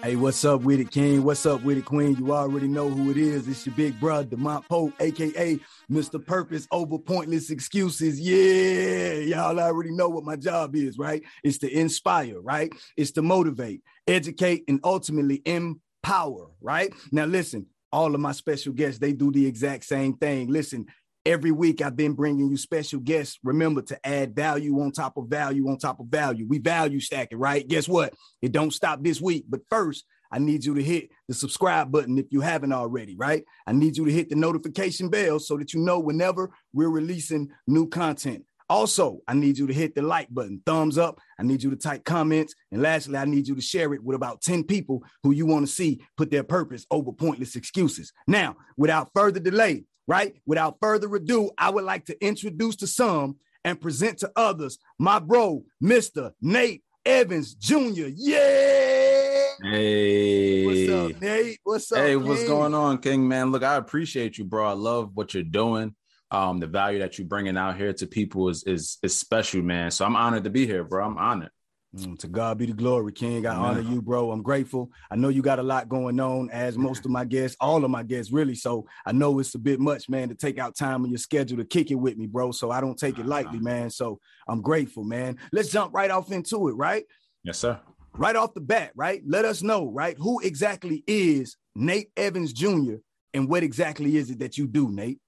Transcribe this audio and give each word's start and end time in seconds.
Hey, 0.00 0.14
what's 0.14 0.44
up 0.44 0.62
with 0.62 0.78
it, 0.78 0.92
King? 0.92 1.24
What's 1.24 1.44
up 1.44 1.64
with 1.64 1.76
it, 1.76 1.84
Queen? 1.84 2.14
You 2.16 2.32
already 2.32 2.68
know 2.68 2.88
who 2.88 3.10
it 3.10 3.16
is. 3.16 3.48
It's 3.48 3.66
your 3.66 3.74
big 3.74 3.98
brother, 3.98 4.36
Demont 4.36 4.64
Pope, 4.68 4.92
aka 5.00 5.58
Mr. 5.90 6.24
Purpose 6.24 6.68
over 6.70 6.98
pointless 6.98 7.50
excuses. 7.50 8.20
Yeah, 8.20 9.14
y'all 9.14 9.58
already 9.58 9.90
know 9.90 10.08
what 10.08 10.22
my 10.22 10.36
job 10.36 10.76
is, 10.76 10.98
right? 10.98 11.24
It's 11.42 11.58
to 11.58 11.70
inspire, 11.70 12.40
right? 12.40 12.72
It's 12.96 13.10
to 13.12 13.22
motivate, 13.22 13.82
educate, 14.06 14.62
and 14.68 14.78
ultimately 14.84 15.42
empower, 15.44 16.46
right? 16.60 16.92
Now, 17.10 17.24
listen, 17.24 17.66
all 17.90 18.14
of 18.14 18.20
my 18.20 18.32
special 18.32 18.72
guests, 18.74 19.00
they 19.00 19.12
do 19.12 19.32
the 19.32 19.46
exact 19.46 19.84
same 19.84 20.14
thing. 20.14 20.48
Listen, 20.48 20.86
Every 21.26 21.50
week 21.50 21.82
I've 21.82 21.96
been 21.96 22.14
bringing 22.14 22.48
you 22.48 22.56
special 22.56 23.00
guests. 23.00 23.38
Remember 23.42 23.82
to 23.82 24.06
add 24.06 24.34
value 24.34 24.80
on 24.80 24.92
top 24.92 25.16
of 25.16 25.28
value 25.28 25.68
on 25.68 25.78
top 25.78 26.00
of 26.00 26.06
value. 26.06 26.46
We 26.48 26.58
value 26.58 27.00
stack 27.00 27.28
it, 27.32 27.36
right? 27.36 27.66
Guess 27.66 27.88
what? 27.88 28.14
It 28.40 28.52
don't 28.52 28.72
stop 28.72 29.02
this 29.02 29.20
week. 29.20 29.44
But 29.48 29.60
first, 29.68 30.04
I 30.30 30.38
need 30.38 30.64
you 30.64 30.74
to 30.74 30.82
hit 30.82 31.10
the 31.26 31.34
subscribe 31.34 31.90
button 31.90 32.18
if 32.18 32.26
you 32.30 32.40
haven't 32.40 32.72
already, 32.72 33.16
right? 33.16 33.44
I 33.66 33.72
need 33.72 33.96
you 33.96 34.04
to 34.04 34.12
hit 34.12 34.28
the 34.28 34.36
notification 34.36 35.08
bell 35.08 35.38
so 35.38 35.56
that 35.56 35.72
you 35.72 35.80
know 35.80 35.98
whenever 35.98 36.50
we're 36.72 36.90
releasing 36.90 37.50
new 37.66 37.88
content. 37.88 38.44
Also, 38.70 39.20
I 39.26 39.32
need 39.32 39.56
you 39.56 39.66
to 39.66 39.72
hit 39.72 39.94
the 39.94 40.02
like 40.02 40.28
button, 40.30 40.60
thumbs 40.66 40.98
up. 40.98 41.18
I 41.38 41.42
need 41.42 41.62
you 41.62 41.70
to 41.70 41.76
type 41.76 42.04
comments. 42.04 42.54
And 42.70 42.82
lastly, 42.82 43.16
I 43.16 43.24
need 43.24 43.48
you 43.48 43.54
to 43.54 43.62
share 43.62 43.94
it 43.94 44.04
with 44.04 44.14
about 44.14 44.42
10 44.42 44.64
people 44.64 45.02
who 45.22 45.30
you 45.30 45.46
want 45.46 45.66
to 45.66 45.72
see 45.72 46.00
put 46.18 46.30
their 46.30 46.42
purpose 46.42 46.86
over 46.90 47.10
pointless 47.12 47.56
excuses. 47.56 48.12
Now, 48.26 48.56
without 48.76 49.10
further 49.14 49.40
delay, 49.40 49.84
right? 50.08 50.34
Without 50.46 50.78
further 50.80 51.14
ado, 51.14 51.52
I 51.56 51.70
would 51.70 51.84
like 51.84 52.06
to 52.06 52.24
introduce 52.24 52.74
to 52.76 52.88
some 52.88 53.36
and 53.64 53.80
present 53.80 54.18
to 54.18 54.32
others 54.34 54.78
my 54.98 55.20
bro, 55.20 55.62
Mr. 55.80 56.32
Nate 56.40 56.82
Evans 57.04 57.54
Jr. 57.54 58.08
Yeah. 58.16 59.44
Hey. 59.62 60.66
What's 60.66 61.14
up, 61.14 61.22
Nate? 61.22 61.58
What's 61.62 61.92
up? 61.92 61.98
Hey, 61.98 62.14
King? 62.14 62.26
what's 62.26 62.44
going 62.46 62.74
on, 62.74 62.98
King 62.98 63.28
Man? 63.28 63.52
Look, 63.52 63.62
I 63.62 63.76
appreciate 63.76 64.38
you, 64.38 64.44
bro. 64.44 64.66
I 64.66 64.72
love 64.72 65.10
what 65.14 65.34
you're 65.34 65.42
doing. 65.42 65.94
Um, 66.30 66.58
the 66.58 66.66
value 66.66 66.98
that 67.00 67.18
you're 67.18 67.26
bringing 67.26 67.56
out 67.56 67.76
here 67.76 67.92
to 67.92 68.06
people 68.06 68.48
is 68.48 68.62
is 68.64 68.98
is 69.02 69.18
special, 69.18 69.62
man. 69.62 69.90
So 69.90 70.04
I'm 70.04 70.16
honored 70.16 70.44
to 70.44 70.50
be 70.50 70.66
here, 70.66 70.84
bro. 70.84 71.04
I'm 71.04 71.18
honored. 71.18 71.50
Mm, 71.96 72.18
to 72.18 72.28
God 72.28 72.58
be 72.58 72.66
the 72.66 72.74
glory, 72.74 73.12
King. 73.12 73.46
I 73.46 73.54
honor 73.54 73.80
you, 73.80 74.02
bro. 74.02 74.30
I'm 74.30 74.42
grateful. 74.42 74.90
I 75.10 75.16
know 75.16 75.30
you 75.30 75.40
got 75.40 75.58
a 75.58 75.62
lot 75.62 75.88
going 75.88 76.20
on, 76.20 76.50
as 76.50 76.76
most 76.76 77.06
of 77.06 77.10
my 77.10 77.24
guests, 77.24 77.56
all 77.60 77.82
of 77.82 77.90
my 77.90 78.02
guests, 78.02 78.30
really. 78.30 78.54
So 78.54 78.86
I 79.06 79.12
know 79.12 79.38
it's 79.38 79.54
a 79.54 79.58
bit 79.58 79.80
much, 79.80 80.06
man, 80.08 80.28
to 80.28 80.34
take 80.34 80.58
out 80.58 80.76
time 80.76 81.04
in 81.04 81.10
your 81.10 81.18
schedule 81.18 81.56
to 81.56 81.64
kick 81.64 81.90
it 81.90 81.94
with 81.94 82.18
me, 82.18 82.26
bro. 82.26 82.52
So 82.52 82.70
I 82.70 82.82
don't 82.82 82.98
take 82.98 83.18
it 83.18 83.24
lightly, 83.24 83.58
man. 83.58 83.88
So 83.88 84.20
I'm 84.46 84.60
grateful, 84.60 85.02
man. 85.02 85.38
Let's 85.50 85.70
jump 85.70 85.94
right 85.94 86.10
off 86.10 86.30
into 86.30 86.68
it, 86.68 86.72
right? 86.72 87.04
Yes, 87.42 87.58
sir. 87.58 87.80
Right 88.12 88.36
off 88.36 88.52
the 88.52 88.60
bat, 88.60 88.92
right? 88.94 89.22
Let 89.26 89.46
us 89.46 89.62
know, 89.62 89.88
right? 89.90 90.16
Who 90.18 90.40
exactly 90.40 91.04
is 91.06 91.56
Nate 91.74 92.10
Evans 92.18 92.52
Jr. 92.52 92.96
and 93.32 93.48
what 93.48 93.62
exactly 93.62 94.18
is 94.18 94.30
it 94.30 94.40
that 94.40 94.58
you 94.58 94.66
do, 94.66 94.90
Nate? 94.90 95.20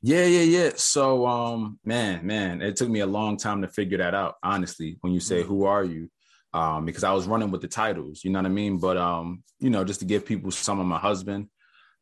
Yeah, 0.00 0.24
yeah, 0.24 0.42
yeah. 0.42 0.70
So, 0.76 1.26
um, 1.26 1.78
man, 1.84 2.24
man, 2.24 2.62
it 2.62 2.76
took 2.76 2.88
me 2.88 3.00
a 3.00 3.06
long 3.06 3.36
time 3.36 3.62
to 3.62 3.68
figure 3.68 3.98
that 3.98 4.14
out. 4.14 4.36
Honestly, 4.42 4.96
when 5.00 5.12
you 5.12 5.20
say, 5.20 5.40
mm-hmm. 5.40 5.48
"Who 5.48 5.64
are 5.64 5.84
you?" 5.84 6.08
Um, 6.54 6.84
because 6.84 7.04
I 7.04 7.12
was 7.12 7.26
running 7.26 7.50
with 7.50 7.60
the 7.60 7.68
titles, 7.68 8.24
you 8.24 8.30
know 8.30 8.38
what 8.38 8.46
I 8.46 8.50
mean. 8.50 8.78
But 8.78 8.96
um, 8.96 9.42
you 9.58 9.70
know, 9.70 9.84
just 9.84 10.00
to 10.00 10.06
give 10.06 10.24
people 10.24 10.50
some 10.50 10.78
of 10.78 10.86
my 10.86 10.98
husband, 10.98 11.48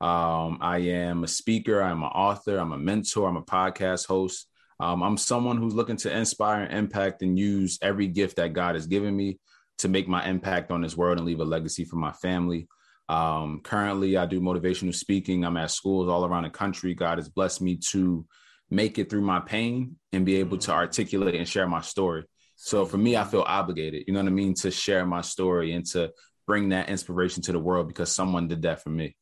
um, 0.01 0.59
I 0.61 0.79
am 0.79 1.25
a 1.25 1.29
speaker, 1.29 1.83
I'm 1.83 2.03
an 2.03 2.11
author, 2.11 2.59
I'm 2.59 2.73
a 2.73 2.79
mentor, 2.79 3.29
I'm 3.29 3.37
a 3.37 3.43
podcast 3.43 4.07
host. 4.07 4.47
Um, 4.79 5.03
I'm 5.03 5.17
someone 5.17 5.57
who's 5.57 5.75
looking 5.75 5.97
to 5.99 6.15
inspire 6.15 6.65
and 6.65 6.79
impact 6.79 7.23
and 7.23 7.39
use 7.39 7.79
every 7.81 8.09
gift 8.09 8.37
that 8.37 8.53
God 8.53 8.75
has 8.75 8.87
given 8.87 9.17
me 9.17 9.39
to 9.79 9.89
make 9.89 10.07
my 10.07 10.27
impact 10.29 10.71
on 10.71 10.83
this 10.83 10.97
world 10.97 11.17
and 11.17 11.27
leave 11.27 11.41
a 11.41 11.45
legacy 11.45 11.85
for 11.85 11.97
my 11.97 12.13
family. 12.13 12.69
Um, 13.09 13.61
currently, 13.63 14.17
I 14.17 14.27
do 14.27 14.41
motivational 14.41 14.95
speaking. 14.95 15.45
I'm 15.45 15.57
at 15.57 15.71
schools 15.71 16.09
all 16.09 16.25
around 16.25 16.45
the 16.45 16.51
country. 16.51 16.95
God 16.95 17.19
has 17.19 17.29
blessed 17.29 17.63
me 17.63 17.77
to 17.91 18.27
make 18.71 18.99
it 18.99 19.09
through 19.09 19.23
my 19.23 19.41
pain 19.41 19.97
and 20.13 20.27
be 20.27 20.37
able 20.37 20.59
to 20.59 20.73
articulate 20.73 21.37
and 21.37 21.49
share 21.49 21.69
my 21.69 21.81
story. 21.81 22.25
So 22.57 22.85
for 22.85 22.99
me, 22.99 23.17
I 23.17 23.25
feel 23.25 23.45
obligated, 23.47 24.05
you 24.07 24.15
know 24.15 24.21
what 24.21 24.29
I 24.29 24.33
mean, 24.33 24.55
to 24.55 24.71
share 24.71 25.07
my 25.07 25.21
story 25.21 25.73
and 25.73 25.87
to 25.87 26.11
bring 26.47 26.71
that 26.71 26.89
inspiration 26.89 27.43
to 27.43 27.53
the 27.53 27.59
world 27.59 27.87
because 27.87 28.11
someone 28.11 28.49
did 28.49 28.63
that 28.63 28.83
for 28.83 28.89
me. 28.91 29.15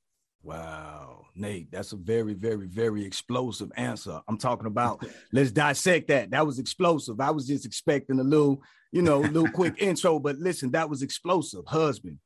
Wow, 0.43 1.25
Nate, 1.35 1.71
that's 1.73 1.93
a 1.93 1.97
very, 1.97 2.35
very, 2.35 2.67
very 2.67 3.05
explosive 3.05 3.73
answer. 3.77 4.21
I'm 4.29 4.39
talking 4.39 4.67
about, 4.67 5.05
let's 5.33 5.51
dissect 5.51 6.09
that. 6.09 6.31
That 6.31 6.47
was 6.47 6.59
explosive. 6.59 7.21
I 7.21 7.31
was 7.31 7.47
just 7.47 7.67
expecting 7.67 8.21
a 8.21 8.25
little, 8.25 8.63
you 8.93 9.03
know, 9.03 9.21
a 9.21 9.27
little 9.27 9.51
quick 9.51 9.75
intro, 9.79 10.19
but 10.21 10.37
listen, 10.37 10.71
that 10.73 10.89
was 10.89 11.03
explosive. 11.03 11.65
Husband, 11.67 12.19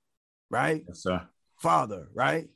right? 0.50 0.84
Yes, 0.86 1.02
sir 1.02 1.26
father, 1.60 2.08
right? 2.14 2.48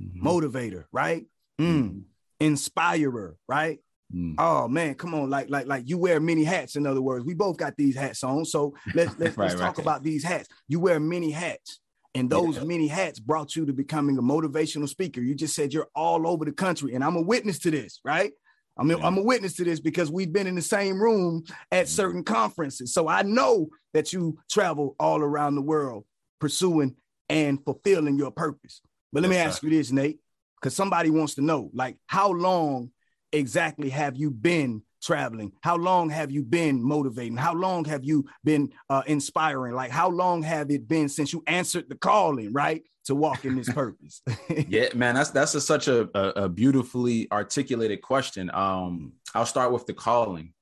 Mm-hmm. 0.00 0.26
Motivator, 0.26 0.84
right? 0.92 1.26
Mm. 1.60 1.66
Mm-hmm. 1.66 1.98
Inspirer, 2.40 3.36
right? 3.48 3.78
Mm. 4.14 4.34
Oh 4.38 4.68
man, 4.68 4.94
come 4.94 5.14
on, 5.14 5.30
like 5.30 5.48
like 5.50 5.66
like 5.66 5.88
you 5.88 5.98
wear 5.98 6.20
many 6.20 6.44
hats. 6.44 6.76
In 6.76 6.86
other 6.86 7.00
words, 7.00 7.24
we 7.24 7.34
both 7.34 7.56
got 7.56 7.76
these 7.76 7.96
hats 7.96 8.22
on, 8.22 8.44
so 8.44 8.74
let's 8.94 9.14
let's, 9.18 9.36
right, 9.36 9.48
let's 9.48 9.60
talk 9.60 9.78
about 9.78 10.02
these 10.02 10.22
hats. 10.22 10.48
You 10.68 10.78
wear 10.80 11.00
many 11.00 11.30
hats, 11.30 11.80
and 12.14 12.28
those 12.28 12.58
yeah. 12.58 12.64
many 12.64 12.86
hats 12.86 13.18
brought 13.18 13.56
you 13.56 13.66
to 13.66 13.72
becoming 13.72 14.18
a 14.18 14.22
motivational 14.22 14.88
speaker. 14.88 15.20
You 15.20 15.34
just 15.34 15.54
said 15.54 15.72
you're 15.72 15.88
all 15.94 16.28
over 16.28 16.44
the 16.44 16.52
country, 16.52 16.94
and 16.94 17.02
I'm 17.02 17.16
a 17.16 17.22
witness 17.22 17.58
to 17.60 17.70
this, 17.70 18.00
right? 18.04 18.32
I'm 18.76 18.90
a, 18.90 18.98
yeah. 18.98 19.06
I'm 19.06 19.16
a 19.16 19.22
witness 19.22 19.54
to 19.56 19.64
this 19.64 19.80
because 19.80 20.10
we've 20.10 20.32
been 20.32 20.48
in 20.48 20.56
the 20.56 20.62
same 20.62 21.00
room 21.00 21.44
at 21.70 21.86
mm. 21.86 21.88
certain 21.88 22.24
conferences, 22.24 22.92
so 22.92 23.08
I 23.08 23.22
know 23.22 23.68
that 23.94 24.12
you 24.12 24.38
travel 24.50 24.96
all 25.00 25.20
around 25.20 25.54
the 25.54 25.62
world 25.62 26.04
pursuing 26.40 26.94
and 27.28 27.62
fulfilling 27.64 28.18
your 28.18 28.30
purpose. 28.30 28.80
But 29.12 29.22
let 29.22 29.30
me 29.30 29.36
ask 29.36 29.62
you 29.62 29.70
this, 29.70 29.92
Nate, 29.92 30.18
because 30.60 30.74
somebody 30.74 31.10
wants 31.10 31.34
to 31.36 31.42
know, 31.42 31.70
like, 31.72 31.96
how 32.06 32.32
long 32.32 32.90
exactly 33.32 33.90
have 33.90 34.16
you 34.16 34.30
been 34.30 34.82
traveling? 35.02 35.52
How 35.62 35.76
long 35.76 36.10
have 36.10 36.30
you 36.30 36.42
been 36.42 36.82
motivating? 36.82 37.36
How 37.36 37.54
long 37.54 37.84
have 37.84 38.04
you 38.04 38.26
been 38.42 38.72
uh, 38.88 39.02
inspiring? 39.06 39.74
Like, 39.74 39.90
how 39.90 40.08
long 40.08 40.42
have 40.42 40.70
it 40.70 40.88
been 40.88 41.08
since 41.08 41.32
you 41.32 41.42
answered 41.46 41.88
the 41.88 41.96
calling, 41.96 42.52
right, 42.52 42.82
to 43.04 43.14
walk 43.14 43.44
in 43.44 43.56
this 43.56 43.68
purpose? 43.72 44.22
yeah, 44.68 44.88
man, 44.94 45.14
that's 45.14 45.30
that's 45.30 45.54
a, 45.54 45.60
such 45.60 45.88
a, 45.88 46.08
a, 46.14 46.44
a, 46.44 46.48
beautifully 46.48 47.28
articulated 47.30 48.02
question. 48.02 48.50
Um, 48.52 49.12
I'll 49.34 49.46
start 49.46 49.72
with 49.72 49.86
the 49.86 49.94
calling. 49.94 50.54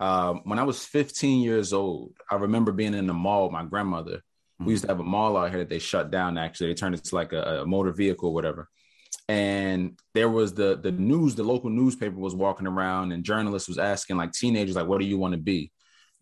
Um, 0.00 0.40
when 0.44 0.58
I 0.58 0.62
was 0.62 0.84
15 0.84 1.42
years 1.42 1.74
old, 1.74 2.14
I 2.30 2.36
remember 2.36 2.72
being 2.72 2.94
in 2.94 3.06
the 3.06 3.12
mall 3.12 3.44
with 3.44 3.52
my 3.52 3.64
grandmother, 3.64 4.22
we 4.64 4.72
used 4.72 4.84
to 4.84 4.88
have 4.88 5.00
a 5.00 5.04
mall 5.04 5.36
out 5.36 5.50
here 5.50 5.58
that 5.60 5.68
they 5.68 5.78
shut 5.78 6.10
down. 6.10 6.38
Actually, 6.38 6.68
they 6.68 6.74
turned 6.74 6.94
it 6.94 7.04
to 7.04 7.14
like 7.14 7.32
a, 7.32 7.62
a 7.62 7.66
motor 7.66 7.92
vehicle, 7.92 8.28
or 8.28 8.34
whatever. 8.34 8.68
And 9.28 9.98
there 10.14 10.28
was 10.28 10.54
the 10.54 10.76
the 10.76 10.92
news, 10.92 11.34
the 11.34 11.44
local 11.44 11.70
newspaper 11.70 12.16
was 12.16 12.34
walking 12.34 12.66
around, 12.66 13.12
and 13.12 13.24
journalists 13.24 13.68
was 13.68 13.78
asking 13.78 14.16
like 14.16 14.32
teenagers, 14.32 14.76
like, 14.76 14.86
"What 14.86 15.00
do 15.00 15.06
you 15.06 15.18
want 15.18 15.32
to 15.32 15.40
be?" 15.40 15.72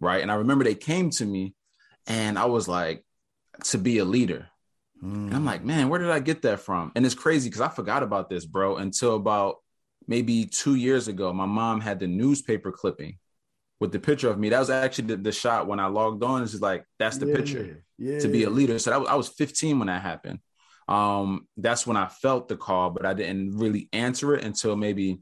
Right. 0.00 0.22
And 0.22 0.30
I 0.30 0.36
remember 0.36 0.64
they 0.64 0.74
came 0.74 1.10
to 1.10 1.24
me, 1.24 1.54
and 2.06 2.38
I 2.38 2.46
was 2.46 2.68
like, 2.68 3.04
"To 3.64 3.78
be 3.78 3.98
a 3.98 4.04
leader." 4.04 4.48
Mm. 5.02 5.26
And 5.26 5.34
I'm 5.34 5.44
like, 5.44 5.64
man, 5.64 5.88
where 5.88 6.00
did 6.00 6.10
I 6.10 6.18
get 6.18 6.42
that 6.42 6.60
from? 6.60 6.92
And 6.96 7.06
it's 7.06 7.14
crazy 7.14 7.48
because 7.48 7.60
I 7.60 7.68
forgot 7.68 8.02
about 8.02 8.28
this, 8.28 8.44
bro, 8.44 8.76
until 8.76 9.14
about 9.14 9.56
maybe 10.06 10.46
two 10.46 10.74
years 10.74 11.08
ago. 11.08 11.32
My 11.32 11.46
mom 11.46 11.80
had 11.80 12.00
the 12.00 12.06
newspaper 12.06 12.72
clipping 12.72 13.18
with 13.80 13.92
the 13.92 14.00
picture 14.00 14.28
of 14.28 14.38
me. 14.38 14.48
That 14.48 14.58
was 14.58 14.70
actually 14.70 15.08
the, 15.08 15.16
the 15.16 15.32
shot 15.32 15.66
when 15.66 15.80
I 15.80 15.86
logged 15.86 16.22
on. 16.22 16.42
It's 16.42 16.52
just 16.52 16.62
like 16.62 16.84
that's 16.98 17.18
the 17.18 17.26
yeah, 17.26 17.36
picture 17.36 17.84
yeah, 17.98 18.18
to 18.18 18.28
be 18.28 18.44
a 18.44 18.50
leader. 18.50 18.78
So 18.78 18.90
that 18.90 19.00
was, 19.00 19.08
I 19.08 19.14
was 19.14 19.28
15 19.28 19.78
when 19.78 19.88
that 19.88 20.02
happened. 20.02 20.40
Um, 20.88 21.46
that's 21.56 21.86
when 21.86 21.96
I 21.96 22.06
felt 22.08 22.48
the 22.48 22.56
call, 22.56 22.90
but 22.90 23.04
I 23.04 23.14
didn't 23.14 23.58
really 23.58 23.88
answer 23.92 24.34
it 24.34 24.44
until 24.44 24.74
maybe 24.74 25.18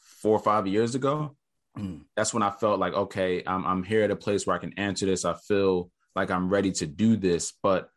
four 0.00 0.36
or 0.36 0.42
five 0.42 0.66
years 0.66 0.94
ago. 0.94 1.36
That's 2.16 2.32
when 2.32 2.42
I 2.42 2.50
felt 2.50 2.78
like, 2.78 2.94
okay, 2.94 3.42
I'm 3.46 3.66
I'm 3.66 3.82
here 3.82 4.02
at 4.02 4.10
a 4.10 4.16
place 4.16 4.46
where 4.46 4.56
I 4.56 4.60
can 4.60 4.78
answer 4.78 5.06
this. 5.06 5.24
I 5.24 5.34
feel 5.34 5.90
like 6.14 6.30
I'm 6.30 6.48
ready 6.48 6.72
to 6.72 6.86
do 6.86 7.16
this. 7.16 7.52
But 7.62 7.88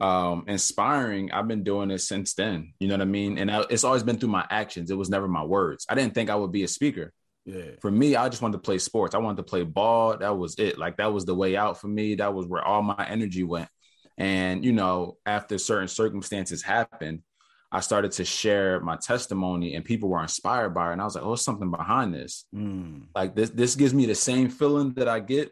um, 0.00 0.44
inspiring, 0.48 1.32
I've 1.32 1.48
been 1.48 1.62
doing 1.62 1.88
this 1.88 2.08
since 2.08 2.34
then. 2.34 2.74
You 2.80 2.88
know 2.88 2.94
what 2.94 3.02
I 3.02 3.06
mean? 3.06 3.38
And 3.38 3.50
I, 3.50 3.64
it's 3.70 3.84
always 3.84 4.02
been 4.02 4.18
through 4.18 4.30
my 4.30 4.46
actions. 4.50 4.90
It 4.90 4.98
was 4.98 5.10
never 5.10 5.28
my 5.28 5.44
words. 5.44 5.86
I 5.88 5.94
didn't 5.94 6.14
think 6.14 6.30
I 6.30 6.34
would 6.34 6.52
be 6.52 6.64
a 6.64 6.68
speaker. 6.68 7.12
Yeah. 7.44 7.72
For 7.80 7.90
me, 7.90 8.16
I 8.16 8.28
just 8.28 8.42
wanted 8.42 8.58
to 8.58 8.62
play 8.62 8.78
sports. 8.78 9.14
I 9.14 9.18
wanted 9.18 9.36
to 9.38 9.42
play 9.42 9.62
ball. 9.64 10.16
That 10.16 10.36
was 10.36 10.54
it. 10.58 10.78
Like 10.78 10.96
that 10.96 11.12
was 11.12 11.24
the 11.24 11.34
way 11.34 11.56
out 11.56 11.80
for 11.80 11.88
me. 11.88 12.14
That 12.14 12.34
was 12.34 12.46
where 12.46 12.64
all 12.64 12.82
my 12.82 13.06
energy 13.08 13.42
went. 13.42 13.68
And 14.16 14.64
you 14.64 14.72
know, 14.72 15.18
after 15.26 15.58
certain 15.58 15.88
circumstances 15.88 16.62
happened, 16.62 17.22
I 17.70 17.80
started 17.80 18.12
to 18.12 18.24
share 18.24 18.80
my 18.80 18.96
testimony, 18.96 19.74
and 19.74 19.84
people 19.84 20.08
were 20.08 20.22
inspired 20.22 20.70
by 20.70 20.90
it. 20.90 20.92
And 20.92 21.00
I 21.00 21.04
was 21.04 21.16
like, 21.16 21.24
"Oh, 21.24 21.34
something 21.34 21.70
behind 21.70 22.14
this. 22.14 22.46
Mm. 22.54 23.06
Like 23.14 23.34
this, 23.34 23.50
this 23.50 23.74
gives 23.74 23.92
me 23.92 24.06
the 24.06 24.14
same 24.14 24.48
feeling 24.48 24.94
that 24.94 25.08
I 25.08 25.18
get 25.18 25.50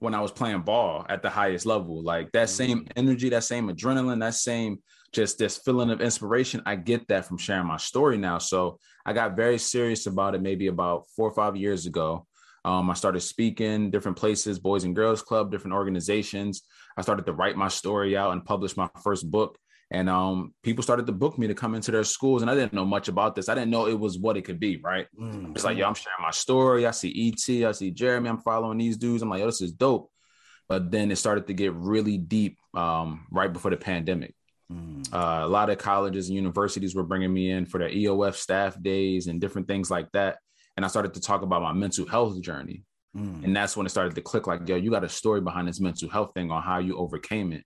when 0.00 0.14
I 0.14 0.20
was 0.20 0.32
playing 0.32 0.62
ball 0.62 1.06
at 1.08 1.22
the 1.22 1.30
highest 1.30 1.66
level. 1.66 2.02
Like 2.02 2.32
that 2.32 2.48
same 2.50 2.80
mm. 2.84 2.92
energy, 2.96 3.28
that 3.28 3.44
same 3.44 3.68
adrenaline, 3.68 4.20
that 4.20 4.34
same 4.34 4.78
just 5.12 5.38
this 5.38 5.58
feeling 5.58 5.90
of 5.90 6.00
inspiration. 6.00 6.62
I 6.66 6.76
get 6.76 7.06
that 7.08 7.26
from 7.26 7.38
sharing 7.38 7.66
my 7.66 7.76
story 7.76 8.18
now. 8.18 8.38
So 8.38 8.78
I 9.10 9.12
got 9.12 9.34
very 9.34 9.58
serious 9.58 10.06
about 10.06 10.36
it 10.36 10.40
maybe 10.40 10.68
about 10.68 11.06
four 11.16 11.26
or 11.26 11.34
five 11.34 11.56
years 11.56 11.84
ago. 11.84 12.28
Um, 12.64 12.88
I 12.90 12.94
started 12.94 13.22
speaking 13.22 13.90
different 13.90 14.16
places, 14.16 14.60
Boys 14.60 14.84
and 14.84 14.94
Girls 14.94 15.20
Club, 15.20 15.50
different 15.50 15.74
organizations. 15.74 16.62
I 16.96 17.02
started 17.02 17.26
to 17.26 17.32
write 17.32 17.56
my 17.56 17.66
story 17.66 18.16
out 18.16 18.30
and 18.30 18.44
publish 18.44 18.76
my 18.76 18.88
first 19.02 19.28
book. 19.28 19.58
And 19.90 20.08
um, 20.08 20.54
people 20.62 20.84
started 20.84 21.06
to 21.06 21.12
book 21.12 21.38
me 21.38 21.48
to 21.48 21.54
come 21.54 21.74
into 21.74 21.90
their 21.90 22.04
schools, 22.04 22.42
and 22.42 22.50
I 22.52 22.54
didn't 22.54 22.72
know 22.72 22.84
much 22.84 23.08
about 23.08 23.34
this. 23.34 23.48
I 23.48 23.56
didn't 23.56 23.70
know 23.72 23.88
it 23.88 23.98
was 23.98 24.16
what 24.16 24.36
it 24.36 24.42
could 24.42 24.60
be, 24.60 24.76
right? 24.76 25.08
Mm-hmm. 25.20 25.54
It's 25.56 25.64
like, 25.64 25.76
yo, 25.76 25.88
I'm 25.88 25.94
sharing 25.94 26.22
my 26.22 26.30
story. 26.30 26.86
I 26.86 26.92
see 26.92 27.34
ET, 27.34 27.66
I 27.66 27.72
see 27.72 27.90
Jeremy. 27.90 28.28
I'm 28.28 28.38
following 28.42 28.78
these 28.78 28.96
dudes. 28.96 29.24
I'm 29.24 29.28
like, 29.28 29.40
yo, 29.40 29.46
this 29.46 29.60
is 29.60 29.72
dope. 29.72 30.08
But 30.68 30.92
then 30.92 31.10
it 31.10 31.16
started 31.16 31.48
to 31.48 31.54
get 31.54 31.74
really 31.74 32.16
deep 32.16 32.58
um, 32.74 33.26
right 33.32 33.52
before 33.52 33.72
the 33.72 33.76
pandemic. 33.76 34.36
Mm. 35.10 35.42
Uh, 35.42 35.46
a 35.46 35.48
lot 35.48 35.70
of 35.70 35.78
colleges 35.78 36.28
and 36.28 36.36
universities 36.36 36.94
were 36.94 37.02
bringing 37.02 37.32
me 37.32 37.50
in 37.50 37.66
for 37.66 37.78
their 37.78 37.90
EOF 37.90 38.34
staff 38.34 38.80
days 38.80 39.26
and 39.26 39.40
different 39.40 39.68
things 39.68 39.90
like 39.90 40.10
that. 40.12 40.38
And 40.76 40.84
I 40.84 40.88
started 40.88 41.14
to 41.14 41.20
talk 41.20 41.42
about 41.42 41.62
my 41.62 41.72
mental 41.72 42.06
health 42.06 42.40
journey. 42.40 42.84
Mm. 43.16 43.44
And 43.44 43.56
that's 43.56 43.76
when 43.76 43.86
it 43.86 43.90
started 43.90 44.14
to 44.14 44.22
click 44.22 44.46
like, 44.46 44.68
yo, 44.68 44.76
you 44.76 44.90
got 44.90 45.04
a 45.04 45.08
story 45.08 45.40
behind 45.40 45.68
this 45.68 45.80
mental 45.80 46.08
health 46.08 46.32
thing 46.34 46.50
on 46.50 46.62
how 46.62 46.78
you 46.78 46.96
overcame 46.96 47.52
it 47.52 47.64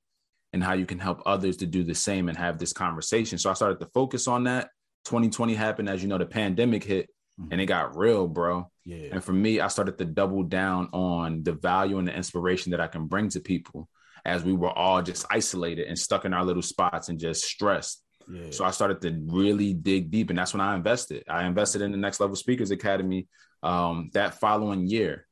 and 0.52 0.62
how 0.62 0.73
you 0.73 0.87
can 0.87 0.99
help 0.99 1.23
others 1.26 1.56
to 1.58 1.67
do 1.67 1.85
the 1.85 1.94
same 1.94 2.29
and 2.29 2.38
have 2.38 2.58
this 2.58 2.73
conversation. 2.73 3.38
So 3.38 3.50
I 3.50 3.55
started 3.55 3.81
to 3.81 3.87
focus 3.87 4.26
on 4.26 4.44
that. 4.44 4.70
2020 5.05 5.55
happened, 5.55 5.88
as 5.88 6.02
you 6.02 6.08
know, 6.08 6.17
the 6.17 6.25
pandemic 6.25 6.82
hit 6.82 7.11
mm-hmm. 7.38 7.52
and 7.52 7.61
it 7.61 7.67
got 7.67 7.97
real, 7.97 8.26
bro. 8.26 8.70
Yeah. 8.85 9.08
And 9.12 9.23
for 9.23 9.32
me, 9.32 9.61
I 9.61 9.69
started 9.69 9.99
to 9.99 10.05
double 10.05 10.43
down 10.43 10.88
on 10.93 11.43
the 11.43 11.52
value 11.52 11.99
and 11.99 12.08
the 12.08 12.17
inspiration 12.17 12.70
that 12.70 12.81
I 12.81 12.87
can 12.87 13.06
bring 13.06 13.29
to 13.31 13.40
people 13.40 13.88
as 14.25 14.43
we 14.43 14.53
were 14.53 14.71
all 14.71 15.03
just 15.03 15.26
isolated 15.31 15.87
and 15.87 15.99
stuck 15.99 16.25
in 16.25 16.32
our 16.32 16.44
little 16.44 16.62
spots 16.62 17.09
and 17.09 17.19
just 17.19 17.44
stressed. 17.44 18.03
Yeah. 18.31 18.50
So 18.50 18.65
I 18.65 18.71
started 18.71 19.00
to 19.03 19.23
really 19.26 19.75
dig 19.75 20.11
deep, 20.11 20.31
and 20.31 20.38
that's 20.38 20.55
when 20.55 20.61
I 20.61 20.75
invested. 20.75 21.25
I 21.29 21.44
invested 21.44 21.82
in 21.82 21.91
the 21.91 21.99
Next 21.99 22.21
Level 22.21 22.37
Speakers 22.37 22.71
Academy 22.71 23.29
um, 23.62 24.11
that 24.15 24.41
following 24.41 24.87
year. 24.87 25.26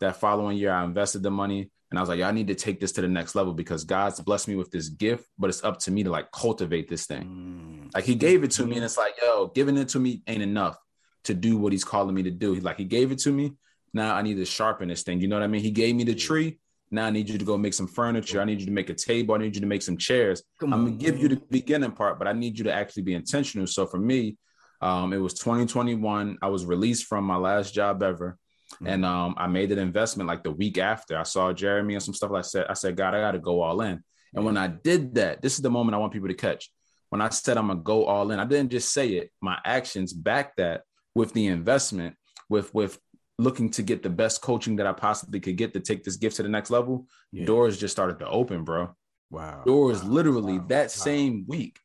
That 0.00 0.16
following 0.16 0.56
year, 0.56 0.72
I 0.72 0.84
invested 0.84 1.22
the 1.22 1.30
money. 1.30 1.70
And 1.90 1.98
I 1.98 2.02
was 2.02 2.08
like, 2.10 2.20
I 2.20 2.32
need 2.32 2.48
to 2.48 2.54
take 2.54 2.80
this 2.80 2.92
to 2.92 3.00
the 3.00 3.08
next 3.08 3.34
level 3.34 3.54
because 3.54 3.84
God's 3.84 4.20
blessed 4.20 4.46
me 4.46 4.56
with 4.56 4.70
this 4.70 4.90
gift, 4.90 5.24
but 5.38 5.48
it's 5.48 5.64
up 5.64 5.78
to 5.80 5.90
me 5.90 6.02
to 6.04 6.10
like 6.10 6.30
cultivate 6.32 6.86
this 6.86 7.06
thing. 7.06 7.24
Mm. 7.24 7.94
Like 7.94 8.04
he 8.04 8.14
gave 8.14 8.44
it 8.44 8.50
to 8.52 8.66
me, 8.66 8.76
and 8.76 8.84
it's 8.84 8.98
like, 8.98 9.14
yo, 9.20 9.50
giving 9.54 9.76
it 9.78 9.88
to 9.90 9.98
me 9.98 10.22
ain't 10.26 10.42
enough 10.42 10.76
to 11.24 11.34
do 11.34 11.56
what 11.56 11.72
he's 11.72 11.84
calling 11.84 12.14
me 12.14 12.22
to 12.24 12.30
do. 12.30 12.52
He's 12.52 12.62
like, 12.62 12.76
he 12.76 12.84
gave 12.84 13.10
it 13.10 13.18
to 13.20 13.32
me. 13.32 13.54
Now 13.94 14.14
I 14.14 14.22
need 14.22 14.36
to 14.36 14.44
sharpen 14.44 14.88
this 14.88 15.02
thing. 15.02 15.20
You 15.20 15.28
know 15.28 15.36
what 15.36 15.42
I 15.42 15.48
mean? 15.48 15.62
He 15.62 15.70
gave 15.70 15.96
me 15.96 16.04
the 16.04 16.14
tree. 16.14 16.58
Now 16.90 17.06
I 17.06 17.10
need 17.10 17.28
you 17.28 17.38
to 17.38 17.44
go 17.44 17.58
make 17.58 17.74
some 17.74 17.86
furniture. 17.86 18.40
I 18.40 18.44
need 18.44 18.60
you 18.60 18.66
to 18.66 18.72
make 18.72 18.90
a 18.90 18.94
table. 18.94 19.34
I 19.34 19.38
need 19.38 19.54
you 19.54 19.60
to 19.60 19.66
make 19.66 19.82
some 19.82 19.96
chairs. 19.96 20.42
I'm 20.62 20.70
gonna 20.70 20.90
give 20.92 21.18
you 21.18 21.28
the 21.28 21.42
beginning 21.50 21.92
part, 21.92 22.18
but 22.18 22.28
I 22.28 22.32
need 22.32 22.58
you 22.58 22.64
to 22.64 22.72
actually 22.72 23.02
be 23.02 23.14
intentional. 23.14 23.66
So 23.66 23.86
for 23.86 23.98
me, 23.98 24.36
um, 24.80 25.12
it 25.12 25.18
was 25.18 25.34
2021. 25.34 26.38
I 26.40 26.48
was 26.48 26.64
released 26.64 27.06
from 27.06 27.24
my 27.24 27.36
last 27.36 27.74
job 27.74 28.02
ever. 28.02 28.38
Mm-hmm. 28.74 28.86
And 28.86 29.04
um, 29.04 29.34
I 29.38 29.46
made 29.46 29.72
an 29.72 29.78
investment 29.78 30.28
like 30.28 30.42
the 30.42 30.50
week 30.50 30.78
after. 30.78 31.18
I 31.18 31.22
saw 31.22 31.52
Jeremy 31.52 31.94
and 31.94 32.02
some 32.02 32.14
stuff. 32.14 32.32
I 32.32 32.42
said, 32.42 32.66
I 32.68 32.74
said, 32.74 32.96
God, 32.96 33.14
I 33.14 33.20
got 33.20 33.32
to 33.32 33.38
go 33.38 33.62
all 33.62 33.80
in. 33.80 34.02
And 34.34 34.44
when 34.44 34.56
I 34.56 34.66
did 34.66 35.14
that, 35.14 35.40
this 35.42 35.54
is 35.54 35.62
the 35.62 35.70
moment 35.70 35.94
I 35.94 35.98
want 35.98 36.12
people 36.12 36.28
to 36.28 36.34
catch. 36.34 36.70
When 37.08 37.22
I 37.22 37.30
said 37.30 37.56
I'm 37.56 37.68
gonna 37.68 37.80
go 37.80 38.04
all 38.04 38.30
in, 38.30 38.38
I 38.38 38.44
didn't 38.44 38.70
just 38.70 38.92
say 38.92 39.08
it. 39.10 39.30
My 39.40 39.58
actions 39.64 40.12
back 40.12 40.56
that 40.56 40.82
with 41.14 41.32
the 41.32 41.46
investment, 41.46 42.16
with 42.50 42.72
with 42.74 42.98
looking 43.38 43.70
to 43.70 43.82
get 43.82 44.02
the 44.02 44.10
best 44.10 44.42
coaching 44.42 44.76
that 44.76 44.86
I 44.86 44.92
possibly 44.92 45.40
could 45.40 45.56
get 45.56 45.72
to 45.74 45.80
take 45.80 46.04
this 46.04 46.16
gift 46.16 46.36
to 46.36 46.42
the 46.42 46.48
next 46.48 46.70
level. 46.70 47.06
Yeah. 47.32 47.46
Doors 47.46 47.78
just 47.78 47.92
started 47.92 48.18
to 48.18 48.28
open, 48.28 48.64
bro. 48.64 48.94
Wow. 49.30 49.62
Doors 49.64 50.02
wow. 50.02 50.10
literally 50.10 50.58
wow. 50.58 50.66
that 50.68 50.84
wow. 50.84 50.88
same 50.88 51.44
week. 51.46 51.78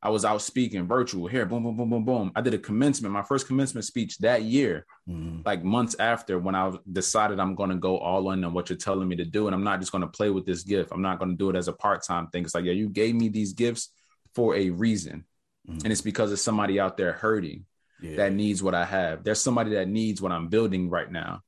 I 0.00 0.10
was 0.10 0.24
out 0.24 0.42
speaking 0.42 0.86
virtual 0.86 1.26
here, 1.26 1.44
boom, 1.44 1.64
boom, 1.64 1.76
boom, 1.76 1.90
boom, 1.90 2.04
boom. 2.04 2.32
I 2.36 2.40
did 2.40 2.54
a 2.54 2.58
commencement, 2.58 3.12
my 3.12 3.22
first 3.22 3.48
commencement 3.48 3.84
speech 3.84 4.18
that 4.18 4.42
year, 4.42 4.86
mm-hmm. 5.08 5.40
like 5.44 5.64
months 5.64 5.96
after 5.98 6.38
when 6.38 6.54
I 6.54 6.72
decided 6.92 7.40
I'm 7.40 7.56
going 7.56 7.70
to 7.70 7.76
go 7.76 7.98
all 7.98 8.30
in 8.30 8.44
on 8.44 8.52
what 8.52 8.70
you're 8.70 8.78
telling 8.78 9.08
me 9.08 9.16
to 9.16 9.24
do. 9.24 9.48
And 9.48 9.54
I'm 9.54 9.64
not 9.64 9.80
just 9.80 9.90
going 9.90 10.02
to 10.02 10.08
play 10.08 10.30
with 10.30 10.46
this 10.46 10.62
gift. 10.62 10.90
I'm 10.92 11.02
not 11.02 11.18
going 11.18 11.32
to 11.32 11.36
do 11.36 11.50
it 11.50 11.56
as 11.56 11.66
a 11.66 11.72
part 11.72 12.04
time 12.04 12.28
thing. 12.28 12.44
It's 12.44 12.54
like, 12.54 12.64
yeah, 12.64 12.72
you 12.72 12.88
gave 12.88 13.16
me 13.16 13.28
these 13.28 13.54
gifts 13.54 13.92
for 14.36 14.54
a 14.54 14.70
reason. 14.70 15.24
Mm-hmm. 15.68 15.80
And 15.82 15.92
it's 15.92 16.00
because 16.00 16.30
of 16.30 16.38
somebody 16.38 16.78
out 16.78 16.96
there 16.96 17.12
hurting 17.12 17.64
yeah. 18.00 18.16
that 18.16 18.32
needs 18.32 18.62
what 18.62 18.74
I 18.74 18.84
have. 18.84 19.24
There's 19.24 19.40
somebody 19.40 19.72
that 19.72 19.88
needs 19.88 20.20
what 20.20 20.32
I'm 20.32 20.48
building 20.48 20.90
right 20.90 21.10
now. 21.10 21.40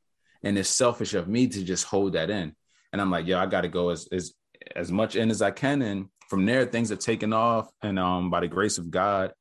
And 0.43 0.57
it's 0.57 0.69
selfish 0.69 1.15
of 1.15 1.29
me 1.29 1.49
to 1.49 1.65
just 1.65 1.85
hold 1.85 2.15
that 2.15 2.31
in. 2.31 2.55
And 2.93 3.01
I'm 3.01 3.11
like, 3.11 3.27
yo, 3.27 3.39
I 3.39 3.47
got 3.47 3.61
to 3.63 3.69
go 3.69 3.91
as, 3.91 4.09
as, 4.11 4.33
as 4.75 4.91
much 4.91 5.17
in 5.17 5.31
as 5.31 5.43
I 5.43 5.51
can. 5.51 5.83
And 5.83 6.09
from 6.31 6.47
there, 6.47 6.65
things 6.65 6.91
have 6.91 7.01
taken 7.01 7.33
off, 7.33 7.69
and 7.83 7.99
um, 7.99 8.31
by 8.31 8.39
the 8.39 8.47
grace 8.47 8.79
of 8.79 8.89
God, 8.89 9.33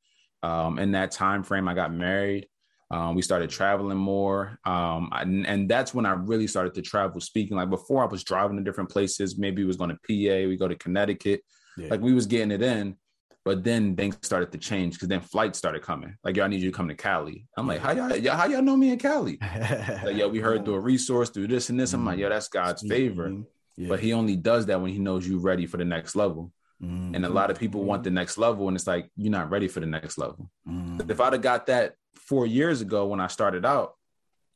um, 0.41 0.79
in 0.79 0.91
that 0.93 1.11
time 1.11 1.43
frame, 1.43 1.67
I 1.67 1.75
got 1.75 1.93
married. 1.93 2.47
Um, 2.91 3.13
we 3.13 3.21
started 3.21 3.51
traveling 3.51 3.99
more, 3.99 4.57
um, 4.65 5.09
and, 5.11 5.45
and, 5.45 5.69
that's 5.69 5.93
when 5.93 6.07
I 6.07 6.13
really 6.13 6.47
started 6.47 6.73
to 6.73 6.81
travel 6.81 7.21
speaking. 7.21 7.55
Like 7.55 7.69
before, 7.69 8.01
I 8.01 8.07
was 8.07 8.23
driving 8.23 8.57
to 8.57 8.63
different 8.63 8.89
places. 8.89 9.37
Maybe 9.37 9.61
we 9.61 9.67
was 9.67 9.77
going 9.77 9.91
to 9.91 9.95
PA, 9.97 10.47
we 10.47 10.57
go 10.57 10.67
to 10.67 10.75
Connecticut, 10.75 11.41
yeah. 11.77 11.89
like 11.91 12.01
we 12.01 12.13
was 12.13 12.25
getting 12.25 12.49
it 12.49 12.63
in. 12.63 12.97
But 13.45 13.63
then 13.63 13.95
things 13.95 14.17
started 14.21 14.51
to 14.51 14.57
change 14.57 14.93
because 14.93 15.07
then 15.07 15.21
flights 15.21 15.57
started 15.57 15.81
coming. 15.81 16.15
Like, 16.23 16.35
y'all 16.35 16.47
need 16.47 16.61
you 16.61 16.71
to 16.71 16.75
come 16.75 16.89
to 16.89 16.95
Cali. 16.95 17.47
I'm 17.57 17.67
like, 17.67 17.79
how 17.79 17.91
y'all, 17.91 18.15
y'all 18.15 18.35
how 18.35 18.45
y'all 18.45 18.61
know 18.61 18.75
me 18.75 18.91
in 18.91 18.99
Cali? 18.99 19.37
like, 19.41 20.15
yeah, 20.15 20.25
we 20.25 20.39
heard 20.39 20.65
through 20.65 20.75
a 20.75 20.79
resource, 20.79 21.29
through 21.29 21.47
this 21.47 21.69
and 21.69 21.79
this. 21.79 21.93
I'm 21.93 22.05
like, 22.05 22.19
yeah, 22.19 22.29
that's 22.29 22.49
God's 22.49 22.85
favor. 22.87 23.33
Yeah. 23.77 23.87
But 23.87 24.01
he 24.01 24.13
only 24.13 24.35
does 24.35 24.65
that 24.65 24.81
when 24.81 24.91
he 24.91 24.99
knows 24.99 25.27
you're 25.27 25.39
ready 25.39 25.65
for 25.65 25.77
the 25.77 25.85
next 25.85 26.15
level. 26.15 26.51
Mm-hmm. 26.83 27.15
And 27.15 27.25
a 27.25 27.29
lot 27.29 27.49
of 27.49 27.59
people 27.59 27.83
want 27.83 28.03
the 28.03 28.09
next 28.09 28.37
level, 28.37 28.67
and 28.67 28.75
it's 28.75 28.87
like 28.87 29.09
you're 29.15 29.31
not 29.31 29.49
ready 29.49 29.67
for 29.67 29.79
the 29.79 29.85
next 29.85 30.17
level. 30.17 30.49
Mm-hmm. 30.67 31.09
If 31.09 31.19
I'd 31.19 31.33
have 31.33 31.41
got 31.41 31.67
that 31.67 31.95
four 32.15 32.45
years 32.45 32.81
ago 32.81 33.07
when 33.07 33.19
I 33.19 33.27
started 33.27 33.65
out, 33.65 33.95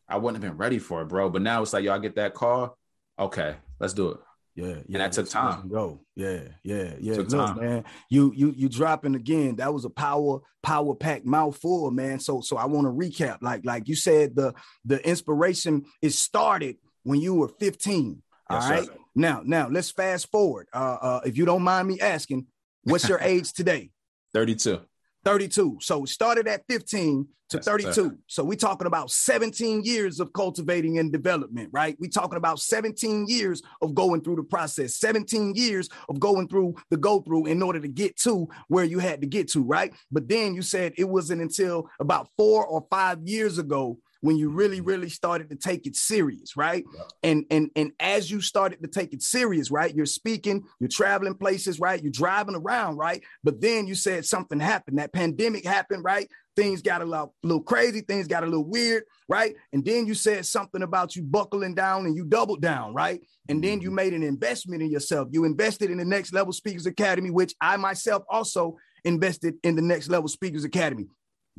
I 0.07 0.17
wouldn't 0.17 0.41
have 0.41 0.51
been 0.51 0.57
ready 0.57 0.79
for 0.79 1.01
it, 1.01 1.05
bro. 1.05 1.29
But 1.29 1.41
now 1.41 1.61
it's 1.61 1.73
like, 1.73 1.83
y'all 1.83 1.99
get 1.99 2.15
that 2.15 2.33
call. 2.33 2.77
Okay, 3.17 3.55
let's 3.79 3.93
do 3.93 4.09
it. 4.11 4.17
Yeah, 4.55 4.65
yeah. 4.65 4.73
And 4.87 4.95
that 4.95 5.11
took 5.13 5.29
time. 5.29 5.67
Go. 5.67 6.01
Yeah, 6.15 6.41
yeah, 6.63 6.93
yeah. 6.99 7.15
Took 7.15 7.31
Look, 7.31 7.47
time. 7.47 7.59
man. 7.59 7.83
You 8.09 8.31
you 8.35 8.53
you 8.55 8.69
dropping 8.69 9.15
again. 9.15 9.55
That 9.55 9.73
was 9.73 9.83
a 9.85 9.89
power 9.89 10.39
power 10.61 10.93
pack 10.93 11.25
mouthful, 11.25 11.89
man. 11.91 12.19
So 12.19 12.41
so 12.41 12.57
I 12.57 12.65
want 12.65 12.85
to 12.85 12.91
recap. 12.91 13.37
Like 13.41 13.65
like 13.65 13.87
you 13.87 13.95
said, 13.95 14.35
the 14.35 14.53
the 14.85 15.05
inspiration 15.07 15.85
is 16.01 16.17
started 16.17 16.77
when 17.03 17.19
you 17.19 17.35
were 17.35 17.47
15. 17.47 18.21
Yes, 18.49 18.63
all 18.63 18.69
right. 18.69 18.85
Sir. 18.85 18.93
Now, 19.15 19.41
now 19.45 19.67
let's 19.69 19.91
fast 19.91 20.31
forward. 20.31 20.67
Uh, 20.73 20.97
uh, 21.01 21.21
if 21.25 21.37
you 21.37 21.45
don't 21.45 21.61
mind 21.61 21.87
me 21.87 21.99
asking, 21.99 22.47
what's 22.83 23.07
your 23.07 23.19
age 23.21 23.53
today? 23.53 23.91
32. 24.33 24.81
32. 25.25 25.77
So 25.81 26.05
started 26.05 26.47
at 26.47 26.63
15 26.69 27.27
to 27.49 27.57
yes, 27.57 27.65
32. 27.65 27.91
Sir. 27.91 28.17
So 28.27 28.43
we're 28.43 28.55
talking 28.55 28.87
about 28.87 29.11
17 29.11 29.83
years 29.83 30.19
of 30.19 30.33
cultivating 30.33 30.99
and 30.99 31.11
development, 31.11 31.69
right? 31.71 31.95
We're 31.99 32.09
talking 32.09 32.37
about 32.37 32.59
17 32.59 33.27
years 33.27 33.61
of 33.81 33.93
going 33.93 34.21
through 34.21 34.37
the 34.37 34.43
process, 34.43 34.97
17 34.97 35.53
years 35.55 35.89
of 36.09 36.19
going 36.19 36.47
through 36.47 36.75
the 36.89 36.97
go 36.97 37.21
through 37.21 37.45
in 37.45 37.61
order 37.61 37.79
to 37.79 37.87
get 37.87 38.17
to 38.21 38.47
where 38.67 38.85
you 38.85 38.99
had 38.99 39.21
to 39.21 39.27
get 39.27 39.49
to, 39.51 39.63
right? 39.63 39.93
But 40.11 40.27
then 40.27 40.53
you 40.53 40.61
said 40.61 40.93
it 40.97 41.07
wasn't 41.07 41.41
until 41.41 41.89
about 41.99 42.27
four 42.37 42.65
or 42.65 42.85
five 42.89 43.19
years 43.23 43.57
ago 43.57 43.99
when 44.23 44.37
you 44.37 44.49
really 44.49 44.79
really 44.79 45.09
started 45.09 45.49
to 45.49 45.55
take 45.57 45.85
it 45.85 45.97
serious 45.97 46.55
right? 46.55 46.85
Yeah. 46.95 47.03
and 47.23 47.45
and 47.51 47.69
and 47.75 47.91
as 47.99 48.31
you 48.31 48.39
started 48.39 48.81
to 48.81 48.87
take 48.87 49.13
it 49.13 49.21
serious 49.21 49.69
right 49.69 49.93
you're 49.93 50.05
speaking 50.05 50.63
you're 50.79 50.87
traveling 50.87 51.35
places 51.35 51.77
right 51.77 52.01
you're 52.01 52.11
driving 52.11 52.55
around 52.55 52.95
right? 52.95 53.21
But 53.43 53.59
then 53.59 53.85
you 53.85 53.95
said 53.95 54.25
something 54.25 54.61
happened. 54.61 54.97
That 54.97 55.11
pandemic 55.11 55.65
happened 55.65 56.05
right? 56.05 56.29
Things 56.55 56.81
got 56.81 57.01
a 57.01 57.05
little, 57.05 57.33
little 57.43 57.61
crazy 57.61 57.99
things 57.99 58.27
got 58.27 58.43
a 58.43 58.47
little 58.47 58.63
weird 58.63 59.03
right? 59.27 59.55
And 59.73 59.83
then 59.83 60.07
you 60.07 60.13
said 60.13 60.45
something 60.45 60.83
about 60.83 61.17
you 61.17 61.23
buckling 61.23 61.75
down 61.75 62.05
and 62.05 62.15
you 62.15 62.23
doubled 62.23 62.61
down 62.61 62.93
right? 62.93 63.21
And 63.49 63.61
then 63.61 63.81
you 63.81 63.89
mm-hmm. 63.89 63.95
made 63.95 64.13
an 64.13 64.23
investment 64.23 64.81
in 64.81 64.89
yourself. 64.89 65.27
You 65.31 65.43
invested 65.43 65.91
in 65.91 65.97
the 65.97 66.05
next 66.05 66.31
level 66.33 66.53
speakers 66.53 66.85
academy 66.85 67.29
which 67.29 67.53
i 67.59 67.75
myself 67.75 68.23
also 68.29 68.77
invested 69.03 69.55
in 69.63 69.75
the 69.75 69.81
next 69.81 70.07
level 70.07 70.29
speakers 70.29 70.63
academy 70.63 71.07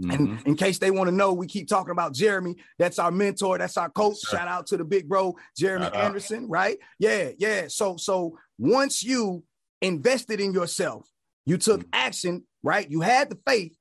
Mm-hmm. 0.00 0.10
And 0.10 0.46
in 0.46 0.56
case 0.56 0.78
they 0.78 0.90
want 0.90 1.08
to 1.08 1.14
know, 1.14 1.32
we 1.32 1.46
keep 1.46 1.68
talking 1.68 1.92
about 1.92 2.14
Jeremy. 2.14 2.56
That's 2.78 2.98
our 2.98 3.12
mentor. 3.12 3.58
That's 3.58 3.76
our 3.76 3.88
coach. 3.88 4.18
Sure. 4.20 4.38
Shout 4.38 4.48
out 4.48 4.66
to 4.68 4.76
the 4.76 4.84
big 4.84 5.08
bro, 5.08 5.36
Jeremy 5.56 5.86
uh 5.86 5.90
Anderson. 5.90 6.48
Right? 6.48 6.78
Yeah, 6.98 7.30
yeah. 7.38 7.68
So, 7.68 7.96
so 7.96 8.36
once 8.58 9.04
you 9.04 9.44
invested 9.80 10.40
in 10.40 10.52
yourself, 10.52 11.08
you 11.46 11.58
took 11.58 11.80
mm-hmm. 11.80 11.90
action. 11.92 12.44
Right? 12.62 12.90
You 12.90 13.02
had 13.02 13.30
the 13.30 13.38
faith. 13.46 13.76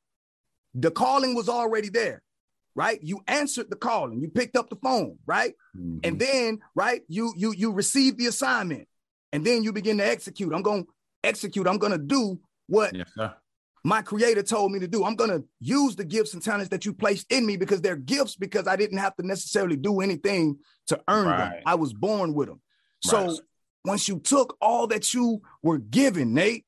The 0.75 0.91
calling 0.91 1.35
was 1.35 1.49
already 1.49 1.89
there. 1.89 2.21
Right? 2.75 2.99
You 3.01 3.21
answered 3.27 3.69
the 3.69 3.75
calling. 3.75 4.19
You 4.21 4.29
picked 4.29 4.55
up 4.55 4.69
the 4.69 4.75
phone. 4.75 5.17
Right? 5.25 5.53
Mm-hmm. 5.75 5.99
And 6.03 6.19
then, 6.19 6.59
right? 6.75 7.01
You 7.07 7.33
you 7.35 7.53
you 7.53 7.71
received 7.71 8.19
the 8.19 8.27
assignment, 8.27 8.87
and 9.31 9.43
then 9.43 9.63
you 9.63 9.73
begin 9.73 9.97
to 9.97 10.05
execute. 10.05 10.53
I'm 10.53 10.61
going 10.61 10.83
to 10.83 10.89
execute. 11.23 11.67
I'm 11.67 11.79
going 11.79 11.93
to 11.93 11.97
do 11.97 12.39
what 12.67 12.95
yes, 12.95 13.11
my 13.83 14.01
creator 14.01 14.41
told 14.41 14.71
me 14.71 14.79
to 14.79 14.87
do. 14.87 15.03
I'm 15.03 15.15
going 15.15 15.29
to 15.29 15.43
use 15.59 15.95
the 15.95 16.05
gifts 16.05 16.33
and 16.33 16.41
talents 16.41 16.69
that 16.69 16.85
you 16.85 16.93
placed 16.93 17.31
in 17.31 17.45
me 17.45 17.57
because 17.57 17.81
they're 17.81 17.97
gifts 17.97 18.35
because 18.35 18.67
I 18.67 18.75
didn't 18.75 18.99
have 18.99 19.15
to 19.17 19.27
necessarily 19.27 19.75
do 19.75 19.99
anything 19.99 20.57
to 20.87 21.01
earn 21.09 21.27
right. 21.27 21.37
them. 21.37 21.53
I 21.65 21.75
was 21.75 21.93
born 21.93 22.33
with 22.33 22.47
them. 22.47 22.61
So 23.03 23.37
once 23.83 24.07
you 24.07 24.19
took 24.19 24.55
all 24.61 24.87
that 24.87 25.13
you 25.13 25.41
were 25.61 25.77
given, 25.77 26.33
Nate, 26.33 26.65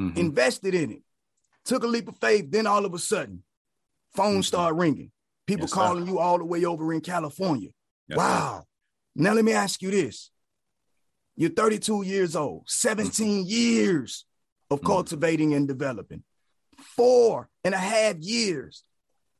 mm-hmm. 0.00 0.18
invested 0.18 0.74
in 0.74 0.90
it, 0.92 1.02
took 1.66 1.84
a 1.84 1.86
leap 1.86 2.08
of 2.08 2.16
faith, 2.18 2.50
then 2.50 2.66
all 2.66 2.86
of 2.86 2.94
a 2.94 2.98
sudden, 2.98 3.42
phones 4.14 4.46
mm-hmm. 4.46 4.56
start 4.56 4.74
ringing. 4.76 5.10
People 5.46 5.64
yes, 5.64 5.74
calling 5.74 6.06
sir. 6.06 6.12
you 6.12 6.18
all 6.18 6.38
the 6.38 6.44
way 6.44 6.64
over 6.64 6.92
in 6.92 7.02
California. 7.02 7.68
Yes, 8.08 8.16
wow. 8.16 8.60
Sir. 8.60 8.64
Now 9.16 9.32
let 9.34 9.44
me 9.44 9.52
ask 9.52 9.82
you 9.82 9.90
this. 9.90 10.30
You're 11.36 11.50
32 11.50 12.02
years 12.02 12.34
old, 12.34 12.62
17 12.66 13.44
years 13.46 14.24
of 14.70 14.80
mm. 14.80 14.86
cultivating 14.86 15.52
and 15.52 15.68
developing. 15.68 16.22
Four 16.78 17.48
and 17.64 17.74
a 17.74 17.78
half 17.78 18.16
years 18.18 18.84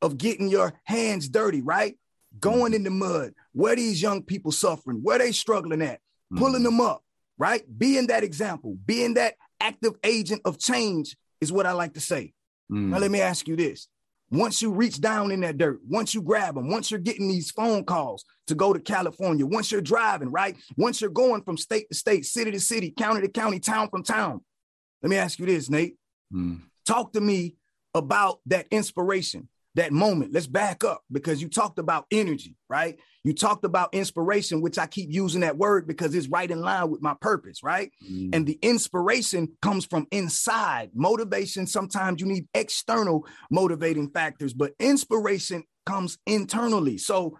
of 0.02 0.18
getting 0.18 0.48
your 0.48 0.74
hands 0.84 1.28
dirty, 1.28 1.62
right? 1.62 1.96
Going 2.38 2.72
mm. 2.72 2.76
in 2.76 2.84
the 2.84 2.90
mud, 2.90 3.32
where 3.52 3.76
these 3.76 4.00
young 4.00 4.22
people 4.22 4.52
suffering, 4.52 5.00
where 5.02 5.18
they 5.18 5.32
struggling 5.32 5.82
at, 5.82 6.00
mm. 6.32 6.38
pulling 6.38 6.62
them 6.62 6.80
up, 6.80 7.02
right? 7.38 7.62
Being 7.78 8.08
that 8.08 8.24
example, 8.24 8.76
being 8.84 9.14
that 9.14 9.34
active 9.60 9.94
agent 10.04 10.42
of 10.44 10.58
change 10.58 11.16
is 11.40 11.52
what 11.52 11.66
I 11.66 11.72
like 11.72 11.94
to 11.94 12.00
say. 12.00 12.32
Mm. 12.70 12.88
Now, 12.88 12.98
let 12.98 13.10
me 13.10 13.20
ask 13.20 13.48
you 13.48 13.56
this. 13.56 13.88
Once 14.30 14.60
you 14.60 14.72
reach 14.72 15.00
down 15.00 15.30
in 15.30 15.40
that 15.40 15.56
dirt, 15.56 15.80
once 15.88 16.12
you 16.12 16.20
grab 16.20 16.56
them, 16.56 16.68
once 16.68 16.90
you're 16.90 16.98
getting 16.98 17.28
these 17.28 17.52
phone 17.52 17.84
calls 17.84 18.24
to 18.48 18.56
go 18.56 18.72
to 18.72 18.80
California, 18.80 19.46
once 19.46 19.70
you're 19.70 19.80
driving, 19.80 20.32
right? 20.32 20.56
Once 20.76 21.00
you're 21.00 21.10
going 21.10 21.42
from 21.42 21.56
state 21.56 21.86
to 21.88 21.96
state, 21.96 22.26
city 22.26 22.50
to 22.50 22.58
city, 22.58 22.90
county 22.90 23.20
to 23.20 23.28
county, 23.28 23.60
town 23.60 23.88
from 23.88 24.02
town. 24.02 24.40
Let 25.02 25.10
me 25.10 25.16
ask 25.16 25.38
you 25.38 25.46
this, 25.46 25.70
Nate. 25.70 25.94
Mm. 26.34 26.62
Talk 26.86 27.12
to 27.12 27.20
me 27.20 27.56
about 27.94 28.40
that 28.46 28.66
inspiration 28.70 29.48
that 29.76 29.92
moment. 29.92 30.32
Let's 30.32 30.46
back 30.46 30.84
up 30.84 31.02
because 31.12 31.42
you 31.42 31.48
talked 31.48 31.78
about 31.78 32.06
energy, 32.10 32.56
right? 32.68 32.98
You 33.24 33.34
talked 33.34 33.64
about 33.64 33.92
inspiration, 33.92 34.62
which 34.62 34.78
I 34.78 34.86
keep 34.86 35.12
using 35.12 35.42
that 35.42 35.58
word 35.58 35.86
because 35.86 36.14
it's 36.14 36.28
right 36.28 36.50
in 36.50 36.62
line 36.62 36.90
with 36.90 37.02
my 37.02 37.14
purpose, 37.20 37.62
right? 37.62 37.92
Mm. 38.10 38.34
And 38.34 38.46
the 38.46 38.58
inspiration 38.62 39.50
comes 39.60 39.84
from 39.84 40.06
inside. 40.10 40.90
Motivation, 40.94 41.66
sometimes 41.66 42.22
you 42.22 42.26
need 42.26 42.48
external 42.54 43.26
motivating 43.50 44.10
factors, 44.10 44.54
but 44.54 44.72
inspiration 44.80 45.62
comes 45.84 46.16
internally. 46.26 46.96
So 46.96 47.38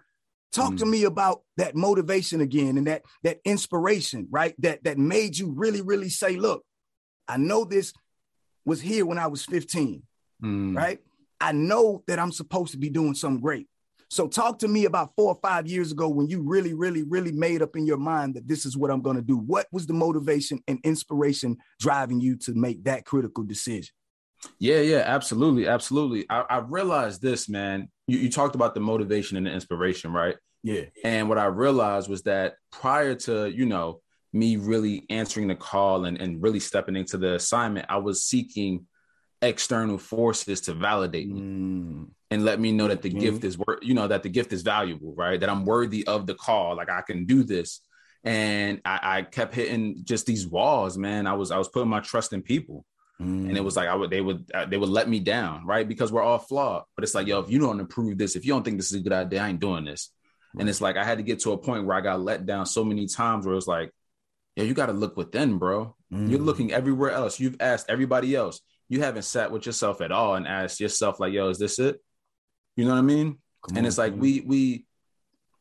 talk 0.51 0.73
mm. 0.73 0.77
to 0.77 0.85
me 0.85 1.05
about 1.05 1.41
that 1.57 1.75
motivation 1.75 2.39
again 2.39 2.77
and 2.77 2.85
that 2.85 3.01
that 3.23 3.39
inspiration, 3.45 4.27
right? 4.29 4.53
That 4.59 4.83
that 4.83 4.99
made 4.99 5.39
you 5.39 5.53
really 5.55 5.81
really 5.81 6.09
say, 6.09 6.35
look, 6.35 6.63
I 7.27 7.37
know 7.37 7.65
this 7.65 7.93
was 8.67 8.81
here 8.81 9.05
when 9.05 9.17
I 9.17 9.27
was 9.27 9.45
15, 9.45 10.03
mm. 10.43 10.75
right? 10.75 10.99
I 11.39 11.53
know 11.53 12.03
that 12.07 12.19
I'm 12.19 12.33
supposed 12.33 12.73
to 12.73 12.77
be 12.77 12.89
doing 12.89 13.15
something 13.15 13.41
great. 13.41 13.67
So 14.09 14.27
talk 14.27 14.59
to 14.59 14.67
me 14.67 14.85
about 14.85 15.11
four 15.15 15.29
or 15.29 15.39
five 15.41 15.67
years 15.67 15.91
ago 15.91 16.09
when 16.09 16.27
you 16.27 16.41
really, 16.41 16.73
really, 16.73 17.03
really 17.03 17.31
made 17.31 17.61
up 17.61 17.77
in 17.77 17.85
your 17.85 17.97
mind 17.97 18.35
that 18.35 18.47
this 18.47 18.65
is 18.65 18.77
what 18.77 18.91
I'm 18.91 19.01
going 19.01 19.15
to 19.15 19.21
do. 19.21 19.37
What 19.37 19.67
was 19.71 19.87
the 19.87 19.93
motivation 19.93 20.59
and 20.67 20.79
inspiration 20.83 21.57
driving 21.79 22.19
you 22.19 22.35
to 22.39 22.53
make 22.53 22.83
that 22.83 23.05
critical 23.05 23.43
decision? 23.43 23.93
Yeah, 24.59 24.81
yeah, 24.81 25.03
absolutely, 25.05 25.67
absolutely. 25.67 26.25
I, 26.29 26.41
I 26.41 26.57
realized 26.59 27.21
this, 27.21 27.47
man. 27.47 27.89
You, 28.07 28.17
you 28.19 28.29
talked 28.29 28.55
about 28.55 28.75
the 28.75 28.81
motivation 28.81 29.37
and 29.37 29.45
the 29.45 29.51
inspiration, 29.51 30.11
right? 30.11 30.35
Yeah. 30.63 30.83
And 31.05 31.29
what 31.29 31.37
I 31.37 31.45
realized 31.45 32.09
was 32.09 32.23
that 32.23 32.55
prior 32.71 33.15
to, 33.15 33.49
you 33.49 33.65
know, 33.65 34.01
me 34.33 34.57
really 34.57 35.05
answering 35.09 35.47
the 35.47 35.55
call 35.55 36.05
and, 36.05 36.19
and 36.19 36.41
really 36.41 36.59
stepping 36.59 36.95
into 36.95 37.17
the 37.17 37.35
assignment, 37.35 37.87
I 37.89 37.97
was 37.97 38.25
seeking 38.25 38.85
external 39.41 39.97
forces 39.97 40.61
to 40.61 40.73
validate 40.73 41.29
me 41.29 41.41
mm. 41.41 42.07
and 42.31 42.43
let 42.43 42.59
me 42.59 42.71
know 42.71 42.87
that 42.87 43.03
the 43.03 43.09
mm-hmm. 43.09 43.19
gift 43.19 43.43
is 43.43 43.57
worth 43.57 43.79
you 43.83 43.93
know 43.93 44.07
that 44.07 44.23
the 44.23 44.29
gift 44.29 44.51
is 44.51 44.63
valuable 44.63 45.13
right 45.15 45.39
that 45.41 45.49
i'm 45.49 45.63
worthy 45.63 46.05
of 46.07 46.25
the 46.25 46.33
call 46.33 46.75
like 46.75 46.89
i 46.89 47.01
can 47.01 47.25
do 47.25 47.43
this 47.43 47.81
and 48.23 48.81
I, 48.83 48.99
I 49.03 49.21
kept 49.21 49.53
hitting 49.53 49.99
just 50.03 50.25
these 50.25 50.47
walls 50.47 50.97
man 50.97 51.27
i 51.27 51.33
was 51.33 51.51
i 51.51 51.57
was 51.57 51.67
putting 51.67 51.89
my 51.89 51.99
trust 51.99 52.33
in 52.33 52.41
people 52.41 52.83
mm. 53.21 53.47
and 53.47 53.55
it 53.55 53.63
was 53.63 53.75
like 53.75 53.87
i 53.87 53.93
would 53.93 54.09
they 54.09 54.21
would 54.21 54.49
uh, 54.55 54.65
they 54.65 54.77
would 54.77 54.89
let 54.89 55.07
me 55.07 55.19
down 55.19 55.67
right 55.67 55.87
because 55.87 56.11
we're 56.11 56.23
all 56.23 56.39
flawed 56.39 56.83
but 56.95 57.03
it's 57.03 57.13
like 57.13 57.27
yo 57.27 57.39
if 57.39 57.51
you 57.51 57.59
don't 57.59 57.79
approve 57.79 58.17
this 58.17 58.35
if 58.35 58.43
you 58.43 58.53
don't 58.53 58.63
think 58.63 58.77
this 58.77 58.91
is 58.91 58.99
a 58.99 59.03
good 59.03 59.13
idea 59.13 59.43
i 59.43 59.49
ain't 59.49 59.59
doing 59.59 59.85
this 59.85 60.09
right. 60.55 60.61
and 60.61 60.69
it's 60.69 60.81
like 60.81 60.97
i 60.97 61.03
had 61.03 61.19
to 61.19 61.23
get 61.23 61.41
to 61.41 61.51
a 61.51 61.57
point 61.59 61.85
where 61.85 61.95
i 61.95 62.01
got 62.01 62.19
let 62.19 62.47
down 62.47 62.65
so 62.65 62.83
many 62.83 63.05
times 63.05 63.45
where 63.45 63.53
it 63.53 63.55
was 63.55 63.67
like 63.67 63.91
yeah 64.57 64.63
you 64.63 64.73
got 64.73 64.87
to 64.87 64.93
look 64.93 65.15
within 65.15 65.57
bro 65.57 65.95
mm. 66.11 66.29
you're 66.29 66.39
looking 66.39 66.73
everywhere 66.73 67.11
else 67.11 67.39
you've 67.39 67.55
asked 67.61 67.85
everybody 67.89 68.35
else 68.35 68.59
you 68.89 69.01
haven't 69.01 69.23
sat 69.23 69.51
with 69.51 69.65
yourself 69.65 70.01
at 70.01 70.11
all 70.11 70.35
and 70.35 70.47
asked 70.47 70.79
yourself 70.79 71.19
like, 71.19 71.33
yo, 71.33 71.49
is 71.49 71.59
this 71.59 71.79
it? 71.79 72.01
You 72.75 72.85
know 72.85 72.91
what 72.91 72.99
I 72.99 73.01
mean? 73.01 73.37
Come 73.67 73.77
and 73.77 73.79
on, 73.79 73.85
it's 73.85 73.97
like 73.97 74.13
man. 74.13 74.21
we 74.21 74.41
we 74.41 74.85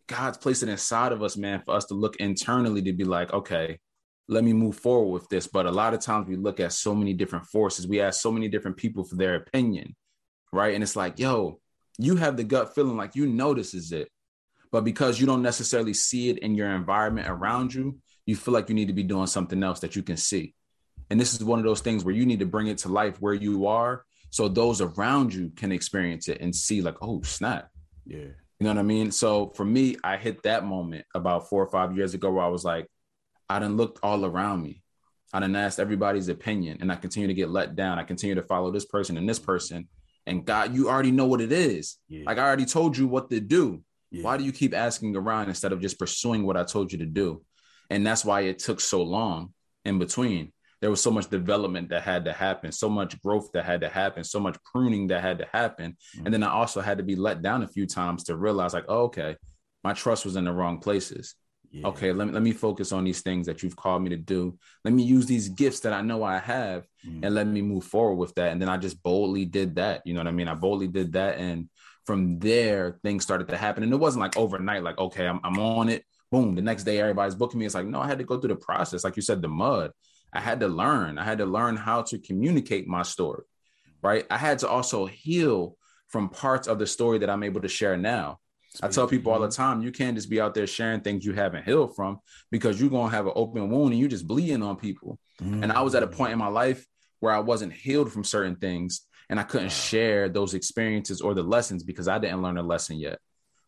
God's 0.06 0.38
placed 0.38 0.62
it 0.62 0.68
inside 0.68 1.12
of 1.12 1.22
us, 1.22 1.36
man, 1.36 1.62
for 1.64 1.74
us 1.74 1.86
to 1.86 1.94
look 1.94 2.16
internally 2.16 2.82
to 2.82 2.92
be 2.92 3.04
like, 3.04 3.32
okay, 3.32 3.78
let 4.28 4.44
me 4.44 4.52
move 4.52 4.76
forward 4.76 5.12
with 5.12 5.28
this. 5.28 5.48
But 5.48 5.66
a 5.66 5.72
lot 5.72 5.94
of 5.94 6.00
times 6.00 6.28
we 6.28 6.36
look 6.36 6.60
at 6.60 6.72
so 6.72 6.94
many 6.94 7.12
different 7.12 7.46
forces. 7.46 7.88
We 7.88 8.00
ask 8.00 8.20
so 8.20 8.30
many 8.30 8.48
different 8.48 8.76
people 8.76 9.02
for 9.02 9.16
their 9.16 9.34
opinion, 9.34 9.96
right? 10.52 10.74
And 10.74 10.82
it's 10.82 10.94
like, 10.94 11.18
yo, 11.18 11.60
you 11.98 12.16
have 12.16 12.36
the 12.36 12.44
gut 12.44 12.74
feeling 12.74 12.96
like 12.96 13.16
you 13.16 13.26
know 13.26 13.54
this 13.54 13.74
is 13.74 13.90
it. 13.90 14.08
But 14.70 14.84
because 14.84 15.18
you 15.18 15.26
don't 15.26 15.42
necessarily 15.42 15.94
see 15.94 16.28
it 16.28 16.38
in 16.38 16.54
your 16.54 16.70
environment 16.70 17.28
around 17.28 17.74
you, 17.74 17.98
you 18.26 18.36
feel 18.36 18.52
like 18.52 18.68
you 18.68 18.74
need 18.74 18.88
to 18.88 18.94
be 18.94 19.02
doing 19.02 19.26
something 19.26 19.62
else 19.62 19.80
that 19.80 19.96
you 19.96 20.02
can 20.02 20.16
see. 20.16 20.54
And 21.08 21.18
this 21.18 21.34
is 21.34 21.42
one 21.44 21.58
of 21.58 21.64
those 21.64 21.80
things 21.80 22.04
where 22.04 22.14
you 22.14 22.26
need 22.26 22.40
to 22.40 22.46
bring 22.46 22.66
it 22.66 22.78
to 22.78 22.88
life 22.88 23.16
where 23.20 23.34
you 23.34 23.66
are 23.66 24.04
so 24.30 24.48
those 24.48 24.80
around 24.80 25.32
you 25.32 25.50
can 25.56 25.72
experience 25.72 26.28
it 26.28 26.40
and 26.40 26.54
see, 26.54 26.82
like, 26.82 26.96
oh, 27.00 27.22
snap. 27.22 27.70
Yeah. 28.04 28.18
You 28.58 28.64
know 28.64 28.70
what 28.70 28.78
I 28.78 28.82
mean? 28.82 29.10
So 29.10 29.52
for 29.54 29.64
me, 29.64 29.96
I 30.02 30.16
hit 30.16 30.42
that 30.42 30.64
moment 30.64 31.04
about 31.14 31.48
four 31.48 31.62
or 31.62 31.70
five 31.70 31.96
years 31.96 32.14
ago 32.14 32.30
where 32.30 32.44
I 32.44 32.48
was 32.48 32.64
like, 32.64 32.86
I 33.48 33.58
done 33.58 33.76
looked 33.76 34.00
all 34.02 34.24
around 34.24 34.62
me. 34.62 34.82
I 35.32 35.40
done 35.40 35.56
asked 35.56 35.78
everybody's 35.78 36.28
opinion 36.28 36.78
and 36.80 36.90
I 36.90 36.96
continue 36.96 37.28
to 37.28 37.34
get 37.34 37.50
let 37.50 37.76
down. 37.76 37.98
I 37.98 38.02
continue 38.04 38.34
to 38.34 38.42
follow 38.42 38.70
this 38.70 38.86
person 38.86 39.16
and 39.16 39.28
this 39.28 39.38
person. 39.38 39.88
And 40.26 40.44
God, 40.44 40.74
you 40.74 40.88
already 40.88 41.10
know 41.10 41.26
what 41.26 41.40
it 41.40 41.52
is. 41.52 41.98
Yeah. 42.08 42.24
Like 42.26 42.38
I 42.38 42.42
already 42.42 42.64
told 42.64 42.96
you 42.96 43.06
what 43.06 43.30
to 43.30 43.40
do. 43.40 43.82
Yeah. 44.10 44.22
Why 44.22 44.36
do 44.36 44.44
you 44.44 44.52
keep 44.52 44.74
asking 44.74 45.14
around 45.14 45.48
instead 45.48 45.72
of 45.72 45.80
just 45.80 45.98
pursuing 45.98 46.44
what 46.44 46.56
I 46.56 46.64
told 46.64 46.92
you 46.92 46.98
to 46.98 47.06
do? 47.06 47.42
And 47.90 48.06
that's 48.06 48.24
why 48.24 48.42
it 48.42 48.58
took 48.58 48.80
so 48.80 49.02
long 49.02 49.52
in 49.84 49.98
between 49.98 50.52
there 50.80 50.90
was 50.90 51.02
so 51.02 51.10
much 51.10 51.28
development 51.28 51.88
that 51.88 52.02
had 52.02 52.24
to 52.26 52.32
happen, 52.32 52.70
so 52.70 52.88
much 52.88 53.20
growth 53.22 53.50
that 53.52 53.64
had 53.64 53.80
to 53.80 53.88
happen, 53.88 54.24
so 54.24 54.38
much 54.38 54.56
pruning 54.62 55.06
that 55.08 55.22
had 55.22 55.38
to 55.38 55.46
happen. 55.52 55.96
Mm-hmm. 56.14 56.26
And 56.26 56.34
then 56.34 56.42
I 56.42 56.50
also 56.50 56.80
had 56.80 56.98
to 56.98 57.04
be 57.04 57.16
let 57.16 57.42
down 57.42 57.62
a 57.62 57.68
few 57.68 57.86
times 57.86 58.24
to 58.24 58.36
realize, 58.36 58.74
like, 58.74 58.84
oh, 58.88 59.04
okay, 59.04 59.36
my 59.82 59.94
trust 59.94 60.24
was 60.24 60.36
in 60.36 60.44
the 60.44 60.52
wrong 60.52 60.78
places. 60.78 61.34
Yeah. 61.70 61.88
Okay, 61.88 62.12
let 62.12 62.28
me, 62.28 62.32
let 62.32 62.42
me 62.42 62.52
focus 62.52 62.92
on 62.92 63.04
these 63.04 63.22
things 63.22 63.46
that 63.46 63.62
you've 63.62 63.76
called 63.76 64.02
me 64.02 64.10
to 64.10 64.16
do. 64.16 64.58
Let 64.84 64.94
me 64.94 65.02
use 65.02 65.26
these 65.26 65.48
gifts 65.48 65.80
that 65.80 65.92
I 65.92 66.02
know 66.02 66.22
I 66.22 66.38
have 66.38 66.86
mm-hmm. 67.06 67.24
and 67.24 67.34
let 67.34 67.46
me 67.46 67.62
move 67.62 67.84
forward 67.84 68.16
with 68.16 68.34
that. 68.36 68.52
And 68.52 68.60
then 68.60 68.68
I 68.68 68.76
just 68.76 69.02
boldly 69.02 69.44
did 69.44 69.76
that. 69.76 70.02
You 70.04 70.14
know 70.14 70.20
what 70.20 70.28
I 70.28 70.32
mean? 70.32 70.48
I 70.48 70.54
boldly 70.54 70.88
did 70.88 71.12
that. 71.14 71.38
And 71.38 71.68
from 72.04 72.38
there, 72.38 72.98
things 73.02 73.24
started 73.24 73.48
to 73.48 73.56
happen. 73.56 73.82
And 73.82 73.92
it 73.92 73.96
wasn't 73.96 74.22
like 74.22 74.36
overnight, 74.36 74.84
like, 74.84 74.98
okay, 74.98 75.26
I'm, 75.26 75.40
I'm 75.42 75.58
on 75.58 75.88
it. 75.88 76.04
Boom. 76.36 76.54
The 76.54 76.62
next 76.62 76.84
day, 76.84 77.00
everybody's 77.00 77.34
booking 77.34 77.60
me. 77.60 77.66
It's 77.66 77.74
like, 77.74 77.86
no, 77.86 78.00
I 78.00 78.06
had 78.06 78.18
to 78.18 78.24
go 78.24 78.38
through 78.38 78.48
the 78.48 78.56
process. 78.56 79.04
Like 79.04 79.16
you 79.16 79.22
said, 79.22 79.42
the 79.42 79.48
mud. 79.48 79.92
I 80.32 80.40
had 80.40 80.60
to 80.60 80.68
learn. 80.68 81.18
I 81.18 81.24
had 81.24 81.38
to 81.38 81.46
learn 81.46 81.76
how 81.76 82.02
to 82.02 82.18
communicate 82.18 82.86
my 82.86 83.02
story, 83.02 83.44
right? 84.02 84.26
I 84.30 84.36
had 84.36 84.58
to 84.60 84.68
also 84.68 85.06
heal 85.06 85.76
from 86.08 86.28
parts 86.28 86.68
of 86.68 86.78
the 86.78 86.86
story 86.86 87.18
that 87.18 87.30
I'm 87.30 87.42
able 87.42 87.62
to 87.62 87.68
share 87.68 87.96
now. 87.96 88.38
Sweet. 88.74 88.86
I 88.86 88.90
tell 88.90 89.06
people 89.06 89.32
all 89.32 89.40
the 89.40 89.48
time, 89.48 89.82
you 89.82 89.90
can't 89.90 90.16
just 90.16 90.28
be 90.28 90.40
out 90.40 90.54
there 90.54 90.66
sharing 90.66 91.00
things 91.00 91.24
you 91.24 91.32
haven't 91.32 91.64
healed 91.64 91.96
from 91.96 92.18
because 92.50 92.78
you're 92.78 92.90
gonna 92.90 93.10
have 93.10 93.26
an 93.26 93.32
open 93.34 93.70
wound 93.70 93.92
and 93.92 94.00
you're 94.00 94.08
just 94.08 94.26
bleeding 94.26 94.62
on 94.62 94.76
people. 94.76 95.18
Mm-hmm. 95.40 95.62
And 95.62 95.72
I 95.72 95.80
was 95.80 95.94
at 95.94 96.02
a 96.02 96.06
point 96.06 96.32
in 96.32 96.38
my 96.38 96.48
life 96.48 96.86
where 97.20 97.32
I 97.32 97.38
wasn't 97.38 97.72
healed 97.72 98.12
from 98.12 98.24
certain 98.24 98.56
things 98.56 99.06
and 99.30 99.40
I 99.40 99.44
couldn't 99.44 99.68
wow. 99.68 99.70
share 99.70 100.28
those 100.28 100.54
experiences 100.54 101.20
or 101.20 101.34
the 101.34 101.42
lessons 101.42 101.82
because 101.82 102.08
I 102.08 102.18
didn't 102.18 102.42
learn 102.42 102.58
a 102.58 102.62
lesson 102.62 102.98
yet. 102.98 103.18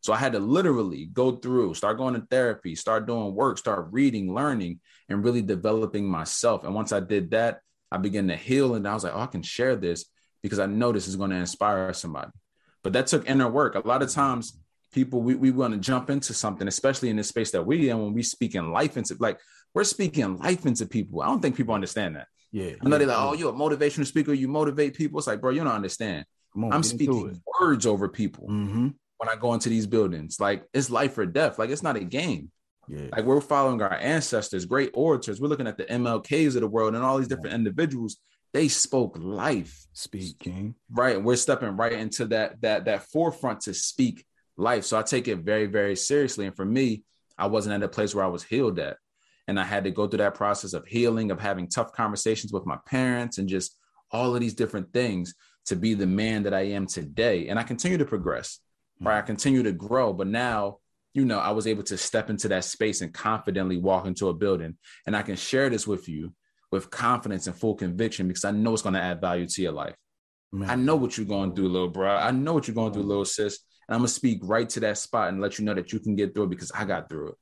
So 0.00 0.12
I 0.12 0.16
had 0.16 0.32
to 0.32 0.38
literally 0.38 1.06
go 1.06 1.32
through, 1.32 1.74
start 1.74 1.98
going 1.98 2.14
to 2.14 2.26
therapy, 2.30 2.74
start 2.74 3.06
doing 3.06 3.34
work, 3.34 3.58
start 3.58 3.88
reading, 3.90 4.32
learning, 4.32 4.80
and 5.08 5.24
really 5.24 5.42
developing 5.42 6.08
myself. 6.08 6.64
And 6.64 6.74
once 6.74 6.92
I 6.92 7.00
did 7.00 7.32
that, 7.32 7.60
I 7.90 7.96
began 7.96 8.28
to 8.28 8.36
heal. 8.36 8.74
And 8.74 8.86
I 8.86 8.94
was 8.94 9.04
like, 9.04 9.14
oh, 9.14 9.20
I 9.20 9.26
can 9.26 9.42
share 9.42 9.76
this 9.76 10.04
because 10.42 10.58
I 10.58 10.66
know 10.66 10.92
this 10.92 11.08
is 11.08 11.16
going 11.16 11.30
to 11.30 11.36
inspire 11.36 11.92
somebody. 11.92 12.30
But 12.84 12.92
that 12.92 13.08
took 13.08 13.28
inner 13.28 13.48
work. 13.48 13.74
A 13.74 13.86
lot 13.86 14.02
of 14.02 14.10
times, 14.10 14.58
people, 14.92 15.20
we, 15.20 15.34
we 15.34 15.50
want 15.50 15.74
to 15.74 15.80
jump 15.80 16.10
into 16.10 16.32
something, 16.32 16.68
especially 16.68 17.10
in 17.10 17.16
this 17.16 17.28
space 17.28 17.50
that 17.50 17.66
we 17.66 17.90
in 17.90 17.98
when 17.98 18.14
we 18.14 18.22
speak 18.22 18.54
in 18.54 18.70
life 18.70 18.96
into 18.96 19.16
like 19.18 19.38
we're 19.74 19.84
speaking 19.84 20.38
life 20.38 20.64
into 20.64 20.86
people. 20.86 21.20
I 21.20 21.26
don't 21.26 21.42
think 21.42 21.56
people 21.56 21.74
understand 21.74 22.16
that. 22.16 22.28
Yeah. 22.52 22.72
I 22.80 22.88
know 22.88 22.92
yeah, 22.92 22.98
they're 22.98 23.06
like, 23.08 23.18
oh, 23.18 23.32
you're 23.34 23.50
a 23.50 23.56
motivational 23.56 24.06
speaker, 24.06 24.32
you 24.32 24.48
motivate 24.48 24.94
people. 24.94 25.18
It's 25.18 25.26
like, 25.26 25.40
bro, 25.40 25.50
you 25.50 25.62
don't 25.62 25.72
understand. 25.72 26.24
On, 26.56 26.72
I'm 26.72 26.82
speaking 26.82 27.42
words 27.60 27.84
over 27.84 28.08
people. 28.08 28.48
Mm-hmm 28.48 28.88
when 29.18 29.28
I 29.28 29.36
go 29.36 29.52
into 29.54 29.68
these 29.68 29.86
buildings. 29.86 30.40
Like 30.40 30.64
it's 30.72 30.90
life 30.90 31.18
or 31.18 31.26
death. 31.26 31.58
Like 31.58 31.70
it's 31.70 31.82
not 31.82 31.96
a 31.96 32.04
game. 32.04 32.50
Yeah. 32.88 33.08
Like 33.12 33.24
we're 33.24 33.40
following 33.40 33.82
our 33.82 33.94
ancestors, 33.94 34.64
great 34.64 34.90
orators. 34.94 35.40
We're 35.40 35.48
looking 35.48 35.66
at 35.66 35.76
the 35.76 35.84
MLKs 35.84 36.54
of 36.54 36.62
the 36.62 36.68
world 36.68 36.94
and 36.94 37.04
all 37.04 37.18
these 37.18 37.28
different 37.28 37.54
individuals. 37.54 38.16
They 38.54 38.68
spoke 38.68 39.16
life. 39.20 39.86
Speaking. 39.92 40.74
Right. 40.90 41.22
We're 41.22 41.36
stepping 41.36 41.76
right 41.76 41.92
into 41.92 42.26
that 42.26 42.62
that 42.62 42.86
that 42.86 43.02
forefront 43.02 43.60
to 43.62 43.74
speak 43.74 44.24
life. 44.56 44.84
So 44.84 44.98
I 44.98 45.02
take 45.02 45.28
it 45.28 45.40
very, 45.40 45.66
very 45.66 45.96
seriously. 45.96 46.46
And 46.46 46.56
for 46.56 46.64
me, 46.64 47.02
I 47.36 47.46
wasn't 47.46 47.74
at 47.74 47.86
a 47.86 47.88
place 47.88 48.14
where 48.14 48.24
I 48.24 48.28
was 48.28 48.42
healed 48.42 48.78
at. 48.78 48.96
And 49.46 49.58
I 49.58 49.64
had 49.64 49.84
to 49.84 49.90
go 49.90 50.06
through 50.06 50.18
that 50.18 50.34
process 50.34 50.74
of 50.74 50.86
healing, 50.86 51.30
of 51.30 51.40
having 51.40 51.68
tough 51.68 51.92
conversations 51.92 52.52
with 52.52 52.66
my 52.66 52.76
parents 52.86 53.38
and 53.38 53.48
just 53.48 53.78
all 54.10 54.34
of 54.34 54.40
these 54.40 54.54
different 54.54 54.92
things 54.92 55.34
to 55.66 55.76
be 55.76 55.94
the 55.94 56.06
man 56.06 56.42
that 56.42 56.54
I 56.54 56.60
am 56.60 56.86
today. 56.86 57.48
And 57.48 57.58
I 57.58 57.62
continue 57.62 57.98
to 57.98 58.04
progress 58.04 58.60
right? 59.00 59.18
I 59.18 59.22
continue 59.22 59.62
to 59.62 59.72
grow, 59.72 60.12
but 60.12 60.26
now, 60.26 60.78
you 61.14 61.24
know, 61.24 61.38
I 61.38 61.50
was 61.50 61.66
able 61.66 61.82
to 61.84 61.96
step 61.96 62.30
into 62.30 62.48
that 62.48 62.64
space 62.64 63.00
and 63.00 63.12
confidently 63.12 63.76
walk 63.76 64.06
into 64.06 64.28
a 64.28 64.34
building. 64.34 64.76
And 65.06 65.16
I 65.16 65.22
can 65.22 65.36
share 65.36 65.70
this 65.70 65.86
with 65.86 66.08
you 66.08 66.32
with 66.70 66.90
confidence 66.90 67.46
and 67.46 67.56
full 67.56 67.74
conviction 67.74 68.28
because 68.28 68.44
I 68.44 68.50
know 68.50 68.72
it's 68.72 68.82
going 68.82 68.94
to 68.94 69.00
add 69.00 69.20
value 69.20 69.46
to 69.46 69.62
your 69.62 69.72
life. 69.72 69.94
Man. 70.52 70.70
I 70.70 70.76
know 70.76 70.96
what 70.96 71.16
you're 71.16 71.26
going 71.26 71.54
through, 71.54 71.68
little 71.68 71.88
bro. 71.88 72.16
I 72.16 72.30
know 72.30 72.54
what 72.54 72.66
you're 72.66 72.74
going 72.74 72.92
through, 72.92 73.02
little 73.02 73.24
sis. 73.24 73.58
And 73.88 73.94
I'm 73.94 74.00
gonna 74.00 74.08
speak 74.08 74.40
right 74.42 74.68
to 74.70 74.80
that 74.80 74.98
spot 74.98 75.28
and 75.28 75.40
let 75.40 75.58
you 75.58 75.64
know 75.64 75.74
that 75.74 75.92
you 75.92 76.00
can 76.00 76.16
get 76.16 76.34
through 76.34 76.44
it 76.44 76.50
because 76.50 76.72
I 76.72 76.84
got 76.84 77.08
through 77.08 77.30
it. 77.30 77.34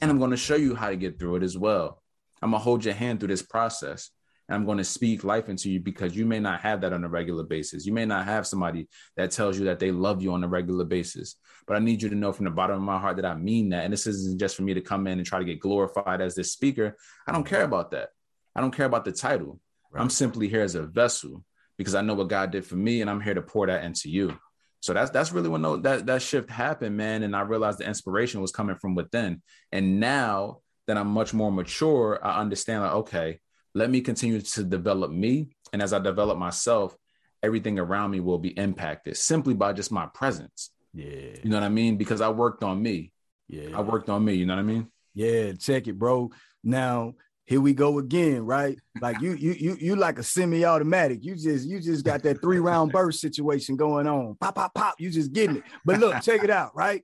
And 0.00 0.10
I'm 0.10 0.18
gonna 0.18 0.36
show 0.36 0.56
you 0.56 0.74
how 0.74 0.88
to 0.88 0.96
get 0.96 1.18
through 1.18 1.36
it 1.36 1.42
as 1.42 1.56
well. 1.56 2.02
I'm 2.40 2.50
gonna 2.50 2.62
hold 2.62 2.84
your 2.84 2.94
hand 2.94 3.20
through 3.20 3.28
this 3.28 3.42
process. 3.42 4.10
And 4.48 4.56
I'm 4.56 4.66
going 4.66 4.78
to 4.78 4.84
speak 4.84 5.24
life 5.24 5.48
into 5.48 5.70
you 5.70 5.80
because 5.80 6.16
you 6.16 6.26
may 6.26 6.40
not 6.40 6.60
have 6.60 6.80
that 6.80 6.92
on 6.92 7.04
a 7.04 7.08
regular 7.08 7.44
basis. 7.44 7.86
You 7.86 7.92
may 7.92 8.04
not 8.04 8.24
have 8.24 8.46
somebody 8.46 8.88
that 9.16 9.30
tells 9.30 9.58
you 9.58 9.66
that 9.66 9.78
they 9.78 9.90
love 9.90 10.20
you 10.20 10.32
on 10.32 10.44
a 10.44 10.48
regular 10.48 10.84
basis. 10.84 11.36
But 11.66 11.76
I 11.76 11.80
need 11.80 12.02
you 12.02 12.08
to 12.08 12.14
know 12.14 12.32
from 12.32 12.44
the 12.44 12.50
bottom 12.50 12.76
of 12.76 12.82
my 12.82 12.98
heart 12.98 13.16
that 13.16 13.24
I 13.24 13.34
mean 13.34 13.68
that. 13.70 13.84
And 13.84 13.92
this 13.92 14.06
isn't 14.06 14.38
just 14.38 14.56
for 14.56 14.62
me 14.62 14.74
to 14.74 14.80
come 14.80 15.06
in 15.06 15.18
and 15.18 15.26
try 15.26 15.38
to 15.38 15.44
get 15.44 15.60
glorified 15.60 16.20
as 16.20 16.34
this 16.34 16.52
speaker. 16.52 16.96
I 17.26 17.32
don't 17.32 17.46
care 17.46 17.62
about 17.62 17.92
that. 17.92 18.10
I 18.54 18.60
don't 18.60 18.74
care 18.74 18.86
about 18.86 19.04
the 19.04 19.12
title. 19.12 19.60
Right. 19.90 20.00
I'm 20.00 20.10
simply 20.10 20.48
here 20.48 20.62
as 20.62 20.74
a 20.74 20.82
vessel 20.82 21.44
because 21.78 21.94
I 21.94 22.02
know 22.02 22.14
what 22.14 22.28
God 22.28 22.50
did 22.50 22.66
for 22.66 22.76
me 22.76 23.00
and 23.00 23.08
I'm 23.08 23.20
here 23.20 23.34
to 23.34 23.42
pour 23.42 23.66
that 23.66 23.84
into 23.84 24.10
you. 24.10 24.36
So 24.80 24.92
that's 24.92 25.10
that's 25.10 25.30
really 25.30 25.48
when 25.48 25.62
that 25.82 26.06
that 26.06 26.22
shift 26.22 26.50
happened, 26.50 26.96
man. 26.96 27.22
And 27.22 27.36
I 27.36 27.42
realized 27.42 27.78
the 27.78 27.86
inspiration 27.86 28.40
was 28.40 28.50
coming 28.50 28.76
from 28.76 28.96
within. 28.96 29.40
And 29.70 30.00
now 30.00 30.58
that 30.88 30.98
I'm 30.98 31.06
much 31.06 31.32
more 31.32 31.52
mature, 31.52 32.18
I 32.22 32.40
understand 32.40 32.82
like, 32.82 32.92
okay, 32.92 33.40
let 33.74 33.90
me 33.90 34.00
continue 34.00 34.40
to 34.40 34.64
develop 34.64 35.10
me. 35.10 35.50
And 35.72 35.82
as 35.82 35.92
I 35.92 35.98
develop 35.98 36.38
myself, 36.38 36.96
everything 37.42 37.78
around 37.78 38.10
me 38.10 38.20
will 38.20 38.38
be 38.38 38.50
impacted 38.50 39.16
simply 39.16 39.54
by 39.54 39.72
just 39.72 39.90
my 39.90 40.06
presence. 40.06 40.70
Yeah. 40.94 41.36
You 41.42 41.50
know 41.50 41.56
what 41.56 41.64
I 41.64 41.70
mean? 41.70 41.96
Because 41.96 42.20
I 42.20 42.28
worked 42.28 42.62
on 42.62 42.82
me. 42.82 43.12
Yeah. 43.48 43.76
I 43.76 43.80
worked 43.80 44.08
on 44.08 44.24
me. 44.24 44.34
You 44.34 44.46
know 44.46 44.54
what 44.54 44.60
I 44.60 44.64
mean? 44.64 44.88
Yeah, 45.14 45.52
check 45.52 45.88
it, 45.88 45.98
bro. 45.98 46.30
Now 46.62 47.14
here 47.44 47.60
we 47.60 47.74
go 47.74 47.98
again, 47.98 48.46
right? 48.46 48.78
Like 49.00 49.20
you, 49.20 49.32
you, 49.34 49.52
you, 49.52 49.76
you 49.80 49.96
like 49.96 50.18
a 50.18 50.22
semi-automatic. 50.22 51.24
You 51.24 51.34
just, 51.34 51.66
you 51.66 51.80
just 51.80 52.04
got 52.04 52.22
that 52.22 52.40
three-round 52.40 52.92
burst 52.92 53.20
situation 53.20 53.76
going 53.76 54.06
on. 54.06 54.36
Pop, 54.40 54.54
pop, 54.54 54.74
pop. 54.74 54.94
You 54.98 55.10
just 55.10 55.32
getting 55.32 55.56
it. 55.56 55.64
But 55.84 55.98
look, 55.98 56.22
check 56.22 56.44
it 56.44 56.50
out, 56.50 56.74
right? 56.76 57.02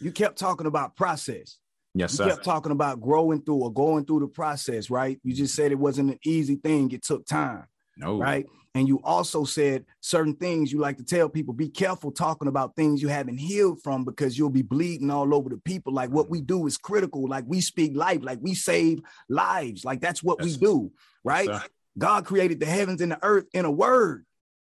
You 0.00 0.12
kept 0.12 0.38
talking 0.38 0.66
about 0.66 0.94
process. 0.94 1.58
Yes, 1.98 2.12
you 2.12 2.16
sir. 2.18 2.28
kept 2.28 2.44
talking 2.44 2.72
about 2.72 3.00
growing 3.00 3.42
through 3.42 3.56
or 3.56 3.72
going 3.72 4.04
through 4.04 4.20
the 4.20 4.28
process, 4.28 4.88
right? 4.88 5.18
You 5.24 5.34
just 5.34 5.54
said 5.54 5.72
it 5.72 5.78
wasn't 5.78 6.12
an 6.12 6.18
easy 6.24 6.56
thing. 6.56 6.90
It 6.92 7.02
took 7.02 7.26
time. 7.26 7.64
No. 7.96 8.18
Right. 8.18 8.46
And 8.74 8.86
you 8.86 9.00
also 9.02 9.44
said 9.44 9.84
certain 10.00 10.36
things 10.36 10.72
you 10.72 10.78
like 10.78 10.98
to 10.98 11.04
tell 11.04 11.28
people 11.28 11.52
be 11.52 11.68
careful 11.68 12.12
talking 12.12 12.46
about 12.46 12.76
things 12.76 13.02
you 13.02 13.08
haven't 13.08 13.38
healed 13.38 13.82
from 13.82 14.04
because 14.04 14.38
you'll 14.38 14.50
be 14.50 14.62
bleeding 14.62 15.10
all 15.10 15.34
over 15.34 15.48
the 15.48 15.56
people. 15.56 15.92
Like 15.92 16.10
what 16.10 16.30
we 16.30 16.40
do 16.40 16.68
is 16.68 16.78
critical. 16.78 17.28
Like 17.28 17.44
we 17.48 17.60
speak 17.60 17.96
life, 17.96 18.20
like 18.22 18.38
we 18.40 18.54
save 18.54 19.00
lives. 19.28 19.84
Like 19.84 20.00
that's 20.00 20.22
what 20.22 20.38
yes. 20.40 20.46
we 20.46 20.56
do. 20.58 20.92
Right. 21.24 21.48
Yes, 21.48 21.68
God 21.98 22.24
created 22.24 22.60
the 22.60 22.66
heavens 22.66 23.00
and 23.00 23.10
the 23.10 23.18
earth 23.22 23.46
in 23.52 23.64
a 23.64 23.70
word 23.70 24.24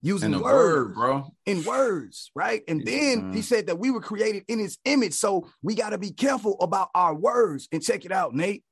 using 0.04 0.32
the 0.32 0.38
words, 0.38 0.44
word, 0.54 0.94
bro. 0.94 1.34
In 1.46 1.64
words, 1.64 2.30
right? 2.34 2.62
And 2.68 2.84
then 2.84 3.32
he 3.32 3.40
said 3.40 3.68
that 3.68 3.78
we 3.78 3.90
were 3.90 4.02
created 4.02 4.44
in 4.49 4.58
his 4.58 4.76
image. 4.84 5.14
So 5.14 5.49
we 5.62 5.75
got 5.75 5.90
to 5.90 5.99
be 5.99 6.11
careful 6.11 6.56
about 6.61 6.90
our 6.94 7.14
words. 7.14 7.68
And 7.73 7.82
check 7.82 8.04
it 8.04 8.12
out, 8.12 8.34
Nate. 8.34 8.64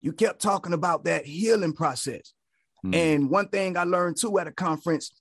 You 0.00 0.12
kept 0.12 0.40
talking 0.40 0.72
about 0.72 1.04
that 1.04 1.26
healing 1.26 1.74
process. 1.74 2.32
Mm. 2.84 2.94
And 2.94 3.30
one 3.30 3.48
thing 3.48 3.76
I 3.76 3.84
learned 3.84 4.16
too 4.18 4.38
at 4.38 4.46
a 4.46 4.52
conference, 4.52 5.12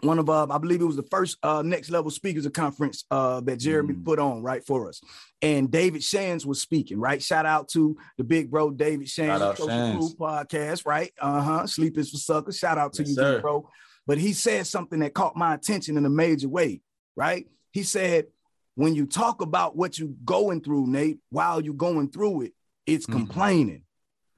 one 0.00 0.18
of 0.18 0.28
uh, 0.28 0.48
I 0.50 0.58
believe 0.58 0.80
it 0.80 0.86
was 0.86 0.96
the 0.96 1.04
first 1.04 1.38
uh, 1.44 1.62
next 1.62 1.90
level 1.90 2.10
speakers 2.10 2.44
of 2.44 2.52
conference 2.52 3.04
uh, 3.12 3.42
that 3.42 3.60
Jeremy 3.60 3.94
mm. 3.94 4.04
put 4.04 4.18
on 4.18 4.42
right 4.42 4.66
for 4.66 4.88
us. 4.88 5.00
And 5.40 5.70
David 5.70 6.02
Shands 6.02 6.44
was 6.44 6.60
speaking, 6.60 6.98
right? 6.98 7.22
Shout 7.22 7.46
out 7.46 7.68
to 7.68 7.96
the 8.18 8.24
big 8.24 8.50
bro 8.50 8.72
David 8.72 9.08
Shands, 9.08 9.60
podcast, 9.60 10.84
right? 10.84 11.12
Uh-huh. 11.20 11.66
Sleep 11.68 11.96
is 11.96 12.10
for 12.10 12.16
suckers. 12.16 12.58
Shout 12.58 12.76
out 12.76 12.94
to 12.94 13.04
yes, 13.04 13.16
you, 13.16 13.38
bro. 13.40 13.68
But 14.06 14.18
he 14.18 14.32
said 14.32 14.66
something 14.66 15.00
that 15.00 15.14
caught 15.14 15.36
my 15.36 15.54
attention 15.54 15.96
in 15.96 16.04
a 16.04 16.10
major 16.10 16.48
way, 16.48 16.82
right? 17.16 17.46
He 17.72 17.82
said, 17.82 18.26
when 18.74 18.94
you 18.94 19.06
talk 19.06 19.40
about 19.40 19.76
what 19.76 19.98
you're 19.98 20.08
going 20.24 20.60
through, 20.60 20.88
Nate, 20.88 21.18
while 21.30 21.60
you're 21.60 21.74
going 21.74 22.10
through 22.10 22.42
it, 22.42 22.52
it's 22.86 23.06
mm. 23.06 23.12
complaining. 23.12 23.82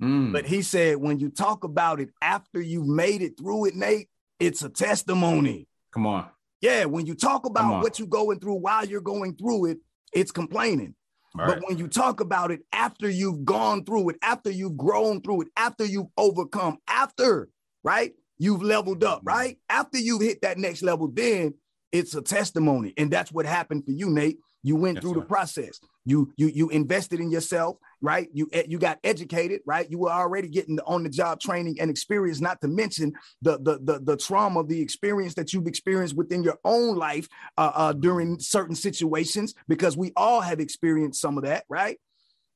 Mm. 0.01 0.33
But 0.33 0.47
he 0.47 0.63
said, 0.63 0.99
when 0.99 1.19
you 1.19 1.31
talk 1.31 1.65
about 1.65 2.01
it 2.01 2.11
after 2.21 2.61
you've 2.61 2.87
made 2.87 3.23
it 3.23 3.39
through 3.39 3.67
it, 3.67 3.75
Nate, 3.75 4.09
it's 4.39 4.63
a 4.63 4.69
testimony. 4.69 5.69
Come 5.93 6.07
on. 6.07 6.29
Yeah, 6.61 6.85
when 6.85 7.07
you 7.07 7.15
talk 7.15 7.47
about 7.47 7.83
what 7.83 7.99
you're 7.99 8.09
going 8.09 8.41
through 8.41 8.55
while 8.55 8.85
you're 8.85 9.01
going 9.01 9.37
through 9.37 9.67
it, 9.67 9.79
it's 10.13 10.31
complaining. 10.31 10.95
But 11.35 11.61
when 11.69 11.77
you 11.77 11.87
talk 11.87 12.21
about 12.21 12.51
it 12.51 12.61
after 12.73 13.11
you've 13.11 13.45
gone 13.45 13.85
through 13.85 14.09
it, 14.11 14.17
after 14.23 14.51
you've 14.51 14.77
grown 14.77 15.21
through 15.21 15.43
it, 15.43 15.49
after 15.55 15.85
you've 15.85 16.07
overcome, 16.17 16.79
after, 16.89 17.51
right? 17.85 18.13
You've 18.39 18.63
leveled 18.63 19.05
up, 19.05 19.19
mm-hmm. 19.19 19.29
right? 19.29 19.59
After 19.69 19.99
you've 19.99 20.23
hit 20.23 20.43
that 20.43 20.59
next 20.59 20.83
level, 20.83 21.09
then 21.09 21.55
it's 21.93 22.15
a 22.15 22.23
testimony. 22.23 22.93
And 22.97 23.11
that's 23.11 23.33
what 23.33 23.47
happened 23.47 23.85
for 23.85 23.93
you, 23.93 24.11
Nate. 24.11 24.39
You 24.63 24.75
went 24.75 25.01
through 25.01 25.15
the 25.15 25.23
process. 25.23 25.79
You 26.05 26.33
you 26.37 26.49
you 26.49 26.69
invested 26.71 27.21
in 27.21 27.31
yourself, 27.31 27.77
right? 28.01 28.29
You 28.33 28.49
you 28.67 28.79
got 28.79 28.99
educated, 29.05 29.61
right? 29.65 29.89
You 29.89 29.99
were 30.01 30.11
already 30.11 30.49
getting 30.49 30.75
the 30.75 30.85
on 30.85 31.05
the 31.05 31.09
job 31.09 31.39
training 31.39 31.77
and 31.81 31.89
experience. 31.89 32.41
Not 32.41 32.61
to 32.63 32.69
mention 32.69 33.13
the 33.43 33.59
the 33.59 33.79
the, 33.81 34.01
the 34.01 34.17
trauma, 34.17 34.65
the 34.65 34.81
experience 34.81 35.35
that 35.35 35.53
you've 35.53 35.69
experienced 35.69 36.17
within 36.17 36.43
your 36.43 36.59
own 36.65 36.97
life 36.97 37.29
uh, 37.57 37.73
uh, 37.75 37.93
during 37.93 38.41
certain 38.41 38.75
situations, 38.75 39.55
because 39.69 39.97
we 39.97 40.13
all 40.17 40.41
have 40.41 40.59
experienced 40.59 41.21
some 41.21 41.39
of 41.39 41.45
that, 41.45 41.65
right? 41.69 41.99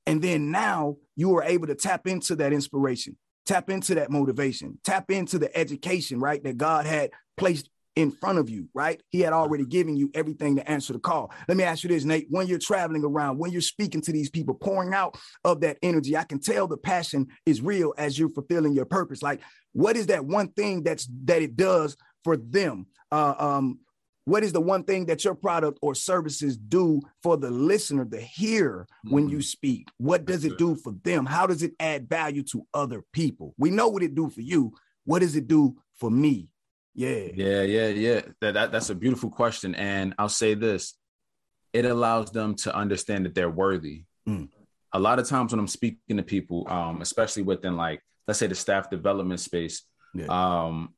And 0.05 0.21
then 0.21 0.51
now 0.51 0.97
you 1.14 1.29
were 1.29 1.45
able 1.45 1.69
to 1.69 1.77
tap 1.77 2.09
into 2.09 2.35
that 2.37 2.53
inspiration, 2.53 3.16
tap 3.46 3.70
into 3.70 3.94
that 3.96 4.11
motivation, 4.11 4.79
tap 4.85 5.11
into 5.11 5.38
the 5.38 5.57
education, 5.57 6.20
right? 6.20 6.42
That 6.42 6.57
God 6.57 6.87
had 6.87 7.11
placed 7.37 7.68
in 7.96 8.11
front 8.11 8.38
of 8.38 8.48
you, 8.48 8.68
right? 8.72 9.03
He 9.11 9.20
had 9.20 9.33
already 9.33 9.64
given 9.64 9.96
you 9.96 10.11
everything 10.14 10.57
to 10.57 10.70
answer 10.70 10.92
the 10.92 10.98
call. 10.98 11.33
Let 11.48 11.57
me 11.57 11.64
ask 11.64 11.83
you 11.83 11.88
this, 11.88 12.05
Nate. 12.05 12.26
When 12.31 12.46
you're 12.46 12.59
traveling 12.59 13.05
around, 13.05 13.38
when 13.38 13.50
you're 13.50 13.61
speaking 13.61 14.00
to 14.03 14.12
these 14.12 14.31
people, 14.31 14.55
pouring 14.55 14.94
out 14.94 15.18
of 15.44 15.61
that 15.61 15.79
energy, 15.83 16.16
I 16.16 16.24
can 16.24 16.40
tell 16.40 16.66
the 16.66 16.76
passion 16.76 17.26
is 17.46 17.61
real 17.61 17.92
as 17.98 18.18
you're 18.18 18.31
fulfilling 18.31 18.74
your 18.74 18.85
purpose. 18.85 19.22
Like, 19.22 19.40
what 19.72 19.96
is 19.96 20.07
that 20.07 20.24
one 20.24 20.48
thing 20.53 20.83
that's 20.83 21.09
that 21.24 21.42
it 21.42 21.57
does 21.57 21.96
for 22.24 22.37
them? 22.37 22.87
Uh, 23.11 23.35
um, 23.38 23.81
what 24.31 24.45
is 24.45 24.53
the 24.53 24.61
one 24.61 24.85
thing 24.85 25.07
that 25.07 25.25
your 25.25 25.35
product 25.35 25.81
or 25.83 25.93
services 25.93 26.57
do 26.57 27.01
for 27.21 27.37
the 27.37 27.51
listener, 27.51 28.05
the 28.05 28.21
hearer, 28.21 28.87
mm-hmm. 29.05 29.14
when 29.14 29.29
you 29.29 29.38
mm-hmm. 29.38 29.43
speak? 29.43 29.88
What 29.99 30.25
does 30.25 30.45
it 30.45 30.57
do 30.57 30.77
for 30.77 30.95
them? 31.03 31.27
How 31.27 31.49
does 31.49 31.64
it 31.64 31.73
add 31.81 32.09
value 32.09 32.45
to 32.53 32.64
other 32.73 33.03
people? 33.12 33.55
We 33.59 33.71
know 33.71 33.88
what 33.88 34.05
it 34.05 34.14
do 34.14 34.31
for 34.31 34.40
you. 34.40 34.73
What 35.05 35.19
does 35.19 35.35
it 35.35 35.49
do 35.49 35.77
for 35.95 36.12
me? 36.12 36.49
Yeah. 36.95 37.27
Yeah, 37.35 37.62
yeah, 37.62 37.88
yeah. 37.88 38.21
That, 38.40 38.55
that 38.55 38.71
that's 38.71 38.90
a 38.90 38.95
beautiful 38.95 39.31
question. 39.31 39.75
And 39.75 40.14
I'll 40.16 40.29
say 40.29 40.55
this: 40.55 40.95
it 41.73 41.85
allows 41.85 42.31
them 42.31 42.55
to 42.57 42.73
understand 42.73 43.27
that 43.27 43.35
they're 43.35 43.51
worthy. 43.51 44.05
Mm. 44.29 44.49
A 44.93 45.01
lot 45.01 45.19
of 45.19 45.27
times 45.29 45.53
when 45.53 45.59
I'm 45.59 45.66
speaking 45.66 46.19
to 46.19 46.23
people, 46.23 46.69
um, 46.69 47.03
especially 47.03 47.43
within 47.43 47.77
like 47.77 48.01
let's 48.29 48.38
say 48.38 48.47
the 48.47 48.55
staff 48.55 48.90
development 48.90 49.40
space, 49.40 49.83
yeah. 50.14 50.27
um, 50.29 50.95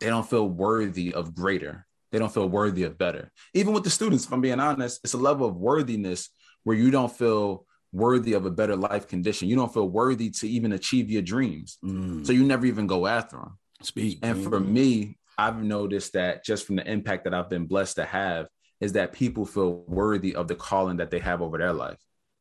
they 0.00 0.08
don't 0.08 0.28
feel 0.28 0.46
worthy 0.46 1.14
of 1.14 1.34
greater. 1.34 1.86
They 2.14 2.20
don't 2.20 2.32
feel 2.32 2.48
worthy 2.48 2.84
of 2.84 2.96
better. 2.96 3.32
Even 3.54 3.74
with 3.74 3.82
the 3.82 3.90
students, 3.90 4.24
if 4.24 4.32
I'm 4.32 4.40
being 4.40 4.60
honest, 4.60 5.00
it's 5.02 5.14
a 5.14 5.18
level 5.18 5.48
of 5.48 5.56
worthiness 5.56 6.30
where 6.62 6.76
you 6.76 6.92
don't 6.92 7.10
feel 7.10 7.66
worthy 7.90 8.34
of 8.34 8.46
a 8.46 8.52
better 8.52 8.76
life 8.76 9.08
condition. 9.08 9.48
You 9.48 9.56
don't 9.56 9.74
feel 9.74 9.88
worthy 9.88 10.30
to 10.30 10.48
even 10.48 10.70
achieve 10.74 11.10
your 11.10 11.22
dreams. 11.22 11.76
Mm. 11.84 12.24
So 12.24 12.32
you 12.32 12.44
never 12.44 12.66
even 12.66 12.86
go 12.86 13.08
after 13.08 13.38
them. 13.38 13.58
Speak. 13.82 14.20
And 14.22 14.38
man. 14.38 14.48
for 14.48 14.60
me, 14.60 15.18
I've 15.36 15.60
noticed 15.60 16.12
that 16.12 16.44
just 16.44 16.68
from 16.68 16.76
the 16.76 16.88
impact 16.88 17.24
that 17.24 17.34
I've 17.34 17.50
been 17.50 17.66
blessed 17.66 17.96
to 17.96 18.04
have 18.04 18.46
is 18.80 18.92
that 18.92 19.12
people 19.12 19.44
feel 19.44 19.82
worthy 19.88 20.36
of 20.36 20.46
the 20.46 20.54
calling 20.54 20.98
that 20.98 21.10
they 21.10 21.18
have 21.18 21.42
over 21.42 21.58
their 21.58 21.72
life. 21.72 21.98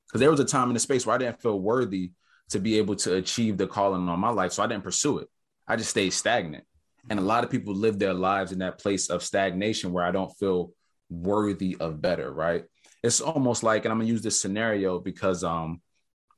Because 0.08 0.20
there 0.20 0.30
was 0.30 0.40
a 0.40 0.46
time 0.46 0.68
in 0.68 0.76
the 0.76 0.82
space 0.82 1.08
where 1.08 1.16
I 1.16 1.18
didn't 1.18 1.42
feel 1.42 1.60
worthy 1.60 2.12
to 2.50 2.60
be 2.60 2.78
able 2.78 2.96
to 2.98 3.16
achieve 3.16 3.58
the 3.58 3.66
calling 3.66 4.08
on 4.08 4.20
my 4.20 4.30
life. 4.30 4.52
So 4.52 4.62
I 4.62 4.68
didn't 4.68 4.84
pursue 4.84 5.18
it. 5.18 5.30
I 5.68 5.78
just 5.78 5.90
stayed 5.90 6.12
stagnant. 6.12 6.64
And 7.10 7.20
a 7.20 7.24
lot 7.24 7.44
of 7.44 7.50
people 7.50 7.76
live 7.76 8.00
their 8.00 8.14
lives 8.14 8.52
in 8.52 8.60
that 8.60 8.80
place 8.80 9.10
of 9.10 9.24
stagnation 9.24 9.92
where 9.92 10.06
I 10.06 10.12
don't 10.12 10.32
feel 10.38 10.72
worthy 11.10 11.76
of 11.80 12.02
better, 12.02 12.32
right? 12.32 12.64
It's 13.04 13.20
almost 13.20 13.64
like, 13.64 13.86
and 13.86 13.92
I'm 13.92 14.00
gonna 14.00 14.10
use 14.10 14.22
this 14.22 14.40
scenario 14.40 15.00
because 15.00 15.44
um, 15.44 15.82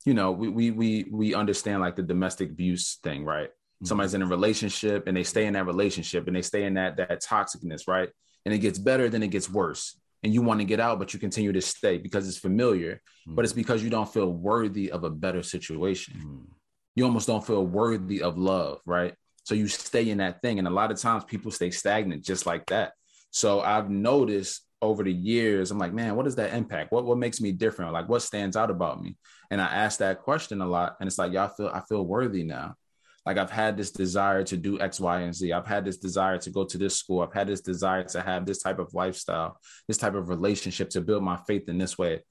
you 0.05 0.13
know, 0.13 0.31
we 0.31 0.49
we 0.49 0.71
we 0.71 1.05
we 1.11 1.35
understand 1.35 1.81
like 1.81 1.95
the 1.95 2.03
domestic 2.03 2.49
abuse 2.49 2.97
thing, 3.03 3.23
right? 3.23 3.49
Mm-hmm. 3.75 3.87
somebody's 3.87 4.13
in 4.13 4.21
a 4.21 4.25
relationship 4.25 5.05
and 5.05 5.17
they 5.17 5.23
stay 5.23 5.47
in 5.47 5.53
that 5.53 5.65
relationship 5.65 6.27
and 6.27 6.35
they 6.35 6.41
stay 6.41 6.63
in 6.63 6.75
that 6.75 6.95
that 6.95 7.21
toxicness 7.21 7.89
right 7.89 8.07
and 8.45 8.53
it 8.53 8.59
gets 8.59 8.79
better 8.79 9.09
then 9.09 9.21
it 9.21 9.31
gets 9.31 9.49
worse 9.49 9.99
and 10.23 10.33
you 10.33 10.41
want 10.41 10.61
to 10.61 10.65
get 10.65 10.79
out 10.79 10.97
but 10.97 11.13
you 11.13 11.19
continue 11.19 11.51
to 11.51 11.61
stay 11.61 11.97
because 11.97 12.25
it's 12.25 12.37
familiar 12.37 12.95
mm-hmm. 12.95 13.35
but 13.35 13.43
it's 13.43 13.53
because 13.53 13.83
you 13.83 13.89
don't 13.89 14.07
feel 14.07 14.31
worthy 14.31 14.89
of 14.91 15.03
a 15.03 15.09
better 15.09 15.43
situation 15.43 16.13
mm-hmm. 16.17 16.51
you 16.95 17.03
almost 17.03 17.27
don't 17.27 17.45
feel 17.45 17.67
worthy 17.67 18.21
of 18.21 18.37
love 18.37 18.79
right 18.85 19.13
so 19.45 19.55
you 19.55 19.67
stay 19.69 20.09
in 20.09 20.17
that 20.17 20.41
thing 20.41 20.59
and 20.59 20.67
a 20.67 20.71
lot 20.71 20.91
of 20.91 20.99
times 20.99 21.23
people 21.23 21.49
stay 21.49 21.71
stagnant 21.71 22.25
just 22.25 22.45
like 22.45 22.65
that 22.65 22.91
so 23.31 23.61
i've 23.61 23.89
noticed 23.89 24.67
over 24.81 25.03
the 25.03 25.13
years 25.13 25.71
i'm 25.71 25.79
like 25.79 25.93
man 25.93 26.15
what 26.17 26.27
is 26.27 26.35
that 26.35 26.53
impact 26.53 26.91
what 26.91 27.05
what 27.05 27.17
makes 27.17 27.39
me 27.39 27.53
different 27.53 27.93
like 27.93 28.09
what 28.09 28.21
stands 28.21 28.57
out 28.57 28.69
about 28.69 29.01
me 29.01 29.15
and 29.51 29.61
i 29.61 29.65
ask 29.65 29.99
that 29.99 30.21
question 30.21 30.61
a 30.61 30.67
lot 30.67 30.97
and 30.99 31.07
it's 31.07 31.17
like 31.17 31.31
y'all 31.31 31.47
feel 31.47 31.71
i 31.73 31.79
feel 31.87 32.05
worthy 32.05 32.43
now 32.43 32.75
Like 33.25 33.39
I've 33.39 33.51
had 33.51 33.75
this 33.75 33.91
desire 33.91 34.43
to 34.43 34.57
do 34.57 34.79
X, 34.79 34.99
Y, 34.99 35.21
and 35.21 35.33
Z. 35.33 35.51
I've 35.51 35.65
had 35.65 35.83
this 35.83 35.97
desire 35.97 36.37
to 36.37 36.49
go 36.51 36.63
to 36.63 36.77
this 36.77 36.97
school. 36.97 37.21
I've 37.21 37.33
had 37.33 37.47
this 37.47 37.61
desire 37.61 38.03
to 38.03 38.21
have 38.21 38.45
this 38.45 38.59
type 38.61 38.77
of 38.77 38.93
lifestyle, 38.93 39.57
this 39.87 39.97
type 39.97 40.13
of 40.13 40.29
relationship 40.29 40.89
to 40.91 41.01
build 41.01 41.23
my 41.23 41.37
faith 41.47 41.67
in 41.67 41.79
this 41.79 41.97
way. 41.97 42.23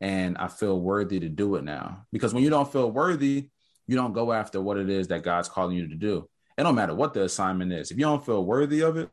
And 0.00 0.38
I 0.38 0.48
feel 0.48 0.80
worthy 0.80 1.20
to 1.20 1.28
do 1.28 1.56
it 1.56 1.64
now. 1.64 2.06
Because 2.12 2.32
when 2.32 2.42
you 2.44 2.50
don't 2.50 2.72
feel 2.72 2.90
worthy, 2.90 3.50
you 3.86 3.96
don't 3.96 4.14
go 4.14 4.32
after 4.32 4.60
what 4.60 4.78
it 4.78 4.88
is 4.88 5.08
that 5.08 5.22
God's 5.22 5.50
calling 5.50 5.76
you 5.76 5.88
to 5.88 5.96
do. 5.96 6.28
It 6.58 6.64
don't 6.64 6.74
matter 6.74 6.94
what 6.94 7.14
the 7.14 7.22
assignment 7.22 7.72
is. 7.72 7.92
If 7.92 7.98
you 7.98 8.04
don't 8.04 8.26
feel 8.26 8.44
worthy 8.44 8.80
of 8.80 8.96
it, 8.96 9.08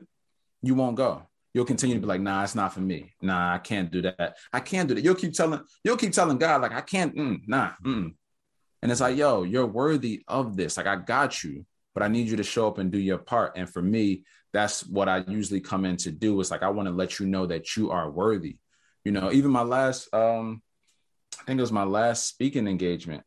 you 0.64 0.74
won't 0.74 0.98
go. 0.98 1.22
You'll 1.54 1.64
continue 1.64 1.96
to 1.96 2.02
be 2.02 2.08
like, 2.08 2.20
nah, 2.20 2.44
it's 2.44 2.56
not 2.56 2.74
for 2.74 2.82
me. 2.82 3.14
Nah, 3.22 3.54
I 3.54 3.60
can't 3.60 3.92
do 3.92 4.02
that. 4.02 4.38
I 4.52 4.60
can't 4.60 4.90
do 4.90 4.96
that. 4.96 5.04
You'll 5.04 5.14
keep 5.14 5.34
telling, 5.34 5.62
you'll 5.84 5.96
keep 5.96 6.12
telling 6.12 6.40
God, 6.40 6.64
like, 6.64 6.74
I 6.74 6.82
can't, 6.82 7.16
mm, 7.16 7.42
nah, 7.46 7.74
mm. 7.84 8.16
And 8.82 8.92
it's 8.92 9.00
like, 9.00 9.16
yo, 9.16 9.44
you're 9.44 9.68
worthy 9.68 10.24
of 10.28 10.58
this. 10.58 10.76
Like, 10.76 10.88
I 10.88 10.96
got 10.96 11.44
you, 11.44 11.66
but 11.94 12.02
I 12.02 12.08
need 12.08 12.28
you 12.28 12.36
to 12.38 12.44
show 12.44 12.68
up 12.68 12.80
and 12.80 12.92
do 12.92 12.98
your 12.98 13.20
part. 13.20 13.54
And 13.56 13.70
for 13.70 13.82
me, 13.82 14.24
that's 14.52 14.86
what 14.88 15.08
I 15.08 15.24
usually 15.28 15.62
come 15.62 15.86
in 15.86 15.98
to 15.98 16.12
do. 16.12 16.40
It's 16.42 16.52
like, 16.52 16.64
I 16.64 16.70
want 16.70 16.88
to 16.88 16.94
let 16.94 17.20
you 17.20 17.28
know 17.28 17.46
that 17.46 17.78
you 17.78 17.92
are 17.92 18.10
worthy. 18.10 18.58
You 19.04 19.12
know, 19.12 19.32
even 19.32 19.52
my 19.52 19.62
last, 19.62 20.12
um, 20.14 20.64
I 21.40 21.44
think 21.46 21.60
it 21.60 21.62
was 21.62 21.72
my 21.72 21.84
last 21.84 22.28
speaking 22.28 22.68
engagement. 22.68 23.24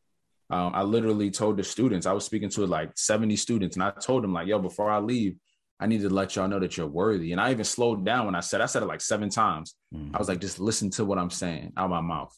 Um, 0.50 0.72
I 0.74 0.82
literally 0.82 1.30
told 1.30 1.56
the 1.56 1.64
students, 1.64 2.06
I 2.06 2.12
was 2.12 2.24
speaking 2.24 2.48
to 2.50 2.66
like 2.66 2.92
70 2.96 3.36
students, 3.36 3.76
and 3.76 3.82
I 3.82 3.90
told 3.90 4.24
them, 4.24 4.32
like, 4.32 4.46
yo, 4.46 4.58
before 4.58 4.90
I 4.90 4.98
leave, 4.98 5.36
I 5.78 5.86
need 5.86 6.00
to 6.00 6.08
let 6.08 6.34
y'all 6.36 6.48
know 6.48 6.58
that 6.58 6.76
you're 6.76 6.86
worthy. 6.86 7.32
And 7.32 7.40
I 7.40 7.50
even 7.50 7.64
slowed 7.64 8.04
down 8.04 8.26
when 8.26 8.34
I 8.34 8.40
said, 8.40 8.60
I 8.60 8.66
said 8.66 8.82
it 8.82 8.86
like 8.86 9.00
seven 9.00 9.28
times. 9.28 9.74
Mm. 9.94 10.14
I 10.14 10.18
was 10.18 10.28
like, 10.28 10.40
just 10.40 10.58
listen 10.58 10.90
to 10.92 11.04
what 11.04 11.18
I'm 11.18 11.30
saying 11.30 11.72
out 11.76 11.84
of 11.84 11.90
my 11.90 12.00
mouth 12.00 12.34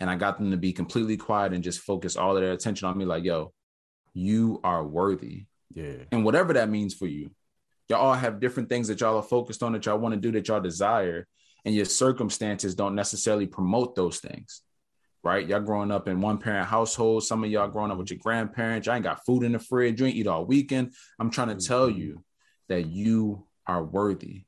and 0.00 0.10
I 0.10 0.16
got 0.16 0.38
them 0.38 0.50
to 0.50 0.56
be 0.56 0.72
completely 0.72 1.16
quiet 1.16 1.52
and 1.52 1.62
just 1.62 1.80
focus 1.80 2.16
all 2.16 2.36
of 2.36 2.42
their 2.42 2.52
attention 2.52 2.88
on 2.88 2.98
me, 2.98 3.04
like, 3.04 3.24
yo, 3.24 3.52
you 4.12 4.60
are 4.64 4.84
worthy. 4.84 5.46
Yeah. 5.72 6.04
And 6.12 6.24
whatever 6.24 6.52
that 6.54 6.68
means 6.68 6.94
for 6.94 7.06
you, 7.06 7.30
y'all 7.88 8.00
all 8.00 8.14
have 8.14 8.40
different 8.40 8.68
things 8.68 8.88
that 8.88 9.00
y'all 9.00 9.16
are 9.16 9.22
focused 9.22 9.62
on 9.62 9.72
that 9.72 9.86
y'all 9.86 9.98
want 9.98 10.14
to 10.14 10.20
do 10.20 10.32
that 10.32 10.48
y'all 10.48 10.60
desire. 10.60 11.26
And 11.64 11.74
your 11.74 11.86
circumstances 11.86 12.74
don't 12.74 12.94
necessarily 12.94 13.46
promote 13.46 13.94
those 13.94 14.18
things. 14.18 14.60
Right. 15.24 15.48
Y'all 15.48 15.60
growing 15.60 15.90
up 15.90 16.06
in 16.06 16.20
one 16.20 16.36
parent 16.36 16.68
household. 16.68 17.24
Some 17.24 17.42
of 17.44 17.50
y'all 17.50 17.68
growing 17.68 17.90
up 17.90 17.96
with 17.96 18.10
your 18.10 18.18
grandparents. 18.18 18.86
Y'all 18.86 18.96
ain't 18.96 19.04
got 19.04 19.24
food 19.24 19.42
in 19.42 19.52
the 19.52 19.58
fridge. 19.58 19.98
You 19.98 20.06
ain't 20.06 20.16
eat 20.16 20.26
all 20.26 20.44
weekend. 20.44 20.92
I'm 21.18 21.30
trying 21.30 21.56
to 21.56 21.66
tell 21.66 21.88
mm-hmm. 21.88 21.98
you 21.98 22.24
that 22.68 22.86
you 22.86 23.46
are 23.66 23.82
worthy 23.82 24.44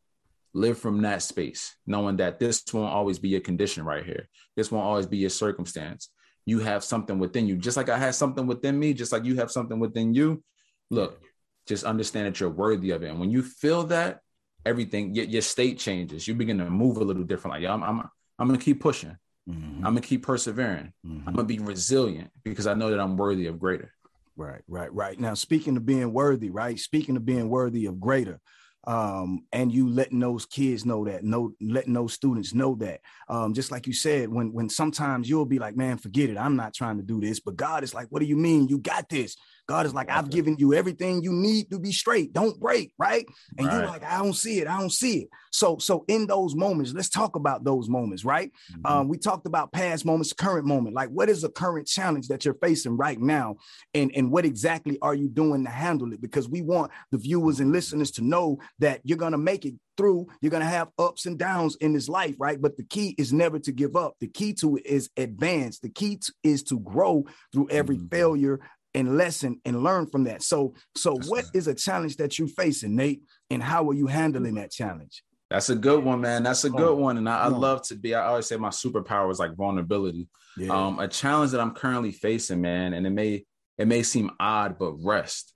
live 0.53 0.79
from 0.79 1.03
that 1.03 1.23
space, 1.23 1.75
knowing 1.87 2.17
that 2.17 2.39
this 2.39 2.63
won't 2.73 2.93
always 2.93 3.19
be 3.19 3.29
your 3.29 3.41
condition 3.41 3.85
right 3.85 4.05
here. 4.05 4.29
This 4.55 4.71
won't 4.71 4.85
always 4.85 5.07
be 5.07 5.19
your 5.19 5.31
circumstance. 5.31 6.11
You 6.45 6.61
have 6.61 6.85
something 6.85 7.19
within 7.19 7.47
you, 7.47 7.57
just 7.57 7.77
like 7.77 7.89
I 7.89 7.99
had 7.99 8.15
something 8.15 8.47
within 8.47 8.79
me, 8.79 8.95
just 8.95 9.13
like 9.13 9.25
you 9.25 9.37
have 9.37 9.51
something 9.51 9.79
within 9.79 10.15
you. 10.15 10.43
Look, 10.91 11.21
just 11.67 11.85
understand 11.85 12.27
that 12.27 12.41
you're 12.41 12.51
worthy 12.51 12.91
of 12.91 13.03
it. 13.03 13.09
And 13.09 13.21
when 13.21 13.31
you 13.31 13.43
feel 13.43 13.85
that, 13.85 14.21
everything, 14.67 15.15
your, 15.15 15.25
your 15.27 15.43
state 15.43 15.79
changes. 15.79 16.27
You 16.27 16.35
begin 16.35 16.59
to 16.59 16.69
move 16.69 16.97
a 16.99 17.05
little 17.05 17.25
different. 17.25 17.55
Like, 17.55 17.63
yeah, 17.63 17.73
I'm, 17.73 17.83
I'm, 17.83 18.01
I'm 18.39 18.49
gonna 18.49 18.59
keep 18.59 18.81
pushing. 18.81 19.17
Mm-hmm. 19.49 19.87
I'm 19.87 19.95
gonna 19.95 20.01
keep 20.01 20.25
persevering. 20.25 20.93
Mm-hmm. 21.07 21.29
I'm 21.29 21.35
gonna 21.35 21.47
be 21.47 21.59
resilient 21.59 22.31
because 22.43 22.67
I 22.67 22.75
know 22.75 22.91
that 22.91 23.01
I'm 23.01 23.17
worthy 23.17 23.47
of 23.47 23.59
greater. 23.59 23.93
Right, 24.37 24.63
right, 24.69 24.93
right. 24.93 25.19
Now, 25.19 25.35
speaking 25.35 25.77
of 25.77 25.87
being 25.87 26.13
worthy, 26.13 26.51
right? 26.51 26.79
Speaking 26.79 27.17
of 27.17 27.25
being 27.25 27.49
worthy 27.49 27.87
of 27.87 27.99
greater, 28.01 28.39
um, 28.87 29.45
and 29.53 29.73
you 29.73 29.89
letting 29.89 30.21
those 30.21 30.47
kids 30.47 30.85
know 30.85 31.05
that, 31.07 31.25
no, 31.25 31.55
letting 31.61 31.93
those 31.93 32.13
students 32.13 32.55
know 32.55 32.77
that. 32.77 33.01
Um, 33.29 33.53
just 33.55 33.73
like 33.73 33.87
you 33.87 33.93
said, 33.93 34.29
when 34.29 34.53
when 34.53 34.69
sometimes 34.69 35.29
you'll 35.29 35.47
be 35.47 35.59
like, 35.59 35.77
man, 35.77 35.99
forget 35.99 36.31
it, 36.31 36.37
I'm 36.37 36.57
not 36.57 36.75
trying 36.75 36.99
to 36.99 37.03
do 37.03 37.21
this, 37.21 37.41
but 37.41 37.57
God 37.57 37.83
is 37.83 37.95
like, 37.95 38.09
what 38.11 38.21
do 38.21 38.27
you 38.27 38.37
mean? 38.37 38.69
You 38.69 38.79
got 38.79 39.09
this. 39.09 39.37
God 39.67 39.87
is 39.87 39.95
like, 39.95 40.11
I've 40.11 40.31
given 40.31 40.57
you 40.59 40.75
everything 40.75 41.23
you 41.23 41.33
need 41.33 41.71
to 41.71 41.79
be 41.79 41.93
straight. 41.93 42.33
Don't 42.33 42.59
break, 42.61 42.93
right? 42.99 43.27
And 43.59 43.67
right. 43.67 43.77
you're 43.77 43.87
like, 43.87 44.05
I 44.05 44.19
don't 44.19 44.35
see 44.35 44.61
it. 44.61 44.69
I 44.69 44.79
don't 44.79 44.93
see 44.93 45.23
it. 45.23 45.29
So, 45.53 45.79
so 45.79 46.05
in 46.09 46.27
those 46.27 46.55
moments, 46.55 46.93
let's 46.93 47.09
talk 47.09 47.35
about 47.35 47.65
those 47.65 47.89
moments, 47.89 48.25
right? 48.25 48.53
Mm-hmm. 48.73 48.87
Um, 48.87 49.09
we 49.09 49.19
talked 49.19 49.47
about 49.47 49.73
past 49.73 50.05
moments, 50.05 50.33
current 50.33 50.67
moment. 50.67 50.95
Like, 50.95 51.09
what 51.09 51.29
is 51.29 51.45
a 51.45 51.49
current 51.49 51.87
challenge 51.87 52.29
that 52.29 52.45
you're 52.45 52.55
facing 52.55 52.97
right 52.97 53.19
now, 53.19 53.57
and 53.95 54.13
and 54.15 54.31
what 54.31 54.45
exactly 54.45 54.99
are 55.01 55.15
you 55.15 55.29
doing 55.29 55.65
to 55.65 55.71
handle 55.71 56.13
it? 56.13 56.21
Because 56.21 56.49
we 56.49 56.63
want 56.63 56.93
the 57.11 57.19
viewers 57.19 57.61
and 57.61 57.73
listeners 57.73 58.11
to 58.13 58.23
know 58.23 58.59
that 58.81 59.01
you're 59.05 59.19
gonna 59.19 59.39
make 59.39 59.65
it 59.65 59.75
through. 59.97 60.27
You're 60.41 60.51
going 60.51 60.63
to 60.63 60.69
have 60.69 60.89
ups 60.99 61.27
and 61.27 61.39
downs 61.39 61.77
in 61.77 61.93
this 61.93 62.09
life, 62.09 62.35
right? 62.39 62.61
But 62.61 62.77
the 62.77 62.85
key 62.85 63.15
is 63.19 63.33
never 63.33 63.59
to 63.61 63.73
give 63.73 63.97
up. 63.97 64.15
The 64.21 64.29
key 64.29 64.53
to 64.55 64.77
it 64.77 64.87
is 64.87 65.11
advance. 65.17 65.79
The 65.79 65.89
key 65.89 66.17
to, 66.17 66.33
is 66.43 66.63
to 66.65 66.79
grow 66.81 67.25
through 67.53 67.69
every 67.71 67.97
mm-hmm. 67.97 68.09
failure 68.09 68.61
and 68.97 69.17
lesson 69.17 69.61
and 69.65 69.85
learn 69.85 70.07
from 70.07 70.25
that. 70.25 70.43
So, 70.43 70.75
so 70.97 71.15
That's 71.15 71.29
what 71.29 71.45
right. 71.45 71.55
is 71.55 71.69
a 71.69 71.75
challenge 71.75 72.17
that 72.17 72.39
you're 72.39 72.49
facing, 72.49 72.97
Nate, 72.97 73.23
and 73.51 73.63
how 73.63 73.89
are 73.89 73.95
you 73.95 74.09
handling 74.09 74.55
that 74.55 74.73
challenge? 74.73 75.23
That's 75.51 75.71
a 75.71 75.77
good 75.77 76.03
one, 76.03 76.21
man. 76.23 76.43
That's 76.43 76.65
a 76.65 76.71
good 76.71 76.97
one. 76.97 77.19
And 77.19 77.29
I, 77.29 77.45
I, 77.45 77.47
love 77.49 77.83
to 77.89 77.95
be, 77.95 78.17
I 78.17 78.27
always 78.27 78.47
say 78.47 78.57
my 78.57 78.71
superpower 78.71 79.31
is 79.31 79.39
like 79.39 79.55
vulnerability. 79.55 80.27
Yeah. 80.57 80.73
Um, 80.73 80.99
a 80.99 81.07
challenge 81.07 81.53
that 81.53 81.61
I'm 81.61 81.71
currently 81.73 82.11
facing, 82.11 82.61
man, 82.61 82.95
and 82.95 83.07
it 83.07 83.11
may 83.11 83.45
it 83.79 83.87
may 83.87 84.03
seem 84.03 84.31
odd, 84.41 84.79
but 84.79 84.93
rest. 85.05 85.53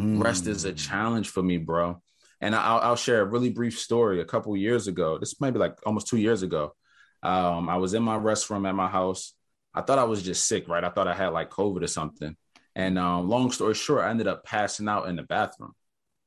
Mm. 0.00 0.22
Rest 0.22 0.46
is 0.46 0.64
a 0.64 0.72
mm. 0.72 0.76
challenge 0.76 1.28
for 1.28 1.42
me, 1.42 1.56
bro. 1.56 2.02
And 2.40 2.54
I'll, 2.54 2.80
I'll 2.80 2.96
share 2.96 3.22
a 3.22 3.24
really 3.24 3.50
brief 3.50 3.78
story. 3.78 4.20
A 4.20 4.24
couple 4.24 4.56
years 4.56 4.88
ago, 4.88 5.18
this 5.18 5.40
might 5.40 5.52
be 5.52 5.58
like 5.58 5.76
almost 5.86 6.08
two 6.08 6.18
years 6.18 6.42
ago. 6.42 6.74
Um, 7.22 7.68
I 7.68 7.76
was 7.76 7.94
in 7.94 8.02
my 8.02 8.16
rest 8.16 8.50
room 8.50 8.66
at 8.66 8.74
my 8.74 8.88
house. 8.88 9.34
I 9.74 9.82
thought 9.82 9.98
I 9.98 10.04
was 10.04 10.22
just 10.22 10.46
sick, 10.46 10.68
right? 10.68 10.84
I 10.84 10.90
thought 10.90 11.08
I 11.08 11.14
had 11.14 11.28
like 11.28 11.50
COVID 11.50 11.82
or 11.82 11.88
something. 11.88 12.36
And 12.78 12.96
um, 12.96 13.28
long 13.28 13.50
story 13.50 13.74
short, 13.74 14.04
I 14.04 14.10
ended 14.10 14.28
up 14.28 14.44
passing 14.44 14.88
out 14.88 15.08
in 15.08 15.16
the 15.16 15.24
bathroom, 15.24 15.74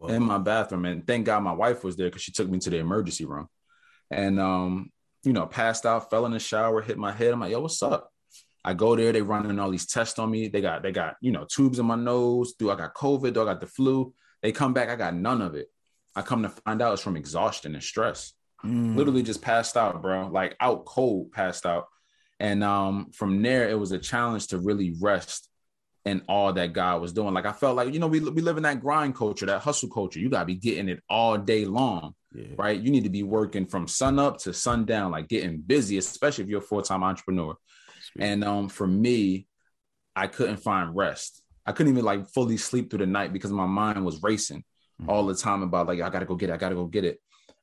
in 0.05 0.21
my 0.21 0.37
bathroom. 0.37 0.83
And 0.83 1.07
thank 1.07 1.25
God 1.25 1.43
my 1.43 1.53
wife 1.53 1.81
was 1.81 1.95
there 1.95 2.07
because 2.07 2.23
she 2.23 2.33
took 2.33 2.49
me 2.49 2.59
to 2.59 2.69
the 2.69 2.77
emergency 2.77 3.23
room. 3.23 3.47
And, 4.11 4.37
um, 4.37 4.91
you 5.23 5.31
know, 5.31 5.45
passed 5.45 5.85
out, 5.85 6.09
fell 6.09 6.25
in 6.25 6.33
the 6.33 6.39
shower, 6.39 6.81
hit 6.81 6.97
my 6.97 7.13
head. 7.13 7.31
I'm 7.31 7.39
like, 7.39 7.51
yo, 7.51 7.61
what's 7.61 7.81
up? 7.81 8.11
I 8.65 8.73
go 8.73 8.97
there, 8.97 9.13
they 9.13 9.21
running 9.21 9.59
all 9.59 9.71
these 9.71 9.85
tests 9.85 10.19
on 10.19 10.29
me. 10.29 10.49
They 10.49 10.59
got, 10.59 10.83
they 10.83 10.91
got, 10.91 11.15
you 11.21 11.31
know, 11.31 11.45
tubes 11.49 11.79
in 11.79 11.85
my 11.85 11.95
nose. 11.95 12.53
Do 12.59 12.69
I 12.69 12.75
got 12.75 12.95
COVID? 12.95 13.33
Do 13.33 13.43
I 13.43 13.45
got 13.45 13.61
the 13.61 13.67
flu? 13.67 14.13
They 14.41 14.51
come 14.51 14.73
back, 14.73 14.89
I 14.89 14.97
got 14.97 15.15
none 15.15 15.41
of 15.41 15.55
it. 15.55 15.67
I 16.17 16.21
come 16.21 16.43
to 16.43 16.49
find 16.49 16.81
out 16.81 16.91
it's 16.91 17.01
from 17.01 17.15
exhaustion 17.15 17.75
and 17.75 17.83
stress. 17.83 18.33
Mm. 18.65 18.97
Literally 18.97 19.23
just 19.23 19.41
passed 19.41 19.77
out, 19.77 20.01
bro. 20.01 20.27
Like 20.27 20.57
out 20.59 20.83
cold, 20.83 21.31
passed 21.31 21.65
out. 21.65 21.85
And 22.41 22.61
um, 22.61 23.11
from 23.13 23.41
there, 23.41 23.69
it 23.69 23.79
was 23.79 23.93
a 23.93 23.97
challenge 23.97 24.47
to 24.47 24.57
really 24.57 24.95
rest 24.99 25.47
and 26.05 26.21
all 26.27 26.51
that 26.53 26.73
God 26.73 27.01
was 27.01 27.13
doing. 27.13 27.33
Like 27.33 27.45
I 27.45 27.51
felt 27.51 27.75
like, 27.75 27.93
you 27.93 27.99
know, 27.99 28.07
we, 28.07 28.19
we 28.19 28.41
live 28.41 28.57
in 28.57 28.63
that 28.63 28.81
grind 28.81 29.15
culture, 29.15 29.45
that 29.45 29.61
hustle 29.61 29.89
culture. 29.89 30.19
You 30.19 30.29
gotta 30.29 30.45
be 30.45 30.55
getting 30.55 30.89
it 30.89 31.03
all 31.09 31.37
day 31.37 31.65
long, 31.65 32.15
yeah. 32.33 32.47
right? 32.57 32.79
You 32.79 32.91
need 32.91 33.03
to 33.03 33.09
be 33.09 33.23
working 33.23 33.65
from 33.65 33.87
sun 33.87 34.17
up 34.17 34.39
to 34.39 34.53
sundown, 34.53 35.11
like 35.11 35.27
getting 35.27 35.59
busy, 35.61 35.97
especially 35.97 36.43
if 36.43 36.49
you're 36.49 36.59
a 36.59 36.63
full-time 36.63 37.03
entrepreneur. 37.03 37.55
Sweet. 38.01 38.23
And 38.23 38.43
um, 38.43 38.69
for 38.69 38.87
me, 38.87 39.47
I 40.15 40.27
couldn't 40.27 40.57
find 40.57 40.95
rest. 40.95 41.41
I 41.65 41.71
couldn't 41.71 41.93
even 41.93 42.03
like 42.03 42.27
fully 42.29 42.57
sleep 42.57 42.89
through 42.89 42.99
the 42.99 43.05
night 43.05 43.31
because 43.31 43.51
my 43.51 43.67
mind 43.67 44.03
was 44.03 44.23
racing 44.23 44.63
mm-hmm. 44.99 45.09
all 45.09 45.25
the 45.25 45.35
time 45.35 45.61
about 45.61 45.87
like, 45.87 46.01
I 46.01 46.09
gotta 46.09 46.25
go 46.25 46.35
get 46.35 46.49
it, 46.49 46.53
I 46.53 46.57
gotta 46.57 46.75
go 46.75 46.85
get 46.85 47.05
it. 47.05 47.19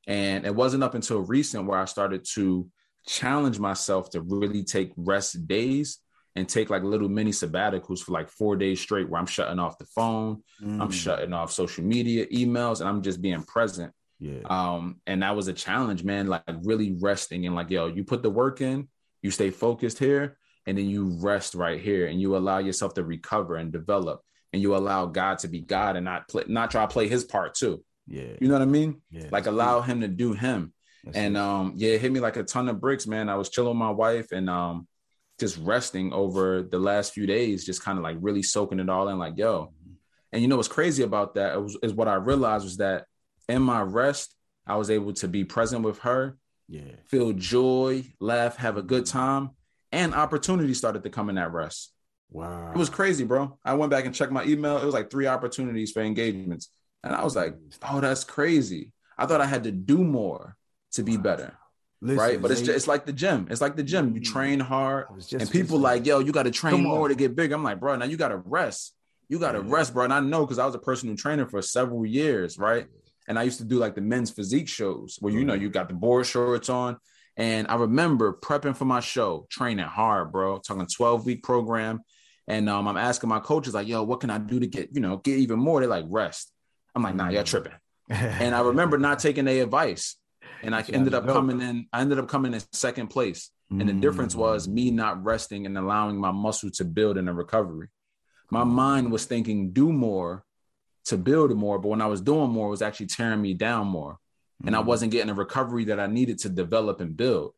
And 0.07 0.45
it 0.45 0.55
wasn't 0.55 0.83
up 0.83 0.95
until 0.95 1.19
recent 1.19 1.65
where 1.65 1.77
I 1.77 1.85
started 1.85 2.25
to 2.35 2.69
challenge 3.05 3.59
myself 3.59 4.09
to 4.11 4.21
really 4.21 4.63
take 4.63 4.91
rest 4.95 5.47
days 5.47 5.99
and 6.39 6.47
take 6.47 6.69
like 6.69 6.83
little 6.83 7.09
mini 7.09 7.31
sabbaticals 7.31 7.99
for 7.99 8.13
like 8.13 8.29
four 8.29 8.55
days 8.55 8.79
straight 8.79 9.09
where 9.09 9.19
I'm 9.19 9.27
shutting 9.27 9.59
off 9.59 9.77
the 9.77 9.85
phone, 9.85 10.41
mm. 10.63 10.81
I'm 10.81 10.89
shutting 10.89 11.33
off 11.33 11.51
social 11.51 11.83
media, 11.83 12.25
emails, 12.27 12.79
and 12.79 12.87
I'm 12.87 13.01
just 13.01 13.21
being 13.21 13.43
present. 13.43 13.91
Yeah. 14.19 14.39
Um, 14.45 15.01
and 15.05 15.21
that 15.21 15.35
was 15.35 15.49
a 15.49 15.53
challenge, 15.53 16.05
man. 16.05 16.27
Like 16.27 16.43
really 16.63 16.95
resting 17.01 17.45
and 17.45 17.55
like, 17.55 17.69
yo, 17.69 17.87
you 17.87 18.05
put 18.05 18.23
the 18.23 18.29
work 18.29 18.61
in, 18.61 18.87
you 19.21 19.31
stay 19.31 19.49
focused 19.49 19.99
here, 19.99 20.37
and 20.65 20.77
then 20.77 20.89
you 20.89 21.17
rest 21.19 21.55
right 21.55 21.81
here 21.81 22.07
and 22.07 22.21
you 22.21 22.37
allow 22.37 22.59
yourself 22.59 22.93
to 22.93 23.03
recover 23.03 23.57
and 23.57 23.73
develop 23.73 24.21
and 24.53 24.61
you 24.61 24.77
allow 24.77 25.05
God 25.07 25.39
to 25.39 25.49
be 25.49 25.59
God 25.59 25.97
and 25.97 26.05
not 26.05 26.29
play 26.29 26.43
not 26.47 26.71
try 26.71 26.83
to 26.83 26.87
play 26.87 27.09
his 27.09 27.25
part 27.25 27.53
too. 27.53 27.83
Yeah. 28.07 28.33
You 28.39 28.47
know 28.47 28.53
what 28.53 28.61
I 28.61 28.65
mean? 28.65 29.01
Yeah. 29.11 29.27
Like 29.29 29.45
allow 29.45 29.81
him 29.81 30.01
to 30.01 30.07
do 30.07 30.33
him. 30.33 30.73
That's 31.03 31.17
and 31.17 31.37
um, 31.37 31.73
yeah, 31.75 31.91
it 31.91 32.01
hit 32.01 32.11
me 32.11 32.21
like 32.21 32.37
a 32.37 32.43
ton 32.43 32.69
of 32.69 32.79
bricks, 32.79 33.07
man. 33.07 33.29
I 33.29 33.35
was 33.35 33.49
chilling 33.49 33.69
with 33.69 33.77
my 33.77 33.91
wife 33.91 34.31
and 34.31 34.49
um 34.49 34.87
just 35.39 35.57
resting 35.57 36.13
over 36.13 36.61
the 36.61 36.79
last 36.79 37.13
few 37.13 37.25
days, 37.25 37.65
just 37.65 37.83
kind 37.83 37.97
of 37.97 38.03
like 38.03 38.17
really 38.19 38.43
soaking 38.43 38.79
it 38.79 38.89
all 38.89 39.07
in, 39.09 39.17
like, 39.17 39.37
yo. 39.37 39.65
Mm-hmm. 39.65 39.93
And 40.31 40.41
you 40.41 40.47
know 40.47 40.57
what's 40.57 40.67
crazy 40.67 41.03
about 41.03 41.35
that 41.35 41.61
was, 41.61 41.77
is 41.81 41.93
what 41.93 42.07
I 42.07 42.15
realized 42.15 42.63
was 42.63 42.77
that 42.77 43.05
in 43.47 43.61
my 43.61 43.81
rest, 43.81 44.35
I 44.67 44.75
was 44.75 44.91
able 44.91 45.13
to 45.13 45.27
be 45.27 45.43
present 45.43 45.83
with 45.83 45.99
her, 45.99 46.37
yeah, 46.67 46.81
feel 47.07 47.33
joy, 47.33 48.03
laugh, 48.19 48.57
have 48.57 48.77
a 48.77 48.83
good 48.83 49.05
mm-hmm. 49.05 49.17
time, 49.17 49.49
and 49.91 50.13
opportunities 50.13 50.77
started 50.77 51.03
to 51.03 51.09
come 51.09 51.29
in 51.29 51.35
that 51.35 51.51
rest. 51.51 51.91
Wow. 52.31 52.71
It 52.71 52.77
was 52.77 52.89
crazy, 52.89 53.23
bro. 53.23 53.57
I 53.65 53.73
went 53.73 53.89
back 53.89 54.05
and 54.05 54.13
checked 54.13 54.31
my 54.31 54.43
email. 54.43 54.77
It 54.77 54.85
was 54.85 54.93
like 54.93 55.09
three 55.09 55.25
opportunities 55.25 55.91
for 55.91 56.01
engagements. 56.01 56.69
And 57.03 57.15
I 57.15 57.23
was 57.23 57.35
like, 57.35 57.55
oh, 57.89 58.01
that's 58.01 58.23
crazy. 58.23 58.91
I 59.17 59.25
thought 59.25 59.41
I 59.41 59.47
had 59.47 59.63
to 59.63 59.71
do 59.71 59.97
more 59.97 60.55
to 60.91 61.01
be 61.01 61.17
better. 61.17 61.57
Listen, 62.01 62.17
right, 62.17 62.41
but 62.41 62.51
it's 62.51 62.61
just, 62.61 62.71
it's 62.71 62.87
like 62.87 63.05
the 63.05 63.13
gym. 63.13 63.47
It's 63.49 63.59
like 63.59 63.75
the 63.75 63.83
gym. 63.83 64.13
You 64.15 64.21
mm-hmm. 64.21 64.31
train 64.31 64.59
hard, 64.59 65.07
and 65.33 65.51
people 65.51 65.79
like, 65.79 66.05
yo, 66.05 66.19
you 66.19 66.31
got 66.31 66.43
to 66.43 66.51
train 66.51 66.83
more 66.83 67.09
to 67.09 67.15
get 67.15 67.35
bigger. 67.35 67.55
I'm 67.55 67.63
like, 67.63 67.79
bro, 67.79 67.95
now 67.97 68.05
you 68.05 68.15
got 68.15 68.29
to 68.29 68.37
rest. 68.37 68.93
You 69.27 69.37
got 69.37 69.51
to 69.51 69.61
rest, 69.61 69.93
bro. 69.93 70.05
And 70.05 70.13
I 70.13 70.21
know 70.21 70.45
because 70.45 70.59
I 70.59 70.65
was 70.65 70.75
a 70.75 70.79
personal 70.79 71.15
trainer 71.15 71.45
for 71.45 71.61
several 71.61 72.05
years, 72.05 72.57
right? 72.57 72.87
And 73.27 73.37
I 73.37 73.43
used 73.43 73.59
to 73.59 73.65
do 73.65 73.77
like 73.77 73.95
the 73.95 74.01
men's 74.01 74.31
physique 74.31 74.69
shows 74.69 75.17
where 75.19 75.31
you 75.31 75.43
know 75.43 75.53
you 75.53 75.69
got 75.69 75.87
the 75.87 75.93
board 75.93 76.25
shorts 76.25 76.69
on. 76.69 76.97
And 77.37 77.67
I 77.67 77.75
remember 77.75 78.33
prepping 78.33 78.75
for 78.75 78.85
my 78.85 79.01
show, 79.01 79.45
training 79.49 79.85
hard, 79.85 80.31
bro. 80.31 80.57
Talking 80.57 80.87
12 80.87 81.25
week 81.25 81.43
program. 81.43 82.01
And 82.47 82.67
um, 82.69 82.87
I'm 82.87 82.97
asking 82.97 83.29
my 83.29 83.39
coaches, 83.39 83.75
like, 83.75 83.87
yo, 83.87 84.03
what 84.03 84.21
can 84.21 84.29
I 84.29 84.39
do 84.39 84.59
to 84.59 84.67
get, 84.67 84.89
you 84.93 84.99
know, 85.01 85.17
get 85.17 85.37
even 85.37 85.59
more? 85.59 85.79
They're 85.79 85.89
like, 85.89 86.05
rest. 86.07 86.51
I'm 86.95 87.03
like, 87.03 87.15
nah, 87.15 87.29
you're 87.29 87.43
tripping. 87.43 87.73
and 88.09 88.55
I 88.55 88.61
remember 88.61 88.97
not 88.97 89.19
taking 89.19 89.45
their 89.45 89.63
advice. 89.63 90.15
And 90.63 90.75
I 90.75 90.83
ended 90.89 91.13
up 91.13 91.25
coming 91.25 91.61
in, 91.61 91.87
I 91.93 92.01
ended 92.01 92.19
up 92.19 92.27
coming 92.27 92.53
in 92.53 92.61
second 92.73 93.07
place. 93.07 93.51
And 93.71 93.87
the 93.87 93.93
difference 93.93 94.35
was 94.35 94.67
mm. 94.67 94.73
me 94.73 94.91
not 94.91 95.23
resting 95.23 95.67
and 95.67 95.77
allowing 95.77 96.17
my 96.17 96.31
muscle 96.31 96.71
to 96.71 96.83
build 96.85 97.17
in 97.17 97.27
a 97.27 97.33
recovery. 97.33 97.89
My 98.49 98.63
mind 98.63 99.11
was 99.11 99.25
thinking, 99.25 99.73
do 99.73 99.93
more 99.93 100.43
to 101.05 101.17
build 101.17 101.55
more. 101.55 101.77
But 101.77 101.89
when 101.89 102.01
I 102.01 102.07
was 102.07 102.19
doing 102.19 102.49
more, 102.49 102.67
it 102.67 102.71
was 102.71 102.81
actually 102.81 103.05
tearing 103.05 103.41
me 103.41 103.53
down 103.53 103.85
more. 103.85 104.17
And 104.65 104.75
I 104.75 104.81
mm. 104.81 104.85
wasn't 104.85 105.11
getting 105.11 105.29
a 105.29 105.35
recovery 105.35 105.85
that 105.85 105.99
I 105.99 106.07
needed 106.07 106.39
to 106.39 106.49
develop 106.49 106.99
and 106.99 107.15
build. 107.15 107.53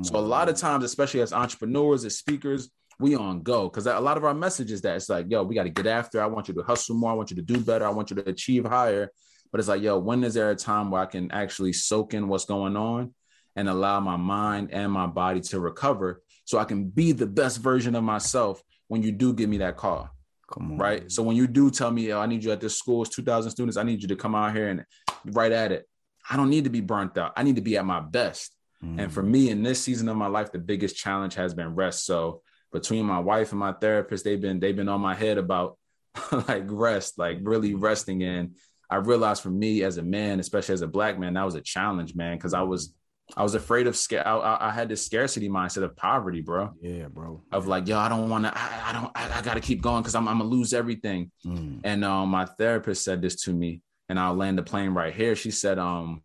So 0.00 0.16
a 0.16 0.20
lot 0.20 0.48
of 0.48 0.56
times, 0.56 0.84
especially 0.84 1.20
as 1.20 1.34
entrepreneurs, 1.34 2.04
as 2.04 2.16
speakers, 2.16 2.70
we 2.98 3.14
on 3.14 3.42
go 3.42 3.68
because 3.68 3.86
a 3.86 4.00
lot 4.00 4.16
of 4.16 4.24
our 4.24 4.32
messages 4.32 4.80
that 4.82 4.96
it's 4.96 5.08
like, 5.08 5.26
yo, 5.28 5.42
we 5.42 5.54
got 5.54 5.64
to 5.64 5.70
get 5.70 5.86
after. 5.86 6.22
I 6.22 6.26
want 6.26 6.48
you 6.48 6.54
to 6.54 6.62
hustle 6.62 6.96
more. 6.96 7.10
I 7.10 7.14
want 7.14 7.30
you 7.30 7.36
to 7.36 7.42
do 7.42 7.60
better. 7.60 7.84
I 7.84 7.90
want 7.90 8.10
you 8.10 8.16
to 8.16 8.28
achieve 8.28 8.64
higher. 8.64 9.10
But 9.52 9.60
it's 9.60 9.68
like, 9.68 9.82
yo, 9.82 9.98
when 9.98 10.24
is 10.24 10.34
there 10.34 10.50
a 10.50 10.56
time 10.56 10.90
where 10.90 11.02
I 11.02 11.06
can 11.06 11.30
actually 11.30 11.74
soak 11.74 12.14
in 12.14 12.26
what's 12.26 12.46
going 12.46 12.76
on 12.76 13.14
and 13.54 13.68
allow 13.68 14.00
my 14.00 14.16
mind 14.16 14.70
and 14.72 14.90
my 14.90 15.06
body 15.06 15.40
to 15.40 15.60
recover 15.60 16.22
so 16.44 16.58
I 16.58 16.64
can 16.64 16.88
be 16.88 17.12
the 17.12 17.26
best 17.26 17.58
version 17.58 17.94
of 17.94 18.02
myself 18.02 18.62
when 18.88 19.02
you 19.02 19.12
do 19.12 19.34
give 19.34 19.50
me 19.50 19.58
that 19.58 19.76
call? 19.76 20.08
Come 20.50 20.72
on. 20.72 20.78
Right. 20.78 21.12
So 21.12 21.22
when 21.22 21.36
you 21.36 21.46
do 21.46 21.70
tell 21.70 21.90
me, 21.90 22.08
yo, 22.08 22.18
I 22.18 22.26
need 22.26 22.42
you 22.42 22.50
at 22.50 22.60
this 22.60 22.78
school, 22.78 23.02
it's 23.02 23.14
2,000 23.14 23.50
students, 23.50 23.76
I 23.76 23.82
need 23.82 24.00
you 24.00 24.08
to 24.08 24.16
come 24.16 24.34
out 24.34 24.54
here 24.54 24.68
and 24.68 24.84
right 25.26 25.52
at 25.52 25.70
it. 25.70 25.86
I 26.28 26.36
don't 26.36 26.50
need 26.50 26.64
to 26.64 26.70
be 26.70 26.80
burnt 26.80 27.18
out. 27.18 27.32
I 27.36 27.42
need 27.42 27.56
to 27.56 27.62
be 27.62 27.76
at 27.76 27.84
my 27.84 28.00
best. 28.00 28.54
Mm. 28.82 29.02
And 29.02 29.12
for 29.12 29.22
me 29.22 29.50
in 29.50 29.62
this 29.62 29.82
season 29.82 30.08
of 30.08 30.16
my 30.16 30.26
life, 30.28 30.50
the 30.50 30.58
biggest 30.58 30.96
challenge 30.96 31.34
has 31.34 31.54
been 31.54 31.74
rest. 31.74 32.06
So 32.06 32.42
between 32.72 33.04
my 33.04 33.18
wife 33.18 33.50
and 33.50 33.60
my 33.60 33.72
therapist, 33.72 34.24
they've 34.24 34.40
been 34.40 34.60
they've 34.60 34.76
been 34.76 34.88
on 34.88 35.00
my 35.00 35.14
head 35.14 35.38
about 35.38 35.78
like 36.48 36.64
rest, 36.66 37.18
like 37.18 37.38
really 37.42 37.74
resting. 37.74 38.22
And 38.22 38.56
I 38.92 38.96
realized 38.96 39.42
for 39.42 39.48
me 39.48 39.84
as 39.84 39.96
a 39.96 40.02
man, 40.02 40.38
especially 40.38 40.74
as 40.74 40.82
a 40.82 40.86
black 40.86 41.18
man, 41.18 41.32
that 41.32 41.44
was 41.44 41.54
a 41.54 41.62
challenge, 41.62 42.14
man, 42.14 42.36
because 42.36 42.52
I 42.52 42.60
was 42.60 42.94
I 43.34 43.42
was 43.42 43.54
afraid 43.54 43.86
of 43.86 43.96
scare. 43.96 44.26
I, 44.28 44.68
I, 44.68 44.70
had 44.70 44.90
this 44.90 45.06
scarcity 45.06 45.48
mindset 45.48 45.82
of 45.84 45.96
poverty, 45.96 46.42
bro. 46.42 46.72
Yeah, 46.82 47.06
bro. 47.08 47.42
Of 47.50 47.66
like, 47.66 47.88
yo, 47.88 47.96
I 47.96 48.10
don't 48.10 48.28
want 48.28 48.44
to. 48.44 48.52
I, 48.54 48.90
I, 48.90 48.92
don't. 48.92 49.10
I, 49.14 49.38
I 49.38 49.40
got 49.40 49.54
to 49.54 49.60
keep 49.60 49.80
going 49.80 50.02
because 50.02 50.14
I'm, 50.14 50.28
I'm 50.28 50.36
gonna 50.36 50.50
lose 50.50 50.74
everything. 50.74 51.30
Mm. 51.46 51.80
And 51.84 52.04
um, 52.04 52.28
my 52.28 52.44
therapist 52.44 53.02
said 53.02 53.22
this 53.22 53.36
to 53.44 53.52
me, 53.54 53.80
and 54.10 54.20
I'll 54.20 54.34
land 54.34 54.58
the 54.58 54.62
plane 54.62 54.90
right 54.90 55.14
here. 55.14 55.34
She 55.36 55.50
said, 55.50 55.78
um, 55.78 56.22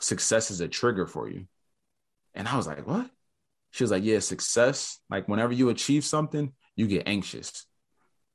success 0.00 0.52
is 0.52 0.60
a 0.60 0.68
trigger 0.68 1.08
for 1.08 1.28
you, 1.28 1.46
and 2.34 2.46
I 2.46 2.56
was 2.56 2.68
like, 2.68 2.86
what? 2.86 3.10
She 3.72 3.82
was 3.82 3.90
like, 3.90 4.04
yeah, 4.04 4.20
success. 4.20 5.00
Like 5.10 5.26
whenever 5.26 5.52
you 5.52 5.70
achieve 5.70 6.04
something, 6.04 6.52
you 6.76 6.86
get 6.86 7.08
anxious, 7.08 7.66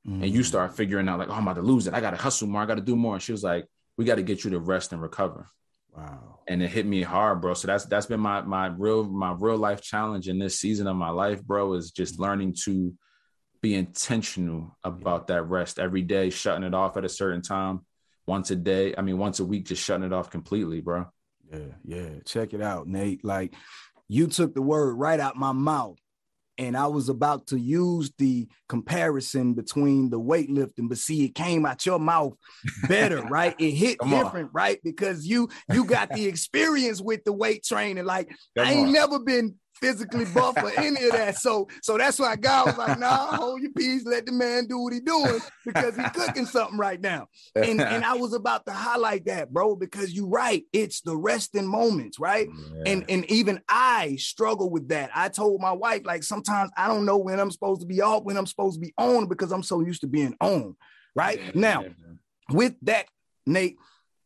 mm. 0.07 0.23
and 0.23 0.29
you 0.29 0.43
start 0.43 0.75
figuring 0.75 1.07
out 1.09 1.19
like, 1.19 1.29
oh, 1.29 1.33
I'm 1.33 1.43
about 1.43 1.55
to 1.55 1.61
lose 1.61 1.87
it. 1.87 1.93
I 1.93 2.01
got 2.01 2.11
to 2.11 2.17
hustle 2.17 2.47
more. 2.47 2.61
I 2.61 2.65
got 2.65 2.75
to 2.75 2.81
do 2.81 2.95
more. 2.95 3.15
And 3.15 3.23
she 3.23 3.31
was 3.31 3.43
like, 3.43 3.65
we 3.97 4.05
got 4.05 4.15
to 4.15 4.23
get 4.23 4.43
you 4.43 4.51
to 4.51 4.59
rest 4.59 4.91
and 4.91 5.01
recover. 5.01 5.47
Wow. 5.95 6.39
And 6.47 6.61
it 6.61 6.69
hit 6.69 6.85
me 6.85 7.01
hard, 7.01 7.41
bro. 7.41 7.53
So 7.53 7.67
that's 7.67 7.85
that's 7.85 8.07
been 8.07 8.19
my 8.19 8.41
my 8.41 8.67
real 8.67 9.03
my 9.03 9.33
real 9.37 9.57
life 9.57 9.81
challenge 9.81 10.27
in 10.27 10.39
this 10.39 10.59
season 10.59 10.87
of 10.87 10.95
my 10.95 11.09
life, 11.09 11.43
bro, 11.43 11.73
is 11.73 11.91
just 11.91 12.19
learning 12.19 12.55
to 12.65 12.93
be 13.61 13.75
intentional 13.75 14.77
about 14.83 15.27
that 15.27 15.43
rest 15.43 15.79
every 15.79 16.01
day, 16.01 16.29
shutting 16.29 16.63
it 16.63 16.73
off 16.73 16.97
at 16.97 17.05
a 17.05 17.09
certain 17.09 17.41
time, 17.41 17.85
once 18.27 18.51
a 18.51 18.55
day. 18.57 18.93
I 18.97 19.01
mean, 19.01 19.17
once 19.17 19.39
a 19.39 19.45
week, 19.45 19.67
just 19.67 19.83
shutting 19.83 20.05
it 20.05 20.11
off 20.11 20.29
completely, 20.29 20.81
bro. 20.81 21.05
Yeah, 21.51 21.59
yeah. 21.85 22.09
Check 22.25 22.53
it 22.53 22.61
out, 22.61 22.87
Nate. 22.87 23.23
Like 23.23 23.53
you 24.09 24.27
took 24.27 24.53
the 24.53 24.61
word 24.61 24.95
right 24.95 25.19
out 25.19 25.37
my 25.37 25.53
mouth 25.53 25.97
and 26.57 26.77
I 26.77 26.87
was 26.87 27.09
about 27.09 27.47
to 27.47 27.59
use 27.59 28.11
the 28.17 28.47
comparison 28.69 29.53
between 29.53 30.09
the 30.09 30.19
weightlifting, 30.19 30.89
but 30.89 30.97
see, 30.97 31.25
it 31.25 31.35
came 31.35 31.65
out 31.65 31.85
your 31.85 31.99
mouth 31.99 32.33
better, 32.87 33.21
right? 33.29 33.55
It 33.59 33.71
hit 33.71 33.99
different, 33.99 34.47
on. 34.47 34.53
right? 34.53 34.79
Because 34.83 35.25
you 35.25 35.49
you 35.71 35.85
got 35.85 36.09
the 36.09 36.25
experience 36.27 37.01
with 37.01 37.23
the 37.23 37.33
weight 37.33 37.63
training. 37.63 38.05
Like 38.05 38.29
Come 38.57 38.67
I 38.67 38.71
ain't 38.73 38.87
on. 38.87 38.93
never 38.93 39.19
been 39.19 39.55
physically 39.83 40.25
buff 40.25 40.55
or 40.63 40.71
any 40.77 41.03
of 41.03 41.11
that. 41.11 41.37
So 41.37 41.67
so 41.81 41.97
that's 41.97 42.17
why 42.17 42.35
God 42.37 42.67
was 42.67 42.77
like, 42.77 42.99
nah, 42.99 43.35
hold 43.35 43.61
your 43.61 43.71
peace, 43.71 44.05
let 44.05 44.25
the 44.25 44.31
man 44.31 44.65
do 44.67 44.79
what 44.79 44.93
he 44.93 45.01
doing 45.01 45.39
because 45.65 45.95
he's 45.97 46.09
cooking 46.11 46.45
something 46.45 46.77
right 46.77 47.01
now. 47.01 47.27
And 47.55 47.81
and 47.93 48.05
I 48.05 48.13
was 48.13 48.33
about 48.33 48.65
to 48.65 48.71
highlight 48.71 49.25
that, 49.25 49.51
bro, 49.51 49.75
because 49.75 50.13
you're 50.13 50.27
right. 50.27 50.63
It's 50.71 51.01
the 51.01 51.17
resting 51.17 51.67
moments, 51.67 52.17
right? 52.17 52.47
Yeah. 52.47 52.91
And 52.93 53.05
and 53.09 53.29
even 53.29 53.61
I 53.67 54.15
struggle 54.15 54.69
with 54.69 54.87
that. 54.89 55.11
I 55.13 55.27
told 55.27 55.59
my 55.59 55.73
wife, 55.73 56.05
like 56.05 56.23
sometimes 56.23 56.71
I 56.77 56.87
don't 56.87 57.05
know 57.05 57.17
when 57.17 57.39
I'm 57.39 57.51
supposed 57.51 57.81
to 57.81 57.87
be 57.87 58.01
off, 58.01 58.23
when 58.23 58.37
I'm 58.37 58.47
supposed 58.47 58.75
to 58.75 58.85
be 58.85 58.93
on 58.97 59.27
because 59.27 59.51
I'm 59.51 59.63
so 59.63 59.81
used 59.81 60.01
to 60.01 60.07
being 60.07 60.35
on. 60.39 60.75
Right 61.15 61.39
yeah, 61.39 61.51
now, 61.53 61.81
yeah, 61.83 61.89
with 62.49 62.73
that, 62.83 63.05
Nate, 63.45 63.77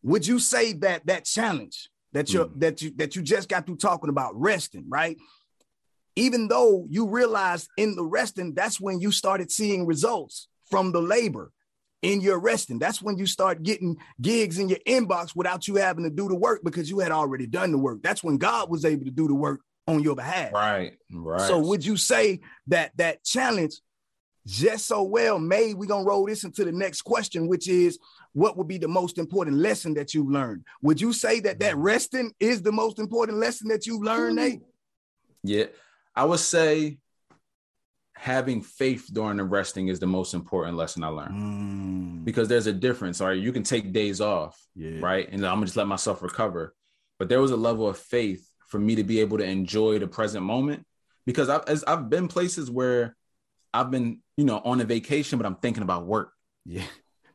would 0.04 0.26
you 0.26 0.40
say 0.40 0.72
that 0.74 1.06
that 1.08 1.26
challenge 1.26 1.90
that 2.14 2.34
you 2.34 2.46
mm. 2.46 2.60
that 2.60 2.82
you 2.82 2.92
that 2.96 3.16
you 3.16 3.22
just 3.22 3.50
got 3.50 3.66
through 3.66 3.78
talking 3.78 4.10
about 4.10 4.40
resting, 4.40 4.86
right? 4.88 5.18
Even 6.18 6.48
though 6.48 6.88
you 6.90 7.08
realized 7.08 7.70
in 7.78 7.96
the 7.96 8.04
resting, 8.04 8.56
that's 8.56 8.82
when 8.82 9.00
you 9.00 9.12
started 9.12 9.52
seeing 9.52 9.86
results 9.86 10.48
from 10.70 10.92
the 10.92 11.02
labor 11.02 11.52
in 12.02 12.22
your 12.22 12.40
resting. 12.40 12.80
That's 12.80 13.02
when 13.02 13.18
you 13.18 13.28
start 13.28 13.62
getting 13.62 13.98
gigs 14.20 14.58
in 14.58 14.68
your 14.68 14.80
inbox 14.88 15.36
without 15.36 15.68
you 15.68 15.76
having 15.76 16.04
to 16.06 16.10
do 16.10 16.28
the 16.28 16.36
work 16.36 16.62
because 16.64 16.90
you 16.90 17.00
had 17.00 17.12
already 17.12 17.46
done 17.46 17.72
the 17.72 17.78
work. 17.78 18.02
That's 18.02 18.24
when 18.24 18.38
God 18.38 18.70
was 18.70 18.84
able 18.84 19.06
to 19.06 19.12
do 19.12 19.28
the 19.28 19.36
work 19.36 19.62
on 19.88 20.02
your 20.02 20.16
behalf. 20.16 20.54
Right. 20.54 20.98
Right. 21.12 21.42
So 21.42 21.60
would 21.60 21.86
you 21.86 21.98
say 21.98 22.42
that 22.68 22.98
that 22.98 23.24
challenge 23.24 23.76
just 24.48 24.88
so 24.88 25.04
well 25.04 25.38
made? 25.38 25.76
We're 25.76 25.86
gonna 25.86 26.04
roll 26.04 26.26
this 26.26 26.44
into 26.44 26.66
the 26.66 26.72
next 26.72 27.04
question, 27.04 27.48
which 27.48 27.70
is 27.70 28.00
what 28.34 28.58
would 28.58 28.68
be 28.68 28.80
the 28.80 28.88
most 28.88 29.20
important 29.20 29.58
lesson 29.58 29.94
that 29.94 30.16
you've 30.16 30.32
learned? 30.32 30.64
Would 30.82 31.00
you 31.00 31.14
say 31.14 31.42
that 31.42 31.60
that 31.60 31.76
mm. 31.76 31.84
resting 31.84 32.32
is 32.40 32.64
the 32.64 32.72
most 32.72 32.98
important 32.98 33.38
lesson 33.38 33.68
that 33.68 33.86
you've 33.86 34.04
learned, 34.04 34.38
Nate? 34.38 34.62
Yeah, 35.44 35.66
I 36.18 36.26
would 36.26 36.40
say 36.40 36.98
having 38.16 38.64
faith 38.64 39.08
during 39.14 39.38
the 39.38 39.44
resting 39.44 39.90
is 39.90 40.00
the 40.00 40.08
most 40.08 40.34
important 40.34 40.76
lesson 40.76 41.04
I 41.04 41.10
learned 41.10 41.36
mm. 41.36 42.26
because 42.26 42.48
there's 42.48 42.66
a 42.66 42.74
difference. 42.74 43.22
All 43.22 43.28
right, 43.28 43.40
you 43.40 43.52
can 43.52 43.62
take 43.62 43.94
days 43.94 44.20
off, 44.20 44.60
yeah. 44.76 45.00
right, 45.00 45.30
and 45.32 45.46
I'm 45.46 45.58
gonna 45.58 45.68
just 45.68 45.78
let 45.78 45.88
myself 45.88 46.24
recover. 46.24 46.74
But 47.20 47.30
there 47.30 47.40
was 47.40 47.52
a 47.52 47.58
level 47.58 47.88
of 47.88 48.00
faith 48.00 48.50
for 48.68 48.80
me 48.80 48.96
to 48.96 49.04
be 49.04 49.20
able 49.20 49.38
to 49.38 49.44
enjoy 49.44 50.00
the 50.00 50.08
present 50.08 50.44
moment 50.44 50.86
because 51.28 51.50
I've 51.50 51.66
as 51.68 51.84
I've 51.84 52.10
been 52.10 52.28
places 52.28 52.72
where 52.72 53.16
I've 53.72 53.92
been, 53.92 54.22
you 54.38 54.46
know, 54.46 54.60
on 54.66 54.82
a 54.82 54.86
vacation, 54.86 55.38
but 55.38 55.46
I'm 55.46 55.56
thinking 55.56 55.84
about 55.84 56.08
work. 56.08 56.32
Yeah. 56.66 56.84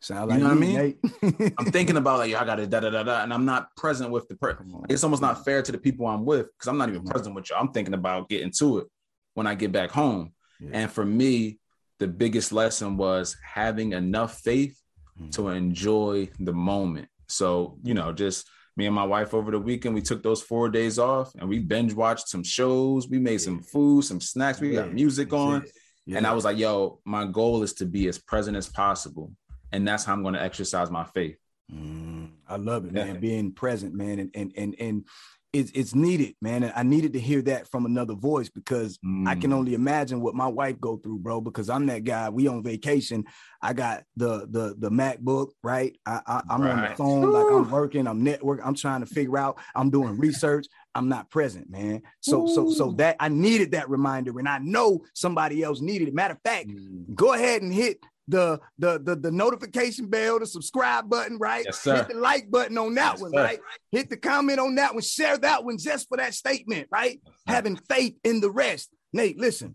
Sound 0.02 0.30
like 0.30 0.40
you 0.40 0.44
know 0.44 0.54
me, 0.56 0.74
what 0.74 0.80
I 1.22 1.26
mean? 1.26 1.54
I'm 1.58 1.66
thinking 1.66 1.96
about 1.96 2.18
like, 2.18 2.34
I 2.34 2.44
got 2.44 2.56
to 2.56 2.66
da 2.66 2.80
da 2.80 2.90
da 2.90 3.04
da, 3.04 3.22
and 3.22 3.32
I'm 3.32 3.44
not 3.44 3.74
present 3.76 4.10
with 4.10 4.26
the 4.26 4.34
person. 4.34 4.82
It's 4.88 5.04
almost 5.04 5.22
not 5.22 5.44
fair 5.44 5.62
to 5.62 5.70
the 5.70 5.78
people 5.78 6.08
I'm 6.08 6.24
with 6.24 6.46
because 6.46 6.66
I'm 6.66 6.76
not 6.76 6.88
even 6.88 7.04
present 7.04 7.36
with 7.36 7.48
you. 7.48 7.54
I'm 7.54 7.68
thinking 7.68 7.94
about 7.94 8.28
getting 8.28 8.50
to 8.58 8.78
it 8.78 8.88
when 9.34 9.46
I 9.46 9.54
get 9.54 9.70
back 9.70 9.92
home. 9.92 10.32
Yeah. 10.58 10.70
And 10.72 10.90
for 10.90 11.04
me, 11.04 11.60
the 12.00 12.08
biggest 12.08 12.50
lesson 12.50 12.96
was 12.96 13.36
having 13.44 13.92
enough 13.92 14.40
faith 14.40 14.76
mm-hmm. 15.16 15.30
to 15.30 15.50
enjoy 15.50 16.30
the 16.40 16.52
moment. 16.52 17.06
So, 17.28 17.78
you 17.84 17.94
know, 17.94 18.12
just 18.12 18.48
me 18.76 18.86
and 18.86 18.94
my 18.96 19.04
wife 19.04 19.34
over 19.34 19.52
the 19.52 19.60
weekend, 19.60 19.94
we 19.94 20.02
took 20.02 20.24
those 20.24 20.42
four 20.42 20.68
days 20.68 20.98
off 20.98 21.32
and 21.36 21.48
we 21.48 21.60
binge 21.60 21.94
watched 21.94 22.26
some 22.28 22.42
shows. 22.42 23.08
We 23.08 23.20
made 23.20 23.32
yeah. 23.34 23.38
some 23.38 23.62
food, 23.62 24.02
some 24.02 24.20
snacks. 24.20 24.60
We 24.60 24.74
yeah. 24.74 24.82
got 24.82 24.92
music 24.92 25.32
on. 25.32 25.64
And 26.12 26.26
I 26.26 26.32
was 26.32 26.44
like, 26.44 26.58
yo, 26.58 26.98
my 27.04 27.24
goal 27.24 27.62
is 27.62 27.74
to 27.74 27.86
be 27.86 28.08
as 28.08 28.18
present 28.18 28.56
as 28.56 28.68
possible 28.68 29.30
and 29.72 29.86
that's 29.86 30.04
how 30.04 30.12
I'm 30.12 30.22
going 30.22 30.34
to 30.34 30.42
exercise 30.42 30.90
my 30.90 31.04
faith. 31.04 31.36
Mm, 31.72 32.30
I 32.48 32.56
love 32.56 32.84
it, 32.84 32.92
man. 32.92 33.20
Being 33.20 33.52
present, 33.52 33.94
man, 33.94 34.18
and 34.18 34.30
and 34.34 34.52
and 34.56 34.76
and 34.78 35.04
it's 35.52 35.70
it's 35.74 35.94
needed, 35.94 36.34
man. 36.40 36.62
And 36.62 36.72
I 36.74 36.82
needed 36.82 37.12
to 37.12 37.20
hear 37.20 37.42
that 37.42 37.68
from 37.68 37.84
another 37.84 38.14
voice 38.14 38.48
because 38.48 38.98
mm. 38.98 39.28
I 39.28 39.34
can 39.34 39.50
mm. 39.50 39.54
only 39.54 39.74
imagine 39.74 40.20
what 40.20 40.34
my 40.34 40.46
wife 40.46 40.80
go 40.80 40.96
through, 40.96 41.18
bro. 41.18 41.40
Because 41.40 41.68
I'm 41.68 41.86
that 41.86 42.04
guy. 42.04 42.30
We 42.30 42.48
on 42.48 42.62
vacation. 42.62 43.24
I 43.60 43.74
got 43.74 44.04
the 44.16 44.46
the 44.50 44.74
the 44.78 44.90
MacBook, 44.90 45.50
right? 45.62 45.98
I, 46.06 46.20
I 46.26 46.54
am 46.54 46.62
right. 46.62 46.70
on 46.70 46.80
the 46.82 46.96
phone, 46.96 47.24
Ooh. 47.24 47.30
like 47.30 47.52
I'm 47.52 47.70
working. 47.70 48.06
I'm 48.06 48.24
network. 48.24 48.60
I'm 48.64 48.74
trying 48.74 49.00
to 49.00 49.06
figure 49.06 49.36
out. 49.36 49.58
I'm 49.74 49.90
doing 49.90 50.16
research. 50.18 50.66
I'm 50.94 51.08
not 51.08 51.30
present, 51.30 51.70
man. 51.70 52.02
So 52.20 52.44
Ooh. 52.44 52.54
so 52.54 52.70
so 52.70 52.92
that 52.92 53.16
I 53.20 53.28
needed 53.28 53.72
that 53.72 53.90
reminder, 53.90 54.38
and 54.38 54.48
I 54.48 54.58
know 54.58 55.04
somebody 55.14 55.62
else 55.62 55.80
needed 55.80 56.08
it. 56.08 56.14
Matter 56.14 56.34
of 56.34 56.40
fact, 56.42 56.68
mm. 56.68 57.14
go 57.14 57.34
ahead 57.34 57.60
and 57.62 57.72
hit 57.72 57.98
the 58.28 58.60
the 58.78 59.00
the, 59.02 59.16
the 59.16 59.30
notification 59.30 60.06
bell, 60.08 60.38
the 60.38 60.46
subscribe 60.46 61.08
button, 61.08 61.38
right? 61.38 61.64
Yes. 61.64 61.84
Hit 61.84 62.08
the 62.08 62.14
like 62.14 62.50
button 62.50 62.78
on 62.78 62.94
that 62.94 63.14
yes, 63.14 63.20
one, 63.20 63.32
sir. 63.32 63.42
right? 63.44 63.58
Hit 63.90 64.10
the 64.10 64.16
comment 64.16 64.58
on 64.58 64.74
that 64.76 64.94
one, 64.94 65.02
share 65.02 65.36
that 65.38 65.64
one 65.64 65.78
just 65.78 66.08
for 66.08 66.16
that 66.16 66.34
statement, 66.34 66.88
right? 66.90 67.20
Yes, 67.24 67.34
Having 67.46 67.76
faith 67.88 68.16
in 68.24 68.40
the 68.40 68.50
rest. 68.50 68.90
Nate, 69.12 69.38
listen, 69.38 69.74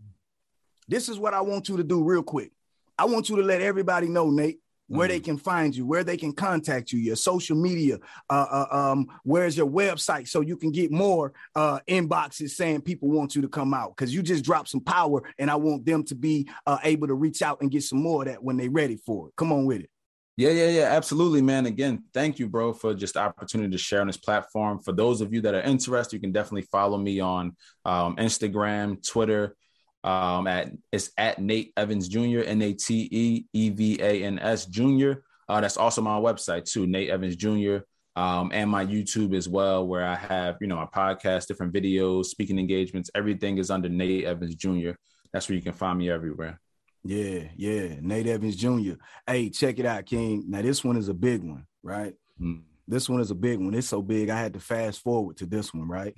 this 0.88 1.10
is 1.10 1.20
what 1.20 1.34
I 1.34 1.42
want 1.42 1.70
you 1.70 1.78
to 1.78 1.84
do 1.84 2.04
real 2.04 2.24
quick. 2.24 2.52
I 2.98 3.06
want 3.06 3.30
you 3.30 3.36
to 3.36 3.44
let 3.44 3.62
everybody 3.62 4.08
know, 4.08 4.30
Nate, 4.32 4.60
where 4.88 5.08
they 5.08 5.20
can 5.20 5.38
find 5.38 5.76
you, 5.76 5.86
where 5.86 6.04
they 6.04 6.18
can 6.18 6.32
contact 6.34 6.92
you, 6.92 7.00
your 7.00 7.16
social 7.16 7.56
media, 7.56 7.98
uh, 8.30 8.46
uh, 8.50 8.68
um, 8.72 9.08
where's 9.24 9.58
your 9.58 9.68
website, 9.68 10.28
so 10.28 10.42
you 10.42 10.58
can 10.58 10.72
get 10.72 10.92
more 10.92 11.34
uh, 11.56 11.80
inboxes 11.88 12.52
saying 12.52 12.82
people 12.82 13.10
want 13.10 13.36
you 13.36 13.42
to 13.42 13.50
come 13.50 13.74
out 13.74 13.96
because 13.96 14.14
you 14.14 14.22
just 14.22 14.46
dropped 14.46 14.70
some 14.70 14.82
power, 14.82 15.22
and 15.38 15.52
I 15.52 15.56
want 15.56 15.86
them 15.86 16.04
to 16.06 16.16
be 16.16 16.50
uh, 16.66 16.80
able 16.84 17.08
to 17.08 17.14
reach 17.14 17.42
out 17.42 17.62
and 17.62 17.72
get 17.72 17.84
some 17.84 18.02
more 18.02 18.24
of 18.24 18.28
that 18.28 18.44
when 18.44 18.58
they're 18.58 18.70
ready 18.70 18.98
for 18.98 19.28
it. 19.28 19.34
Come 19.36 19.52
on 19.52 19.66
with 19.66 19.82
it. 19.82 19.90
Yeah, 20.38 20.52
yeah, 20.52 20.70
yeah, 20.70 20.84
absolutely, 20.92 21.42
man. 21.42 21.66
Again, 21.66 22.04
thank 22.14 22.38
you, 22.38 22.48
bro, 22.48 22.72
for 22.72 22.94
just 22.94 23.16
the 23.16 23.22
opportunity 23.22 23.72
to 23.72 23.78
share 23.80 24.02
on 24.02 24.08
this 24.08 24.18
platform. 24.18 24.80
For 24.80 24.92
those 24.92 25.20
of 25.20 25.34
you 25.34 25.42
that 25.42 25.56
are 25.56 25.62
interested, 25.62 26.16
you 26.16 26.20
can 26.20 26.32
definitely 26.32 26.68
follow 26.72 27.00
me 27.00 27.20
on 27.20 27.56
um, 27.86 28.18
Instagram, 28.18 29.04
Twitter. 29.04 29.56
Um, 30.04 30.48
at 30.48 30.72
it's 30.92 31.12
at 31.18 31.40
Nate 31.40 31.74
Evans 31.76 32.08
Jr. 32.08 32.42
N 32.46 32.62
A 32.62 32.74
T 32.74 33.08
E 33.12 33.46
E 33.54 33.70
V 33.70 33.98
A 34.02 34.24
N 34.24 34.40
S 34.40 34.66
Jr. 34.66 35.14
Uh, 35.50 35.62
that's 35.62 35.78
also 35.78 36.02
my 36.02 36.20
website 36.20 36.66
too, 36.66 36.88
Nate 36.88 37.10
Evans 37.10 37.36
Jr. 37.36 37.78
Um, 38.16 38.52
and 38.54 38.70
my 38.70 38.84
YouTube 38.86 39.36
as 39.36 39.48
well, 39.48 39.86
where 39.86 40.04
I 40.04 40.16
have 40.16 40.58
you 40.62 40.68
know 40.68 40.78
my 40.78 40.86
podcast, 40.86 41.48
different 41.48 41.74
videos, 41.74 42.26
speaking 42.26 42.60
engagements. 42.60 43.12
Everything 43.14 43.58
is 43.58 43.70
under 43.70 43.90
Nate 43.90 44.26
Evans 44.26 44.56
Jr. 44.56 44.92
That's 45.32 45.48
where 45.50 45.56
you 45.56 45.62
can 45.62 45.74
find 45.74 45.98
me 46.00 46.10
everywhere. 46.10 46.60
Yeah, 47.04 47.44
yeah. 47.56 47.96
Nate 48.02 48.28
Evans 48.28 48.56
Jr. 48.56 48.94
Hey, 49.26 49.50
check 49.50 49.80
it 49.80 49.86
out, 49.86 50.06
King. 50.06 50.46
Now 50.48 50.62
this 50.62 50.84
one 50.84 50.98
is 50.98 51.10
a 51.10 51.14
big 51.14 51.44
one, 51.44 51.66
right? 51.84 52.14
Mm. 52.42 52.64
This 52.88 53.10
one 53.10 53.22
is 53.22 53.32
a 53.32 53.36
big 53.36 53.60
one. 53.60 53.74
It's 53.74 53.88
so 53.88 54.02
big 54.02 54.30
I 54.30 54.40
had 54.40 54.54
to 54.54 54.60
fast 54.60 55.02
forward 55.02 55.38
to 55.38 55.46
this 55.46 55.74
one, 55.74 55.88
right? 55.88 56.16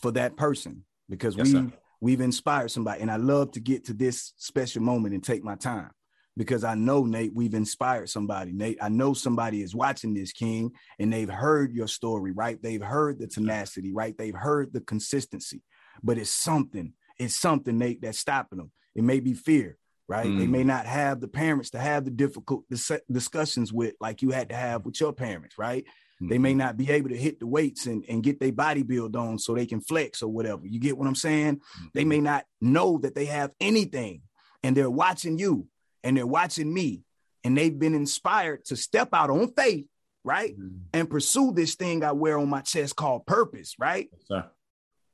For 0.00 0.10
that 0.12 0.36
person, 0.36 0.84
because 1.08 1.36
yes, 1.36 1.46
we 1.46 1.52
sir. 1.52 1.72
We've 2.02 2.20
inspired 2.20 2.70
somebody, 2.70 3.00
and 3.00 3.10
I 3.10 3.16
love 3.16 3.52
to 3.52 3.60
get 3.60 3.84
to 3.84 3.94
this 3.94 4.34
special 4.36 4.82
moment 4.82 5.14
and 5.14 5.22
take 5.22 5.44
my 5.44 5.54
time 5.54 5.90
because 6.36 6.64
I 6.64 6.74
know 6.74 7.04
Nate, 7.04 7.32
we've 7.32 7.54
inspired 7.54 8.08
somebody. 8.08 8.52
Nate, 8.52 8.78
I 8.82 8.88
know 8.88 9.14
somebody 9.14 9.62
is 9.62 9.72
watching 9.74 10.12
this, 10.12 10.32
King, 10.32 10.72
and 10.98 11.12
they've 11.12 11.30
heard 11.30 11.72
your 11.72 11.86
story, 11.86 12.32
right? 12.32 12.60
They've 12.60 12.82
heard 12.82 13.20
the 13.20 13.28
tenacity, 13.28 13.92
right? 13.92 14.18
They've 14.18 14.34
heard 14.34 14.72
the 14.72 14.80
consistency, 14.80 15.62
but 16.02 16.18
it's 16.18 16.30
something. 16.30 16.92
It's 17.20 17.36
something, 17.36 17.78
Nate, 17.78 18.02
that's 18.02 18.18
stopping 18.18 18.58
them. 18.58 18.72
It 18.96 19.04
may 19.04 19.20
be 19.20 19.34
fear 19.34 19.78
right? 20.08 20.26
Mm. 20.26 20.38
They 20.40 20.46
may 20.46 20.64
not 20.64 20.84
have 20.84 21.20
the 21.20 21.28
parents 21.28 21.70
to 21.70 21.78
have 21.78 22.04
the 22.04 22.10
difficult 22.10 22.64
dis- 22.68 23.00
discussions 23.10 23.72
with, 23.72 23.94
like 23.98 24.20
you 24.20 24.30
had 24.30 24.50
to 24.50 24.54
have 24.54 24.84
with 24.84 25.00
your 25.00 25.12
parents, 25.12 25.56
right? 25.56 25.86
They 26.20 26.38
may 26.38 26.50
mm-hmm. 26.50 26.58
not 26.58 26.76
be 26.76 26.90
able 26.90 27.08
to 27.08 27.16
hit 27.16 27.40
the 27.40 27.46
weights 27.46 27.86
and, 27.86 28.04
and 28.08 28.22
get 28.22 28.38
their 28.38 28.52
body 28.52 28.82
build 28.82 29.16
on 29.16 29.38
so 29.38 29.54
they 29.54 29.66
can 29.66 29.80
flex 29.80 30.22
or 30.22 30.28
whatever. 30.28 30.66
You 30.66 30.78
get 30.78 30.96
what 30.96 31.08
I'm 31.08 31.16
saying? 31.16 31.60
They 31.94 32.04
may 32.04 32.16
mm-hmm. 32.16 32.24
not 32.24 32.44
know 32.60 32.98
that 32.98 33.14
they 33.14 33.24
have 33.24 33.50
anything 33.60 34.22
and 34.62 34.76
they're 34.76 34.90
watching 34.90 35.38
you 35.38 35.66
and 36.04 36.16
they're 36.16 36.26
watching 36.26 36.72
me 36.72 37.02
and 37.42 37.58
they've 37.58 37.76
been 37.76 37.94
inspired 37.94 38.64
to 38.66 38.76
step 38.76 39.08
out 39.12 39.30
on 39.30 39.52
faith, 39.54 39.86
right? 40.22 40.56
Mm. 40.56 40.82
And 40.92 41.10
pursue 41.10 41.52
this 41.52 41.74
thing 41.74 42.04
I 42.04 42.12
wear 42.12 42.38
on 42.38 42.48
my 42.48 42.60
chest 42.60 42.94
called 42.94 43.26
purpose, 43.26 43.74
right? 43.78 44.08
Yes, 44.30 44.44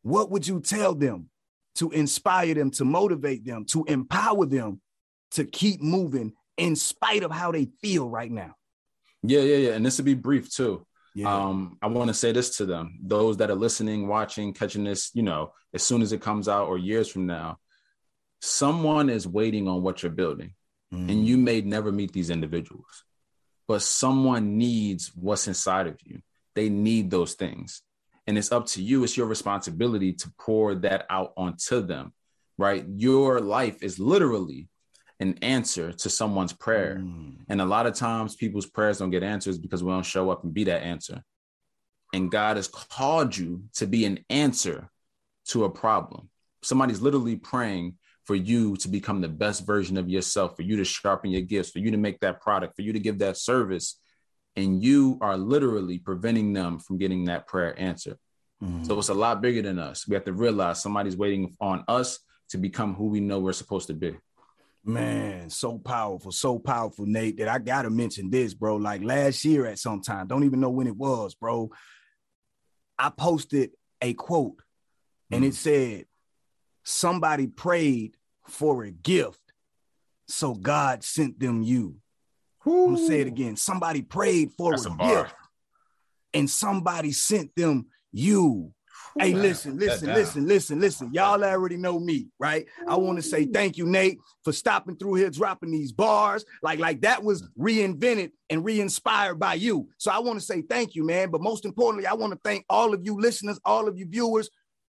what 0.02 0.30
would 0.30 0.46
you 0.46 0.60
tell 0.60 0.94
them 0.94 1.30
to 1.76 1.90
inspire 1.90 2.54
them, 2.54 2.70
to 2.72 2.84
motivate 2.84 3.44
them, 3.44 3.64
to 3.66 3.84
empower 3.84 4.44
them 4.44 4.80
to 5.30 5.44
keep 5.44 5.80
moving 5.80 6.32
in 6.56 6.74
spite 6.74 7.22
of 7.22 7.30
how 7.30 7.52
they 7.52 7.68
feel 7.80 8.08
right 8.08 8.30
now. 8.30 8.54
Yeah, 9.22 9.40
yeah, 9.40 9.56
yeah. 9.56 9.70
And 9.74 9.86
this 9.86 9.98
will 9.98 10.04
be 10.04 10.14
brief 10.14 10.52
too. 10.52 10.84
Yeah. 11.18 11.34
Um, 11.34 11.78
I 11.82 11.88
want 11.88 12.06
to 12.06 12.14
say 12.14 12.30
this 12.30 12.58
to 12.58 12.64
them, 12.64 13.00
those 13.02 13.38
that 13.38 13.50
are 13.50 13.56
listening, 13.56 14.06
watching, 14.06 14.54
catching 14.54 14.84
this, 14.84 15.10
you 15.14 15.24
know, 15.24 15.52
as 15.74 15.82
soon 15.82 16.00
as 16.00 16.12
it 16.12 16.22
comes 16.22 16.46
out 16.46 16.68
or 16.68 16.78
years 16.78 17.08
from 17.08 17.26
now, 17.26 17.58
someone 18.40 19.10
is 19.10 19.26
waiting 19.26 19.66
on 19.66 19.82
what 19.82 20.00
you're 20.00 20.12
building. 20.12 20.54
Mm. 20.94 21.10
And 21.10 21.26
you 21.26 21.36
may 21.36 21.60
never 21.60 21.90
meet 21.90 22.12
these 22.12 22.30
individuals, 22.30 23.02
but 23.66 23.82
someone 23.82 24.58
needs 24.58 25.10
what's 25.16 25.48
inside 25.48 25.88
of 25.88 25.98
you. 26.04 26.22
They 26.54 26.68
need 26.68 27.10
those 27.10 27.34
things. 27.34 27.82
And 28.28 28.38
it's 28.38 28.52
up 28.52 28.66
to 28.66 28.82
you, 28.82 29.02
it's 29.02 29.16
your 29.16 29.26
responsibility 29.26 30.12
to 30.12 30.32
pour 30.38 30.76
that 30.76 31.04
out 31.10 31.32
onto 31.36 31.80
them, 31.80 32.12
right? 32.58 32.84
Your 32.94 33.40
life 33.40 33.82
is 33.82 33.98
literally 33.98 34.68
an 35.20 35.38
answer 35.42 35.92
to 35.92 36.10
someone's 36.10 36.52
prayer. 36.52 36.98
Mm. 37.00 37.36
And 37.48 37.60
a 37.60 37.66
lot 37.66 37.86
of 37.86 37.94
times 37.94 38.36
people's 38.36 38.66
prayers 38.66 38.98
don't 38.98 39.10
get 39.10 39.22
answers 39.22 39.58
because 39.58 39.82
we 39.82 39.90
don't 39.90 40.06
show 40.06 40.30
up 40.30 40.44
and 40.44 40.54
be 40.54 40.64
that 40.64 40.82
answer. 40.82 41.22
And 42.14 42.30
God 42.30 42.56
has 42.56 42.68
called 42.68 43.36
you 43.36 43.64
to 43.74 43.86
be 43.86 44.04
an 44.04 44.20
answer 44.30 44.90
to 45.48 45.64
a 45.64 45.70
problem. 45.70 46.30
Somebody's 46.62 47.00
literally 47.00 47.36
praying 47.36 47.96
for 48.24 48.34
you 48.34 48.76
to 48.76 48.88
become 48.88 49.20
the 49.20 49.28
best 49.28 49.66
version 49.66 49.96
of 49.96 50.08
yourself, 50.08 50.54
for 50.56 50.62
you 50.62 50.76
to 50.76 50.84
sharpen 50.84 51.30
your 51.30 51.42
gifts, 51.42 51.70
for 51.70 51.78
you 51.78 51.90
to 51.90 51.96
make 51.96 52.20
that 52.20 52.40
product, 52.40 52.76
for 52.76 52.82
you 52.82 52.92
to 52.92 53.00
give 53.00 53.18
that 53.18 53.36
service. 53.36 53.98
And 54.56 54.82
you 54.82 55.18
are 55.20 55.36
literally 55.36 55.98
preventing 55.98 56.52
them 56.52 56.78
from 56.78 56.98
getting 56.98 57.24
that 57.24 57.46
prayer 57.46 57.78
answered. 57.78 58.18
Mm. 58.62 58.86
So 58.86 58.98
it's 58.98 59.08
a 59.08 59.14
lot 59.14 59.40
bigger 59.40 59.62
than 59.62 59.78
us. 59.78 60.06
We 60.06 60.14
have 60.14 60.24
to 60.24 60.32
realize 60.32 60.82
somebody's 60.82 61.16
waiting 61.16 61.56
on 61.60 61.84
us 61.88 62.18
to 62.50 62.58
become 62.58 62.94
who 62.94 63.06
we 63.06 63.20
know 63.20 63.38
we're 63.38 63.52
supposed 63.52 63.86
to 63.88 63.94
be. 63.94 64.16
Man, 64.88 65.50
so 65.50 65.76
powerful, 65.76 66.32
so 66.32 66.58
powerful, 66.58 67.04
Nate, 67.04 67.36
that 67.36 67.48
I 67.48 67.58
gotta 67.58 67.90
mention 67.90 68.30
this, 68.30 68.54
bro. 68.54 68.76
Like 68.76 69.04
last 69.04 69.44
year 69.44 69.66
at 69.66 69.78
some 69.78 70.00
time, 70.00 70.26
don't 70.26 70.44
even 70.44 70.60
know 70.60 70.70
when 70.70 70.86
it 70.86 70.96
was, 70.96 71.34
bro. 71.34 71.70
I 72.98 73.10
posted 73.10 73.72
a 74.00 74.14
quote 74.14 74.56
mm. 75.30 75.36
and 75.36 75.44
it 75.44 75.52
mm. 75.52 75.56
said, 75.56 76.04
Somebody 76.84 77.48
prayed 77.48 78.16
for 78.46 78.82
a 78.84 78.90
gift, 78.90 79.42
so 80.26 80.54
God 80.54 81.04
sent 81.04 81.38
them 81.38 81.62
you. 81.62 81.96
Ooh. 82.66 82.86
I'm 82.86 82.94
gonna 82.94 83.06
say 83.06 83.20
it 83.20 83.26
again. 83.26 83.56
Somebody 83.56 84.00
prayed 84.00 84.52
for 84.56 84.70
That's 84.70 84.86
a, 84.86 84.90
a 84.90 84.96
gift, 84.96 85.34
and 86.32 86.48
somebody 86.48 87.12
sent 87.12 87.54
them 87.54 87.88
you. 88.10 88.72
Hey, 89.18 89.34
listen, 89.34 89.78
listen, 89.78 90.12
listen, 90.12 90.46
listen, 90.46 90.80
listen. 90.80 91.12
Y'all 91.12 91.42
already 91.42 91.76
know 91.76 91.98
me, 91.98 92.28
right? 92.38 92.66
I 92.86 92.96
want 92.96 93.16
to 93.16 93.22
say 93.22 93.46
thank 93.46 93.76
you, 93.76 93.86
Nate, 93.86 94.18
for 94.44 94.52
stopping 94.52 94.96
through 94.96 95.14
here, 95.14 95.30
dropping 95.30 95.70
these 95.70 95.92
bars. 95.92 96.44
Like, 96.62 96.78
like 96.78 97.00
that 97.02 97.22
was 97.22 97.48
reinvented 97.58 98.30
and 98.50 98.64
re-inspired 98.64 99.38
by 99.38 99.54
you. 99.54 99.88
So 99.98 100.10
I 100.10 100.18
want 100.18 100.38
to 100.38 100.44
say 100.44 100.62
thank 100.62 100.94
you, 100.94 101.04
man. 101.04 101.30
But 101.30 101.42
most 101.42 101.64
importantly, 101.64 102.06
I 102.06 102.14
want 102.14 102.32
to 102.32 102.40
thank 102.44 102.64
all 102.70 102.94
of 102.94 103.04
you 103.04 103.20
listeners, 103.20 103.58
all 103.64 103.88
of 103.88 103.98
you 103.98 104.06
viewers 104.06 104.48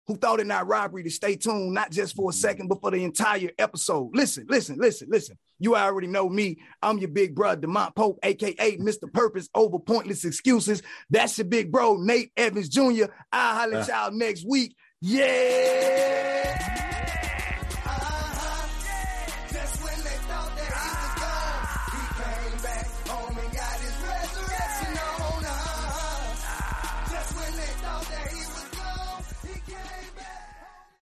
who 0.07 0.15
thought 0.17 0.39
it 0.39 0.47
not 0.47 0.67
robbery 0.67 1.03
to 1.03 1.09
stay 1.09 1.35
tuned, 1.35 1.73
not 1.73 1.91
just 1.91 2.15
for 2.15 2.29
a 2.29 2.33
mm-hmm. 2.33 2.39
second, 2.39 2.67
but 2.67 2.81
for 2.81 2.91
the 2.91 3.03
entire 3.03 3.51
episode. 3.57 4.09
Listen, 4.13 4.45
listen, 4.49 4.77
listen, 4.77 5.07
listen. 5.09 5.37
You 5.59 5.75
already 5.75 6.07
know 6.07 6.27
me. 6.27 6.57
I'm 6.81 6.97
your 6.97 7.09
big 7.09 7.35
brother, 7.35 7.67
Demont 7.67 7.95
Pope, 7.95 8.19
aka 8.23 8.77
Mr. 8.77 9.11
Purpose 9.11 9.49
over 9.55 9.79
pointless 9.79 10.25
excuses. 10.25 10.81
That's 11.09 11.37
your 11.37 11.45
big 11.45 11.71
bro, 11.71 11.97
Nate 11.97 12.31
Evans 12.35 12.69
Jr. 12.69 13.05
I'll 13.31 13.55
holler 13.55 13.77
at 13.77 13.89
ah. 13.89 14.05
y'all 14.07 14.17
next 14.17 14.45
week. 14.47 14.75
Yeah. 15.01 16.89